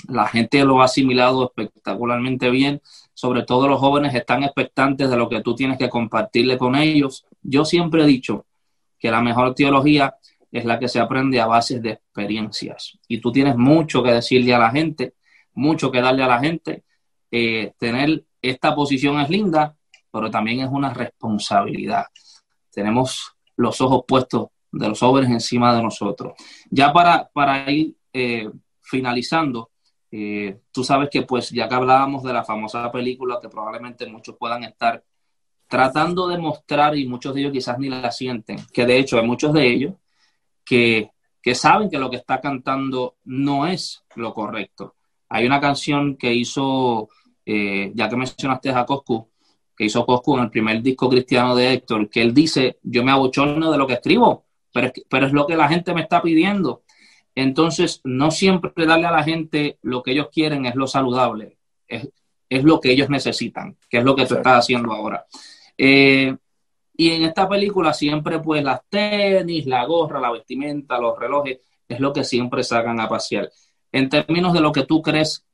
La 0.08 0.26
gente 0.26 0.64
lo 0.64 0.80
ha 0.80 0.84
asimilado 0.84 1.44
espectacularmente 1.44 2.50
bien. 2.50 2.80
Sobre 3.14 3.42
todo 3.42 3.68
los 3.68 3.80
jóvenes 3.80 4.14
están 4.14 4.42
expectantes 4.42 5.08
de 5.08 5.16
lo 5.16 5.28
que 5.28 5.42
tú 5.42 5.54
tienes 5.54 5.78
que 5.78 5.88
compartirle 5.88 6.58
con 6.58 6.76
ellos. 6.76 7.24
Yo 7.42 7.64
siempre 7.64 8.02
he 8.02 8.06
dicho 8.06 8.46
que 8.98 9.10
la 9.10 9.20
mejor 9.20 9.54
teología 9.54 10.14
es 10.50 10.64
la 10.64 10.78
que 10.78 10.88
se 10.88 11.00
aprende 11.00 11.40
a 11.40 11.46
base 11.46 11.80
de 11.80 11.90
experiencias. 11.92 12.98
Y 13.08 13.20
tú 13.20 13.32
tienes 13.32 13.56
mucho 13.56 14.02
que 14.02 14.12
decirle 14.12 14.54
a 14.54 14.58
la 14.58 14.70
gente, 14.70 15.14
mucho 15.54 15.90
que 15.90 16.00
darle 16.00 16.22
a 16.22 16.28
la 16.28 16.40
gente. 16.40 16.84
Eh, 17.30 17.72
tener 17.78 18.24
esta 18.40 18.74
posición 18.74 19.18
es 19.20 19.30
linda, 19.30 19.74
pero 20.10 20.30
también 20.30 20.60
es 20.60 20.68
una 20.70 20.92
responsabilidad. 20.92 22.06
Tenemos 22.70 23.34
los 23.56 23.80
ojos 23.80 24.04
puestos 24.06 24.48
de 24.70 24.88
los 24.88 25.00
jóvenes 25.00 25.30
encima 25.30 25.74
de 25.74 25.82
nosotros. 25.82 26.34
Ya 26.70 26.92
para, 26.92 27.28
para 27.32 27.70
ir 27.70 27.96
eh, 28.12 28.50
finalizando, 28.80 29.70
eh, 30.14 30.60
tú 30.70 30.84
sabes 30.84 31.08
que 31.10 31.22
pues 31.22 31.48
ya 31.50 31.66
que 31.66 31.74
hablábamos 31.74 32.22
de 32.22 32.34
la 32.34 32.44
famosa 32.44 32.92
película 32.92 33.38
que 33.40 33.48
probablemente 33.48 34.06
muchos 34.06 34.36
puedan 34.36 34.62
estar 34.62 35.02
tratando 35.66 36.28
de 36.28 36.36
mostrar 36.36 36.94
y 36.98 37.08
muchos 37.08 37.34
de 37.34 37.40
ellos 37.40 37.52
quizás 37.52 37.78
ni 37.78 37.88
la 37.88 38.10
sienten, 38.10 38.58
que 38.74 38.84
de 38.84 38.98
hecho 38.98 39.18
hay 39.18 39.26
muchos 39.26 39.54
de 39.54 39.66
ellos 39.66 39.94
que, 40.66 41.10
que 41.40 41.54
saben 41.54 41.88
que 41.88 41.98
lo 41.98 42.10
que 42.10 42.16
está 42.16 42.42
cantando 42.42 43.16
no 43.24 43.66
es 43.66 44.04
lo 44.14 44.34
correcto. 44.34 44.96
Hay 45.30 45.46
una 45.46 45.62
canción 45.62 46.18
que 46.18 46.34
hizo, 46.34 47.08
eh, 47.46 47.90
ya 47.94 48.06
que 48.10 48.16
mencionaste 48.16 48.68
a 48.68 48.84
Coscu, 48.84 49.30
que 49.74 49.86
hizo 49.86 50.04
Coscu 50.04 50.36
en 50.36 50.42
el 50.44 50.50
primer 50.50 50.82
disco 50.82 51.08
cristiano 51.08 51.56
de 51.56 51.72
Héctor, 51.72 52.10
que 52.10 52.20
él 52.20 52.34
dice, 52.34 52.78
yo 52.82 53.02
me 53.02 53.12
abochorno 53.12 53.72
de 53.72 53.78
lo 53.78 53.86
que 53.86 53.94
escribo, 53.94 54.44
pero 54.70 54.92
pero 55.08 55.26
es 55.26 55.32
lo 55.32 55.46
que 55.46 55.56
la 55.56 55.68
gente 55.68 55.94
me 55.94 56.02
está 56.02 56.20
pidiendo. 56.20 56.82
Entonces, 57.34 58.00
no 58.04 58.30
siempre 58.30 58.86
darle 58.86 59.06
a 59.06 59.12
la 59.12 59.22
gente 59.22 59.78
lo 59.82 60.02
que 60.02 60.12
ellos 60.12 60.28
quieren 60.32 60.66
es 60.66 60.74
lo 60.74 60.86
saludable, 60.86 61.58
es, 61.86 62.08
es 62.48 62.64
lo 62.64 62.80
que 62.80 62.90
ellos 62.90 63.08
necesitan, 63.08 63.76
que 63.88 63.98
es 63.98 64.04
lo 64.04 64.14
que 64.14 64.26
tú 64.26 64.34
estás 64.34 64.58
haciendo 64.58 64.92
ahora. 64.92 65.24
Eh, 65.78 66.36
y 66.94 67.10
en 67.10 67.22
esta 67.22 67.48
película 67.48 67.94
siempre 67.94 68.38
pues 68.38 68.62
las 68.62 68.82
tenis, 68.88 69.66
la 69.66 69.84
gorra, 69.86 70.20
la 70.20 70.30
vestimenta, 70.30 70.98
los 70.98 71.18
relojes, 71.18 71.60
es 71.88 72.00
lo 72.00 72.12
que 72.12 72.24
siempre 72.24 72.62
sacan 72.62 73.00
a 73.00 73.08
pasear. 73.08 73.50
En 73.90 74.08
términos 74.08 74.52
de 74.52 74.60
lo 74.60 74.72
que 74.72 74.84
tú 74.84 75.00
crees 75.00 75.46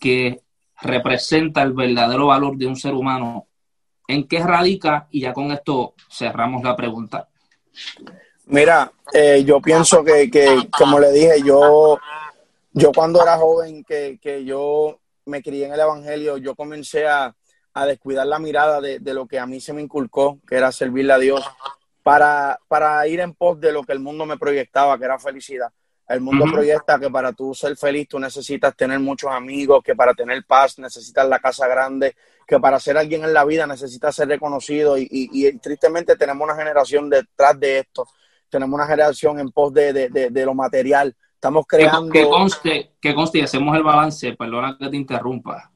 que 0.00 0.40
representa 0.80 1.62
el 1.62 1.74
verdadero 1.74 2.28
valor 2.28 2.56
de 2.56 2.66
un 2.66 2.76
ser 2.76 2.94
humano, 2.94 3.46
¿en 4.08 4.26
qué 4.26 4.42
radica? 4.42 5.08
Y 5.10 5.20
ya 5.20 5.32
con 5.34 5.52
esto 5.52 5.94
cerramos 6.10 6.62
la 6.62 6.74
pregunta. 6.74 7.28
Mira, 8.50 8.90
eh, 9.12 9.44
yo 9.44 9.60
pienso 9.60 10.02
que, 10.02 10.28
que, 10.28 10.68
como 10.76 10.98
le 10.98 11.12
dije, 11.12 11.40
yo, 11.44 12.00
yo 12.72 12.90
cuando 12.92 13.22
era 13.22 13.36
joven, 13.36 13.84
que, 13.84 14.18
que 14.20 14.44
yo 14.44 14.98
me 15.26 15.40
crié 15.40 15.66
en 15.66 15.74
el 15.74 15.78
Evangelio, 15.78 16.36
yo 16.36 16.56
comencé 16.56 17.06
a, 17.06 17.32
a 17.74 17.86
descuidar 17.86 18.26
la 18.26 18.40
mirada 18.40 18.80
de, 18.80 18.98
de, 18.98 19.14
lo 19.14 19.28
que 19.28 19.38
a 19.38 19.46
mí 19.46 19.60
se 19.60 19.72
me 19.72 19.82
inculcó, 19.82 20.40
que 20.48 20.56
era 20.56 20.72
servirle 20.72 21.12
a 21.12 21.18
Dios, 21.18 21.48
para, 22.02 22.58
para 22.66 23.06
ir 23.06 23.20
en 23.20 23.34
pos 23.34 23.60
de 23.60 23.70
lo 23.70 23.84
que 23.84 23.92
el 23.92 24.00
mundo 24.00 24.26
me 24.26 24.36
proyectaba, 24.36 24.98
que 24.98 25.04
era 25.04 25.20
felicidad. 25.20 25.70
El 26.08 26.20
mundo 26.20 26.44
proyecta 26.52 26.98
que 26.98 27.08
para 27.08 27.32
tú 27.32 27.54
ser 27.54 27.76
feliz 27.76 28.08
tú 28.08 28.18
necesitas 28.18 28.74
tener 28.74 28.98
muchos 28.98 29.30
amigos, 29.30 29.80
que 29.84 29.94
para 29.94 30.12
tener 30.12 30.44
paz 30.44 30.76
necesitas 30.80 31.28
la 31.28 31.38
casa 31.38 31.68
grande, 31.68 32.16
que 32.44 32.58
para 32.58 32.80
ser 32.80 32.98
alguien 32.98 33.22
en 33.22 33.32
la 33.32 33.44
vida 33.44 33.64
necesitas 33.64 34.16
ser 34.16 34.26
reconocido 34.26 34.98
y, 34.98 35.02
y, 35.02 35.46
y 35.46 35.58
tristemente 35.58 36.16
tenemos 36.16 36.44
una 36.44 36.56
generación 36.56 37.08
detrás 37.08 37.60
de 37.60 37.78
esto 37.78 38.08
tenemos 38.50 38.74
una 38.74 38.86
generación 38.86 39.38
en 39.38 39.50
pos 39.50 39.72
de, 39.72 39.92
de, 39.92 40.30
de, 40.30 40.44
lo 40.44 40.54
material. 40.54 41.16
Estamos 41.34 41.64
creando... 41.66 42.12
Que, 42.12 42.28
conste, 42.28 42.92
que 43.00 43.14
conste 43.14 43.38
y 43.38 43.42
hacemos 43.42 43.76
el 43.76 43.82
balance, 43.82 44.34
perdona 44.34 44.76
que 44.78 44.88
te 44.88 44.96
interrumpa. 44.96 45.70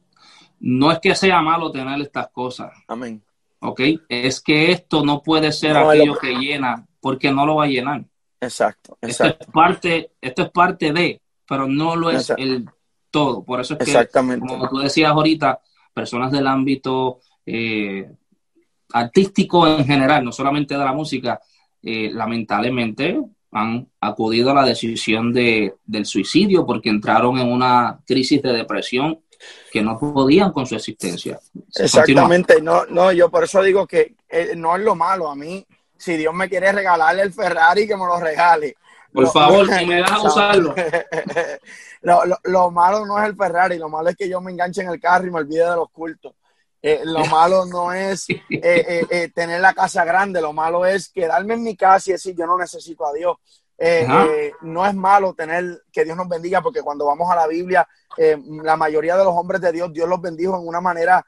No 0.59 0.91
es 0.91 0.99
que 0.99 1.15
sea 1.15 1.41
malo 1.41 1.71
tener 1.71 1.99
estas 2.01 2.29
cosas. 2.29 2.71
Amén. 2.87 3.23
¿Ok? 3.59 3.81
Es 4.07 4.41
que 4.41 4.71
esto 4.71 5.03
no 5.03 5.23
puede 5.23 5.51
ser 5.51 5.73
no, 5.73 5.89
aquello 5.89 6.13
lo... 6.13 6.19
que 6.19 6.35
llena, 6.35 6.85
porque 6.99 7.31
no 7.31 7.45
lo 7.45 7.55
va 7.55 7.63
a 7.63 7.67
llenar. 7.67 8.05
Exacto, 8.39 8.97
exacto. 9.01 9.33
Esto 9.33 9.43
es 9.43 9.51
parte, 9.51 10.11
esto 10.21 10.43
es 10.43 10.49
parte 10.51 10.93
de, 10.93 11.21
pero 11.47 11.67
no 11.67 11.95
lo 11.95 12.09
es 12.09 12.29
exacto. 12.29 12.43
el 12.43 12.65
todo. 13.09 13.43
Por 13.43 13.61
eso 13.61 13.73
es 13.73 13.79
que, 13.79 13.91
Exactamente. 13.91 14.45
como 14.45 14.69
tú 14.69 14.79
decías 14.79 15.11
ahorita, 15.11 15.61
personas 15.93 16.31
del 16.31 16.47
ámbito 16.47 17.21
eh, 17.45 18.11
artístico 18.91 19.67
en 19.67 19.85
general, 19.85 20.23
no 20.23 20.31
solamente 20.31 20.77
de 20.77 20.83
la 20.83 20.93
música, 20.93 21.39
eh, 21.85 22.09
lamentablemente 22.11 23.21
han 23.51 23.87
acudido 24.01 24.49
a 24.49 24.55
la 24.55 24.65
decisión 24.65 25.31
de, 25.31 25.75
del 25.85 26.05
suicidio 26.07 26.65
porque 26.65 26.89
entraron 26.89 27.37
en 27.37 27.47
una 27.51 27.99
crisis 28.07 28.41
de 28.41 28.53
depresión 28.53 29.19
que 29.71 29.83
no 29.83 29.99
podían 29.99 30.51
con 30.51 30.65
su 30.65 30.75
existencia. 30.75 31.39
Exactamente, 31.75 32.59
no, 32.59 32.85
no, 32.87 33.11
yo 33.11 33.29
por 33.29 33.43
eso 33.43 33.61
digo 33.61 33.85
que 33.85 34.15
eh, 34.27 34.53
no 34.57 34.75
es 34.75 34.83
lo 34.83 34.95
malo. 34.95 35.29
A 35.29 35.35
mí, 35.35 35.63
si 35.95 36.17
Dios 36.17 36.33
me 36.33 36.49
quiere 36.49 36.71
regalarle 36.71 37.21
el 37.21 37.31
Ferrari, 37.31 37.87
que 37.87 37.95
me 37.95 38.05
lo 38.05 38.19
regale. 38.19 38.75
Por 39.13 39.27
favor, 39.31 39.67
si 39.77 39.85
me 39.85 39.97
dejas 39.97 40.23
usarlo. 40.23 40.73
lo, 42.01 42.25
lo, 42.25 42.37
lo, 42.45 42.71
malo 42.71 43.05
no 43.05 43.21
es 43.21 43.29
el 43.29 43.35
Ferrari, 43.35 43.77
lo 43.77 43.89
malo 43.89 44.09
es 44.09 44.15
que 44.15 44.27
yo 44.27 44.41
me 44.41 44.51
enganche 44.51 44.81
en 44.81 44.89
el 44.89 44.99
carro 44.99 45.27
y 45.27 45.31
me 45.31 45.37
olvide 45.37 45.69
de 45.69 45.75
los 45.75 45.91
cultos. 45.91 46.33
Eh, 46.87 47.01
lo 47.03 47.25
malo 47.31 47.65
no 47.65 47.91
es 47.91 48.29
eh, 48.29 49.07
eh, 49.09 49.31
tener 49.33 49.59
la 49.59 49.73
casa 49.73 50.05
grande, 50.05 50.39
lo 50.39 50.53
malo 50.53 50.85
es 50.85 51.09
quedarme 51.09 51.55
en 51.55 51.63
mi 51.63 51.75
casa 51.75 52.11
y 52.11 52.13
decir 52.13 52.35
yo 52.37 52.45
no 52.45 52.59
necesito 52.59 53.07
a 53.07 53.13
Dios. 53.13 53.37
No 54.61 54.85
es 54.85 54.93
malo 54.93 55.33
tener 55.33 55.81
que 55.91 56.05
Dios 56.05 56.15
nos 56.15 56.29
bendiga 56.29 56.61
porque 56.61 56.83
cuando 56.83 57.07
vamos 57.07 57.29
a 57.31 57.35
la 57.35 57.47
Biblia, 57.47 57.87
la 58.17 58.77
mayoría 58.77 59.17
de 59.17 59.23
los 59.23 59.33
hombres 59.33 59.59
de 59.61 59.71
Dios, 59.71 59.91
Dios 59.91 60.07
los 60.07 60.21
bendijo 60.21 60.55
en 60.55 60.65
una 60.65 60.79
manera 60.79 61.25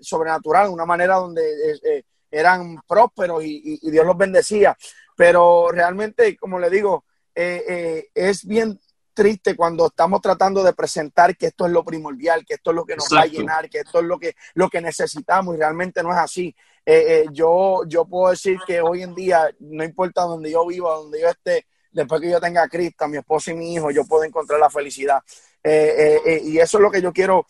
sobrenatural, 0.00 0.68
en 0.68 0.72
una 0.72 0.86
manera 0.86 1.16
donde 1.16 2.04
eran 2.30 2.80
prósperos 2.86 3.44
y, 3.44 3.56
y, 3.56 3.78
y, 3.82 3.90
Dios 3.90 4.06
los 4.06 4.16
bendecía. 4.16 4.78
Pero 5.14 5.70
realmente, 5.70 6.38
como 6.38 6.58
le 6.58 6.70
digo, 6.70 7.04
es 7.34 8.46
bien 8.46 8.80
triste 9.18 9.56
cuando 9.56 9.88
estamos 9.88 10.20
tratando 10.20 10.62
de 10.62 10.72
presentar 10.72 11.36
que 11.36 11.46
esto 11.46 11.66
es 11.66 11.72
lo 11.72 11.84
primordial, 11.84 12.46
que 12.46 12.54
esto 12.54 12.70
es 12.70 12.76
lo 12.76 12.84
que 12.84 12.94
nos 12.94 13.06
Exacto. 13.06 13.16
va 13.16 13.22
a 13.22 13.26
llenar, 13.26 13.68
que 13.68 13.78
esto 13.78 13.98
es 13.98 14.04
lo 14.04 14.16
que, 14.16 14.36
lo 14.54 14.70
que 14.70 14.80
necesitamos 14.80 15.56
y 15.56 15.58
realmente 15.58 16.04
no 16.04 16.12
es 16.12 16.18
así. 16.18 16.54
Eh, 16.86 17.04
eh, 17.08 17.24
yo, 17.32 17.80
yo 17.88 18.04
puedo 18.04 18.30
decir 18.30 18.60
que 18.64 18.80
hoy 18.80 19.02
en 19.02 19.16
día, 19.16 19.50
no 19.58 19.82
importa 19.82 20.22
donde 20.22 20.52
yo 20.52 20.64
viva, 20.64 20.94
donde 20.94 21.20
yo 21.20 21.30
esté, 21.30 21.66
después 21.90 22.20
que 22.20 22.30
yo 22.30 22.40
tenga 22.40 22.62
a 22.62 22.68
Cristo, 22.68 23.06
a 23.06 23.08
mi 23.08 23.16
esposo 23.16 23.50
y 23.50 23.54
mi 23.54 23.74
hijo, 23.74 23.90
yo 23.90 24.04
puedo 24.04 24.22
encontrar 24.22 24.60
la 24.60 24.70
felicidad. 24.70 25.20
Eh, 25.64 26.40
y 26.44 26.58
eso 26.60 26.78
es 26.78 26.82
lo 26.82 26.90
que 26.92 27.02
yo 27.02 27.12
quiero 27.12 27.44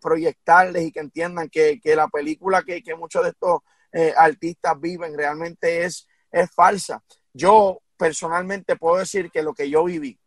proyectarles 0.00 0.84
y 0.84 0.92
que 0.92 1.00
entiendan 1.00 1.48
que, 1.48 1.80
que 1.80 1.96
la 1.96 2.06
película 2.06 2.62
que, 2.62 2.84
que, 2.84 2.94
muchos 2.94 3.24
de 3.24 3.30
estos 3.30 3.62
artistas 4.16 4.80
viven 4.80 5.18
realmente 5.18 5.84
es, 5.84 6.06
es 6.30 6.48
falsa. 6.52 7.02
Yo 7.32 7.80
personalmente 7.96 8.76
puedo 8.76 8.98
decir 8.98 9.28
que 9.32 9.42
lo 9.42 9.54
que 9.54 9.68
yo 9.68 9.82
viví, 9.82 10.20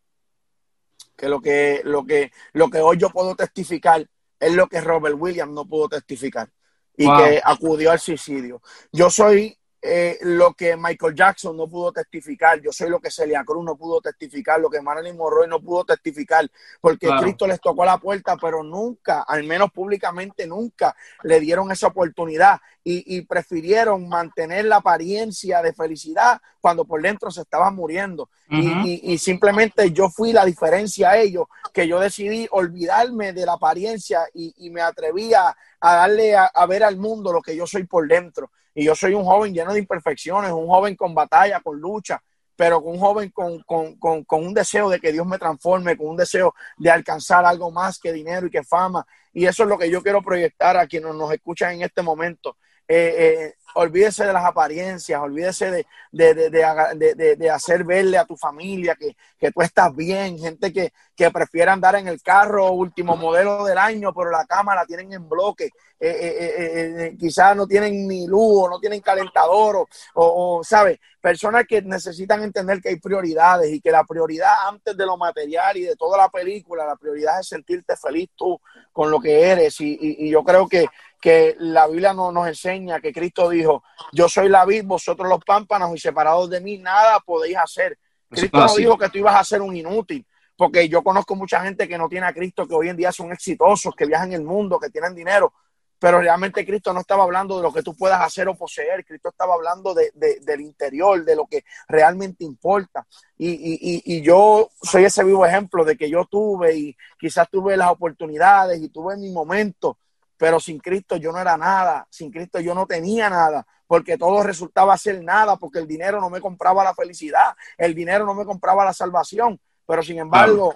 que 1.16 1.30
lo 1.30 1.41
que, 1.41 1.82
lo 1.84 2.05
que, 2.05 2.32
lo 2.53 2.70
que 2.70 2.80
hoy 2.80 2.97
yo 2.97 3.09
puedo 3.09 3.36
testificar 3.36 4.07
es 4.39 4.53
lo 4.53 4.68
que 4.68 4.82
Robert 4.82 5.16
Williams 5.18 5.53
no 5.53 5.66
pudo 5.66 5.89
testificar 5.89 6.49
y 6.95 7.05
wow. 7.05 7.18
que 7.18 7.41
acudió 7.43 7.91
al 7.91 7.99
suicidio. 7.99 8.61
Yo 8.91 9.09
soy 9.09 9.57
eh, 9.86 10.18
lo 10.22 10.54
que 10.54 10.78
Michael 10.78 11.14
Jackson 11.14 11.58
no 11.58 11.68
pudo 11.68 11.92
testificar, 11.92 12.62
yo 12.62 12.72
soy 12.72 12.90
lo 12.90 13.02
que 13.02 13.12
Celia 13.12 13.44
Cruz 13.44 13.66
no 13.66 13.76
pudo 13.76 14.00
testificar, 14.00 14.58
lo 14.62 14.70
que 14.70 14.82
Marilyn 14.82 15.18
Monroe 15.18 15.46
no 15.46 15.60
pudo 15.60 15.84
testificar, 15.84 16.50
porque 16.80 17.08
claro. 17.08 17.22
Cristo 17.22 17.46
les 17.46 17.60
tocó 17.60 17.84
la 17.84 17.98
puerta, 17.98 18.38
pero 18.38 18.64
nunca, 18.64 19.24
al 19.28 19.44
menos 19.44 19.72
públicamente 19.74 20.48
nunca, 20.48 20.96
le 21.24 21.42
dieron 21.42 21.70
esa 21.70 21.88
oportunidad 21.88 22.62
y, 22.82 23.18
y 23.18 23.24
prefirieron 23.24 24.08
mantener 24.08 24.64
la 24.66 24.78
apariencia 24.78 25.62
de 25.62 25.74
felicidad 25.74 26.40
cuando 26.62 26.86
por 26.86 27.02
dentro 27.02 27.30
se 27.30 27.42
estaban 27.42 27.76
muriendo. 27.76 28.30
Uh 28.50 28.56
-huh. 28.56 28.86
y, 28.86 29.02
y, 29.04 29.14
y, 29.14 29.18
simplemente 29.18 29.92
yo 29.92 30.10
fui 30.10 30.32
la 30.32 30.46
diferencia 30.46 31.10
a 31.10 31.18
ellos, 31.18 31.48
que 31.74 31.90
yo 31.90 32.00
decidí 32.00 32.48
olvidarme 32.52 33.34
de 33.34 33.46
la 33.46 33.54
apariencia 33.54 34.22
y, 34.34 34.70
me 34.70 34.80
atreví 34.82 35.34
a, 35.34 35.56
a 35.82 35.96
darle 35.96 36.38
a, 36.38 36.46
a 36.46 36.66
ver 36.68 36.86
al 36.86 36.96
mundo 36.96 37.34
lo 37.34 37.42
que 37.42 37.54
yo 37.54 37.68
soy 37.68 37.84
por 37.84 38.08
dentro. 38.08 38.50
Y 38.74 38.86
yo 38.86 38.96
soy 38.96 39.14
un 39.14 39.24
joven 39.24 39.54
lleno 39.54 39.74
de 39.74 39.80
imperfecciones, 39.80 40.52
un 40.52 40.68
joven 40.68 40.96
con 40.96 41.14
batalla, 41.14 41.60
con 41.60 41.80
lucha, 41.80 42.22
pero 42.56 42.80
un 42.82 43.00
joven 43.00 43.30
con, 43.30 43.60
con, 43.64 43.96
con, 43.98 44.24
con, 44.24 44.46
un 44.46 44.54
deseo 44.54 44.90
de 44.90 45.00
que 45.00 45.12
Dios 45.12 45.26
me 45.26 45.38
transforme, 45.38 45.98
con 45.98 46.08
un 46.08 46.18
deseo 46.18 46.54
de 46.78 46.92
alcanzar 46.92 47.46
algo 47.46 47.72
más 47.72 48.00
que 48.00 48.14
dinero 48.14 48.48
y 48.48 48.52
que 48.52 48.64
fama. 48.64 49.06
Y 49.32 49.46
eso 49.46 49.64
es 49.64 49.70
lo 49.70 49.78
que 49.78 49.90
yo 49.90 50.02
quiero 50.02 50.22
proyectar 50.22 50.78
a 50.78 50.88
quienes 50.88 51.14
nos 51.16 51.32
escuchan 51.34 51.74
en 51.74 51.82
este 51.84 52.02
momento. 52.02 52.58
Eh, 52.88 53.54
olvídese 53.76 54.26
de 54.26 54.34
las 54.34 54.46
apariencias, 54.46 55.20
olvídese 55.20 55.72
de, 55.72 55.86
de, 56.12 56.50
de, 56.50 57.36
de, 57.36 57.50
hacer 57.50 57.84
verle 57.84 58.18
a 58.18 58.26
tu 58.26 58.38
familia 58.38 58.96
que, 58.96 59.16
que 59.40 59.52
tú 59.52 59.62
estás 59.62 59.96
bien, 59.96 60.38
gente 60.38 60.72
que, 60.72 60.94
que, 61.16 61.32
prefiere 61.32 61.72
andar 61.72 61.96
en 61.96 62.08
el 62.08 62.22
carro 62.22 62.72
último 62.72 63.16
modelo 63.16 63.66
del 63.66 63.78
año, 63.78 64.14
pero 64.14 64.30
la 64.30 64.46
cama 64.46 64.76
la 64.76 64.86
tienen 64.86 65.12
en 65.14 65.28
bloque, 65.28 65.66
eh, 66.00 66.18
eh, 66.20 66.54
eh, 66.58 67.16
quizás 67.18 67.56
no 67.56 67.66
tienen 67.66 68.08
ni 68.08 68.28
luz 68.28 68.64
o 68.64 68.70
no 68.70 68.80
tienen 68.80 69.02
calentador 69.02 69.78
o, 69.78 69.88
o, 70.16 70.64
¿sabes? 70.64 71.00
Personas 71.22 71.64
que 71.66 71.82
necesitan 71.82 72.44
entender 72.44 72.82
que 72.82 72.90
hay 72.90 72.98
prioridades 72.98 73.72
y 73.72 73.80
que 73.80 73.92
la 73.92 74.04
prioridad 74.04 74.68
antes 74.68 74.98
de 74.98 75.06
lo 75.06 75.16
material 75.16 75.78
y 75.78 75.84
de 75.84 75.96
toda 75.96 76.18
la 76.18 76.28
película, 76.28 76.86
la 76.86 76.98
prioridad 76.98 77.40
es 77.40 77.48
sentirte 77.48 77.96
feliz 77.96 78.30
tú 78.36 78.60
con 78.92 79.10
lo 79.10 79.22
que 79.22 79.44
eres 79.44 79.80
y, 79.80 79.98
y 80.00 80.30
yo 80.30 80.44
creo 80.44 80.68
que 80.68 80.86
que 81.24 81.56
la 81.58 81.88
Biblia 81.88 82.14
no, 82.14 82.34
nos 82.34 82.50
enseña 82.50 83.00
que 83.00 83.14
Cristo 83.14 83.48
dijo, 83.48 83.82
yo 84.12 84.28
soy 84.28 84.50
la 84.50 84.66
vid, 84.66 84.84
vosotros 84.84 85.30
los 85.30 85.40
pámpanos 85.46 85.96
y 85.96 85.98
separados 85.98 86.50
de 86.50 86.60
mí 86.60 86.80
nada 86.80 87.22
podéis 87.22 87.56
hacer. 87.56 87.98
Cristo 88.30 88.58
no 88.58 88.76
dijo 88.76 88.98
que 88.98 89.08
tú 89.08 89.20
ibas 89.20 89.36
a 89.36 89.44
ser 89.46 89.62
un 89.62 89.74
inútil, 89.74 90.28
porque 90.58 90.90
yo 90.90 91.02
conozco 91.02 91.34
mucha 91.38 91.64
gente 91.64 91.88
que 91.88 91.98
no 91.98 92.10
tiene 92.10 92.26
a 92.26 92.34
Cristo, 92.34 92.68
que 92.68 92.76
hoy 92.76 92.90
en 92.90 92.98
día 92.98 93.14
son 93.14 93.32
exitosos, 93.32 93.96
que 93.96 94.06
viajan 94.06 94.34
el 94.34 94.44
mundo, 94.44 94.78
que 94.78 94.90
tienen 94.90 95.16
dinero, 95.16 95.54
pero 95.98 96.20
realmente 96.20 96.66
Cristo 96.66 96.92
no 96.92 97.00
estaba 97.00 97.24
hablando 97.24 97.56
de 97.56 97.64
lo 97.64 97.72
que 97.72 97.84
tú 97.84 97.96
puedas 97.96 98.20
hacer 98.20 98.50
o 98.50 98.56
poseer, 98.56 99.06
Cristo 99.06 99.30
estaba 99.30 99.54
hablando 99.54 99.94
de, 99.94 100.12
del 100.14 100.60
interior, 100.60 101.24
de 101.24 101.38
lo 101.38 101.46
que 101.46 101.64
realmente 101.88 102.44
importa. 102.44 103.08
Y, 103.38 103.50
y, 103.50 104.04
y, 104.04 104.22
yo 104.22 104.72
soy 104.82 105.06
ese 105.06 105.24
vivo 105.24 105.46
ejemplo 105.46 105.86
de 105.86 105.96
que 105.96 106.10
yo 106.10 106.26
tuve 106.26 106.76
y 106.76 106.98
quizás 107.18 107.50
tuve 107.50 107.78
las 107.78 107.92
oportunidades 107.92 108.82
y 108.82 108.90
tuve 108.90 109.16
mi 109.16 109.32
momento 109.32 110.00
pero 110.44 110.60
sin 110.60 110.78
Cristo 110.78 111.16
yo 111.16 111.32
no 111.32 111.39
era 111.39 111.56
nada, 111.56 112.06
sin 112.10 112.30
Cristo 112.30 112.60
yo 112.60 112.76
no 112.76 112.86
tenía 112.86 113.30
nada, 113.30 113.66
porque 113.88 114.18
todo 114.18 114.44
resultaba 114.44 114.98
ser 114.98 115.24
nada, 115.24 115.56
porque 115.56 115.80
el 115.80 115.88
dinero 115.88 116.20
no 116.20 116.30
me 116.30 116.41
compraba 116.41 116.84
la 116.84 116.94
felicidad, 116.94 117.56
el 117.78 117.96
dinero 117.96 118.26
no 118.26 118.34
me 118.34 118.44
compraba 118.44 118.84
la 118.84 118.91
salvación, 118.91 119.58
pero 119.88 120.04
sin 120.04 120.20
embargo, 120.20 120.76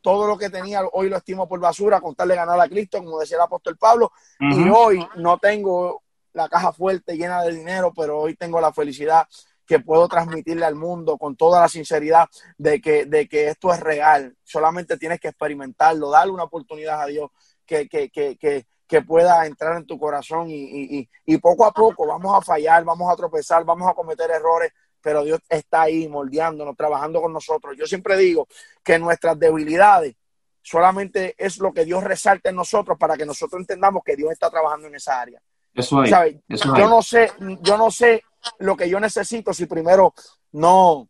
todo 0.00 0.26
lo 0.26 0.36
que 0.36 0.50
tenía 0.50 0.80
hoy 0.92 1.08
lo 1.08 1.18
estimo 1.18 1.46
por 1.46 1.60
basura, 1.60 2.00
contarle 2.00 2.34
ganar 2.34 2.60
a 2.60 2.68
Cristo, 2.68 2.98
como 2.98 3.20
decía 3.20 3.36
el 3.36 3.44
apóstol 3.44 3.76
Pablo, 3.78 4.10
y 4.40 4.68
hoy 4.68 5.06
no 5.18 5.38
tengo 5.38 6.02
la 6.32 6.48
caja 6.48 6.72
fuerte 6.72 7.16
llena 7.16 7.44
de 7.44 7.54
dinero, 7.54 7.92
pero 7.96 8.18
hoy 8.18 8.34
tengo 8.34 8.60
la 8.60 8.72
felicidad 8.72 9.28
que 9.64 9.78
puedo 9.78 10.08
transmitirle 10.08 10.66
al 10.66 10.74
mundo 10.74 11.16
con 11.16 11.36
toda 11.36 11.60
la 11.60 11.68
sinceridad 11.68 12.28
de 12.58 12.80
que, 12.80 13.06
de 13.06 13.28
que 13.28 13.50
esto 13.50 13.72
es 13.72 13.78
real. 13.78 14.36
Solamente 14.42 14.98
tienes 14.98 15.20
que 15.20 15.28
experimentarlo, 15.28 16.10
darle 16.10 16.32
una 16.32 16.42
oportunidad 16.42 17.00
a 17.00 17.06
Dios 17.06 17.30
que, 17.64 17.88
que, 17.88 18.10
que, 18.10 18.66
que 18.86 19.02
pueda 19.02 19.46
entrar 19.46 19.76
en 19.76 19.86
tu 19.86 19.98
corazón 19.98 20.48
y, 20.50 21.08
y, 21.24 21.38
poco 21.38 21.64
a 21.64 21.72
poco 21.72 22.06
vamos 22.06 22.36
a 22.36 22.42
fallar, 22.42 22.84
vamos 22.84 23.12
a 23.12 23.16
tropezar, 23.16 23.64
vamos 23.64 23.88
a 23.88 23.94
cometer 23.94 24.30
errores, 24.30 24.72
pero 25.00 25.24
Dios 25.24 25.40
está 25.48 25.82
ahí 25.82 26.08
moldeándonos, 26.08 26.76
trabajando 26.76 27.20
con 27.20 27.32
nosotros. 27.32 27.76
Yo 27.76 27.86
siempre 27.86 28.16
digo 28.16 28.46
que 28.82 28.98
nuestras 28.98 29.38
debilidades 29.38 30.14
solamente 30.62 31.34
es 31.38 31.58
lo 31.58 31.72
que 31.72 31.84
Dios 31.84 32.04
resalta 32.04 32.50
en 32.50 32.56
nosotros 32.56 32.98
para 32.98 33.16
que 33.16 33.26
nosotros 33.26 33.60
entendamos 33.60 34.02
que 34.04 34.16
Dios 34.16 34.32
está 34.32 34.50
trabajando 34.50 34.86
en 34.88 34.94
esa 34.94 35.20
área. 35.20 35.40
Eso 35.74 36.02
es. 36.04 36.10
yo 36.48 36.88
no 36.88 37.02
sé, 37.02 37.32
yo 37.60 37.76
no 37.76 37.90
sé 37.90 38.22
lo 38.58 38.76
que 38.76 38.88
yo 38.88 39.00
necesito 39.00 39.52
si 39.52 39.66
primero 39.66 40.14
no, 40.52 41.08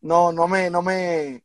no, 0.00 0.32
no 0.32 0.48
me, 0.48 0.70
no 0.70 0.82
me, 0.82 1.42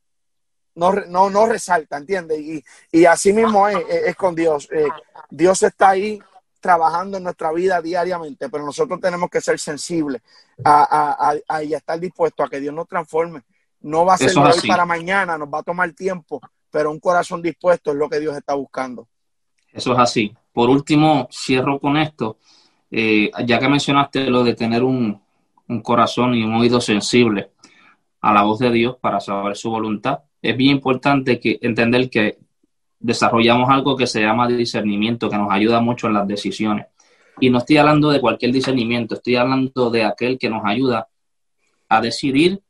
no, 0.76 0.92
no, 0.92 1.30
no 1.30 1.46
resalta, 1.46 1.98
¿entiendes? 1.98 2.40
Y, 2.40 2.64
y 2.92 3.06
así 3.06 3.34
mismo 3.34 3.68
es, 3.68 3.78
es 3.90 4.16
con 4.16 4.36
Dios. 4.36 4.68
Eh, 4.72 4.88
Dios 5.30 5.62
está 5.64 5.90
ahí 5.90 6.20
trabajando 6.60 7.18
en 7.18 7.24
nuestra 7.24 7.52
vida 7.52 7.82
diariamente, 7.82 8.50
pero 8.50 8.66
nosotros 8.66 9.00
tenemos 9.00 9.30
que 9.30 9.42
ser 9.42 9.60
sensibles 9.60 10.22
a, 10.64 11.28
a, 11.30 11.36
a, 11.48 11.64
y 11.64 11.74
estar 11.74 12.00
dispuestos 12.00 12.46
a 12.46 12.50
que 12.50 12.60
Dios 12.60 12.74
nos 12.74 12.88
transforme. 12.88 13.42
No 13.82 14.06
va 14.06 14.14
a 14.14 14.18
ser 14.18 14.32
de 14.32 14.40
hoy 14.40 14.68
para 14.68 14.86
mañana, 14.86 15.38
nos 15.38 15.50
va 15.50 15.60
a 15.60 15.64
tomar 15.64 15.92
tiempo, 15.92 16.40
pero 16.72 16.90
un 16.90 17.00
corazón 17.00 17.42
dispuesto 17.42 17.92
es 17.92 17.98
lo 17.98 18.10
que 18.10 18.20
Dios 18.20 18.36
está 18.38 18.54
buscando. 18.54 19.08
Eso 19.74 19.92
es 19.94 20.00
así. 20.00 20.34
Por 20.54 20.70
último, 20.70 21.28
cierro 21.32 21.80
con 21.80 21.98
esto. 21.98 22.38
Eh, 22.90 23.30
ya 23.46 23.60
que 23.60 23.68
mencionaste 23.68 24.30
lo 24.30 24.44
de 24.44 24.54
tener 24.54 24.84
un, 24.84 25.22
un 25.68 25.82
corazón 25.82 26.34
y 26.36 26.44
un 26.44 26.54
oído 26.54 26.80
sensible 26.80 27.52
a 28.22 28.32
la 28.32 28.44
voz 28.44 28.60
de 28.60 28.72
Dios 28.72 28.98
para 29.02 29.20
saber 29.20 29.58
su 29.58 29.70
voluntad, 29.70 30.20
es 30.44 30.58
bien 30.58 30.72
importante 30.72 31.40
que 31.40 31.58
entender 31.62 32.10
que 32.10 32.38
desarrollamos 33.00 33.70
algo 33.70 33.96
que 33.96 34.06
se 34.06 34.22
llama 34.22 34.48
discernimiento, 34.48 35.30
que 35.30 35.38
nos 35.38 35.50
ayuda 35.50 35.80
mucho 35.80 36.08
en 36.08 36.16
las 36.16 36.28
decisiones. 36.28 36.88
Y 37.40 37.50
no 37.50 37.60
estoy 37.60 37.78
hablando 37.78 38.12
de 38.12 38.20
cualquier 38.20 38.52
discernimiento, 38.52 39.16
estoy 39.16 39.38
hablando 39.38 39.90
de 39.90 40.04
aquel 40.04 40.38
que 40.38 40.50
nos 40.50 40.64
ayuda 40.66 41.08
a 41.88 42.02
decidir 42.02 42.62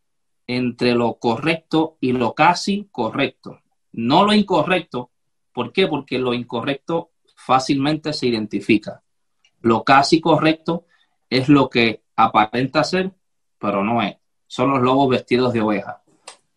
entre 0.45 0.93
lo 0.93 1.15
correcto 1.15 1.97
y 1.99 2.11
lo 2.11 2.35
casi 2.35 2.87
correcto. 2.91 3.59
No 3.91 4.23
lo 4.23 4.33
incorrecto. 4.33 5.09
¿Por 5.51 5.73
qué? 5.73 5.87
Porque 5.87 6.19
lo 6.19 6.35
incorrecto 6.35 7.09
fácilmente 7.35 8.13
se 8.13 8.27
identifica. 8.27 9.01
Lo 9.61 9.83
casi 9.83 10.21
correcto 10.21 10.85
es 11.27 11.49
lo 11.49 11.69
que 11.69 12.03
aparenta 12.15 12.83
ser, 12.83 13.11
pero 13.57 13.83
no 13.83 14.03
es. 14.03 14.15
Son 14.45 14.69
los 14.69 14.81
lobos 14.81 15.09
vestidos 15.09 15.53
de 15.53 15.61
oveja 15.61 16.02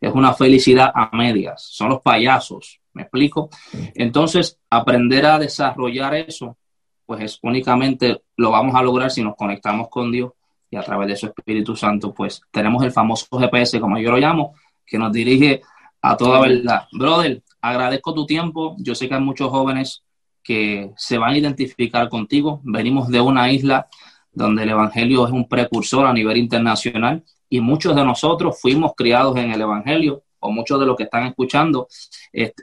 es 0.08 0.14
una 0.14 0.32
felicidad 0.32 0.90
a 0.94 1.10
medias, 1.16 1.62
son 1.62 1.90
los 1.90 2.00
payasos, 2.00 2.80
¿me 2.92 3.02
explico? 3.02 3.50
Entonces, 3.94 4.58
aprender 4.70 5.26
a 5.26 5.38
desarrollar 5.38 6.14
eso, 6.14 6.56
pues 7.04 7.22
es 7.22 7.38
únicamente 7.42 8.22
lo 8.36 8.50
vamos 8.50 8.74
a 8.74 8.82
lograr 8.82 9.10
si 9.10 9.22
nos 9.22 9.36
conectamos 9.36 9.88
con 9.88 10.10
Dios 10.10 10.32
y 10.70 10.76
a 10.76 10.82
través 10.82 11.08
de 11.08 11.16
su 11.16 11.26
Espíritu 11.26 11.76
Santo, 11.76 12.12
pues 12.12 12.42
tenemos 12.50 12.82
el 12.82 12.92
famoso 12.92 13.26
GPS, 13.38 13.80
como 13.80 13.98
yo 13.98 14.10
lo 14.10 14.18
llamo, 14.18 14.54
que 14.84 14.98
nos 14.98 15.12
dirige 15.12 15.62
a 16.02 16.16
toda 16.16 16.40
verdad. 16.40 16.86
Brother, 16.92 17.42
agradezco 17.60 18.14
tu 18.14 18.26
tiempo, 18.26 18.76
yo 18.78 18.94
sé 18.94 19.08
que 19.08 19.14
hay 19.14 19.20
muchos 19.20 19.50
jóvenes 19.50 20.02
que 20.42 20.92
se 20.96 21.18
van 21.18 21.34
a 21.34 21.38
identificar 21.38 22.08
contigo, 22.08 22.60
venimos 22.62 23.08
de 23.08 23.20
una 23.20 23.50
isla 23.50 23.88
donde 24.36 24.64
el 24.64 24.68
Evangelio 24.68 25.26
es 25.26 25.32
un 25.32 25.48
precursor 25.48 26.06
a 26.06 26.12
nivel 26.12 26.36
internacional 26.36 27.24
y 27.48 27.60
muchos 27.60 27.96
de 27.96 28.04
nosotros 28.04 28.60
fuimos 28.60 28.92
criados 28.94 29.34
en 29.38 29.50
el 29.50 29.62
Evangelio, 29.62 30.24
o 30.40 30.52
muchos 30.52 30.78
de 30.78 30.84
los 30.84 30.94
que 30.94 31.04
están 31.04 31.26
escuchando, 31.26 31.88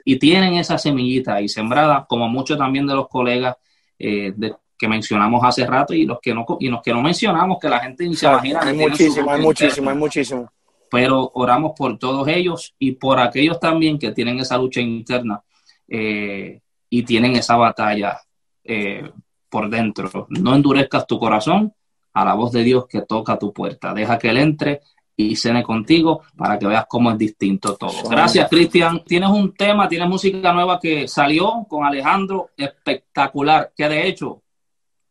y 0.04 0.18
tienen 0.20 0.54
esa 0.54 0.78
semillita 0.78 1.34
ahí 1.34 1.48
sembrada, 1.48 2.06
como 2.08 2.28
muchos 2.28 2.56
también 2.56 2.86
de 2.86 2.94
los 2.94 3.08
colegas 3.08 3.56
eh, 3.98 4.32
que 4.78 4.86
mencionamos 4.86 5.42
hace 5.42 5.66
rato 5.66 5.94
y 5.94 6.06
los 6.06 6.20
que 6.20 6.32
no 6.32 6.46
y 6.60 6.68
los 6.68 6.80
que 6.80 6.92
no 6.92 7.02
mencionamos, 7.02 7.58
que 7.60 7.68
la 7.68 7.80
gente 7.80 8.08
ni 8.08 8.14
se 8.14 8.26
imagina. 8.26 8.60
Hay 8.62 8.76
muchísimo, 8.76 9.30
hay 9.32 9.40
muchísimo, 9.42 9.90
hay 9.90 9.96
muchísimo. 9.96 10.52
Pero 10.88 11.32
oramos 11.34 11.72
por 11.76 11.98
todos 11.98 12.28
ellos 12.28 12.72
y 12.78 12.92
por 12.92 13.18
aquellos 13.18 13.58
también 13.58 13.98
que 13.98 14.12
tienen 14.12 14.38
esa 14.38 14.56
lucha 14.58 14.80
interna 14.80 15.42
eh, 15.88 16.60
y 16.88 17.02
tienen 17.02 17.34
esa 17.34 17.56
batalla 17.56 18.20
eh, 18.62 19.10
por 19.54 19.70
dentro. 19.70 20.26
No 20.30 20.56
endurezcas 20.56 21.06
tu 21.06 21.16
corazón, 21.16 21.72
a 22.12 22.24
la 22.24 22.34
voz 22.34 22.50
de 22.50 22.64
Dios 22.64 22.86
que 22.88 23.02
toca 23.02 23.38
tu 23.38 23.52
puerta. 23.52 23.94
Deja 23.94 24.18
que 24.18 24.30
Él 24.30 24.38
entre 24.38 24.80
y 25.16 25.36
cene 25.36 25.62
contigo 25.62 26.22
para 26.36 26.58
que 26.58 26.66
veas 26.66 26.86
cómo 26.88 27.12
es 27.12 27.18
distinto 27.18 27.76
todo. 27.76 28.08
Gracias, 28.10 28.48
Cristian. 28.50 29.04
Tienes 29.04 29.30
un 29.30 29.54
tema, 29.54 29.88
tienes 29.88 30.08
música 30.08 30.52
nueva 30.52 30.80
que 30.80 31.06
salió 31.06 31.64
con 31.68 31.84
Alejandro, 31.84 32.50
espectacular, 32.56 33.70
que 33.76 33.88
de 33.88 34.08
hecho, 34.08 34.42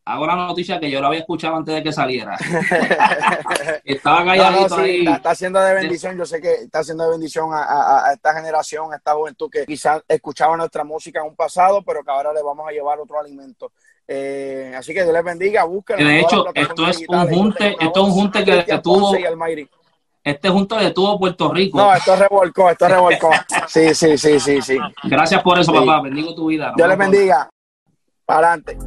hago 0.04 0.26
la 0.26 0.36
noticia 0.36 0.78
que 0.78 0.90
yo 0.90 1.00
lo 1.00 1.06
había 1.06 1.20
escuchado 1.20 1.56
antes 1.56 1.76
de 1.76 1.82
que 1.82 1.92
saliera. 1.94 2.36
Estaba 3.82 4.26
calladito 4.26 4.76
ahí. 4.76 5.06
Está, 5.06 5.30
haciendo 5.30 5.58
de 5.58 5.72
bendición, 5.72 6.18
yo 6.18 6.26
sé 6.26 6.38
que 6.42 6.52
está 6.64 6.80
haciendo 6.80 7.04
de 7.04 7.12
bendición 7.12 7.48
a, 7.50 8.10
esta 8.12 8.34
generación, 8.34 8.92
a 8.92 8.96
esta 8.96 9.14
juventud 9.14 9.48
que 9.50 9.64
quizás 9.64 10.02
escuchaba 10.06 10.54
nuestra 10.54 10.84
música 10.84 11.20
en 11.20 11.28
un 11.28 11.34
pasado, 11.34 11.82
pero 11.82 12.04
que 12.04 12.10
ahora 12.10 12.30
le 12.34 12.42
vamos 12.42 12.68
a 12.68 12.72
llevar 12.72 13.00
otro 13.00 13.18
alimento. 13.18 13.72
Eh, 14.06 14.72
así 14.76 14.92
que 14.92 15.02
Dios 15.02 15.14
les 15.14 15.24
bendiga, 15.24 15.64
busquen. 15.64 15.96
De 15.96 16.20
hecho, 16.20 16.46
esto 16.54 16.86
es 16.88 17.04
un 17.08 17.28
junte, 17.28 17.76
esto 17.80 18.00
es 18.00 18.06
un 18.06 18.10
junte 18.12 18.44
que, 18.44 18.78
tuvo. 18.78 19.14
Este 20.22 20.48
junto 20.48 20.76
de 20.76 20.90
tuvo 20.90 21.18
Puerto 21.18 21.52
Rico. 21.52 21.76
No, 21.78 21.92
esto 21.92 22.16
revolcó, 22.16 22.70
esto 22.70 22.88
revolcó. 22.88 23.30
Sí, 23.66 23.94
sí, 23.94 24.16
sí, 24.16 24.40
sí, 24.40 24.62
sí. 24.62 24.78
Gracias 25.04 25.42
por 25.42 25.58
eso, 25.58 25.72
papá. 25.72 26.00
Bendigo 26.02 26.34
tu 26.34 26.46
vida. 26.46 26.72
Dios 26.76 26.88
les 26.88 26.98
bendiga. 26.98 27.48
Para 28.24 28.52
adelante. 28.52 28.78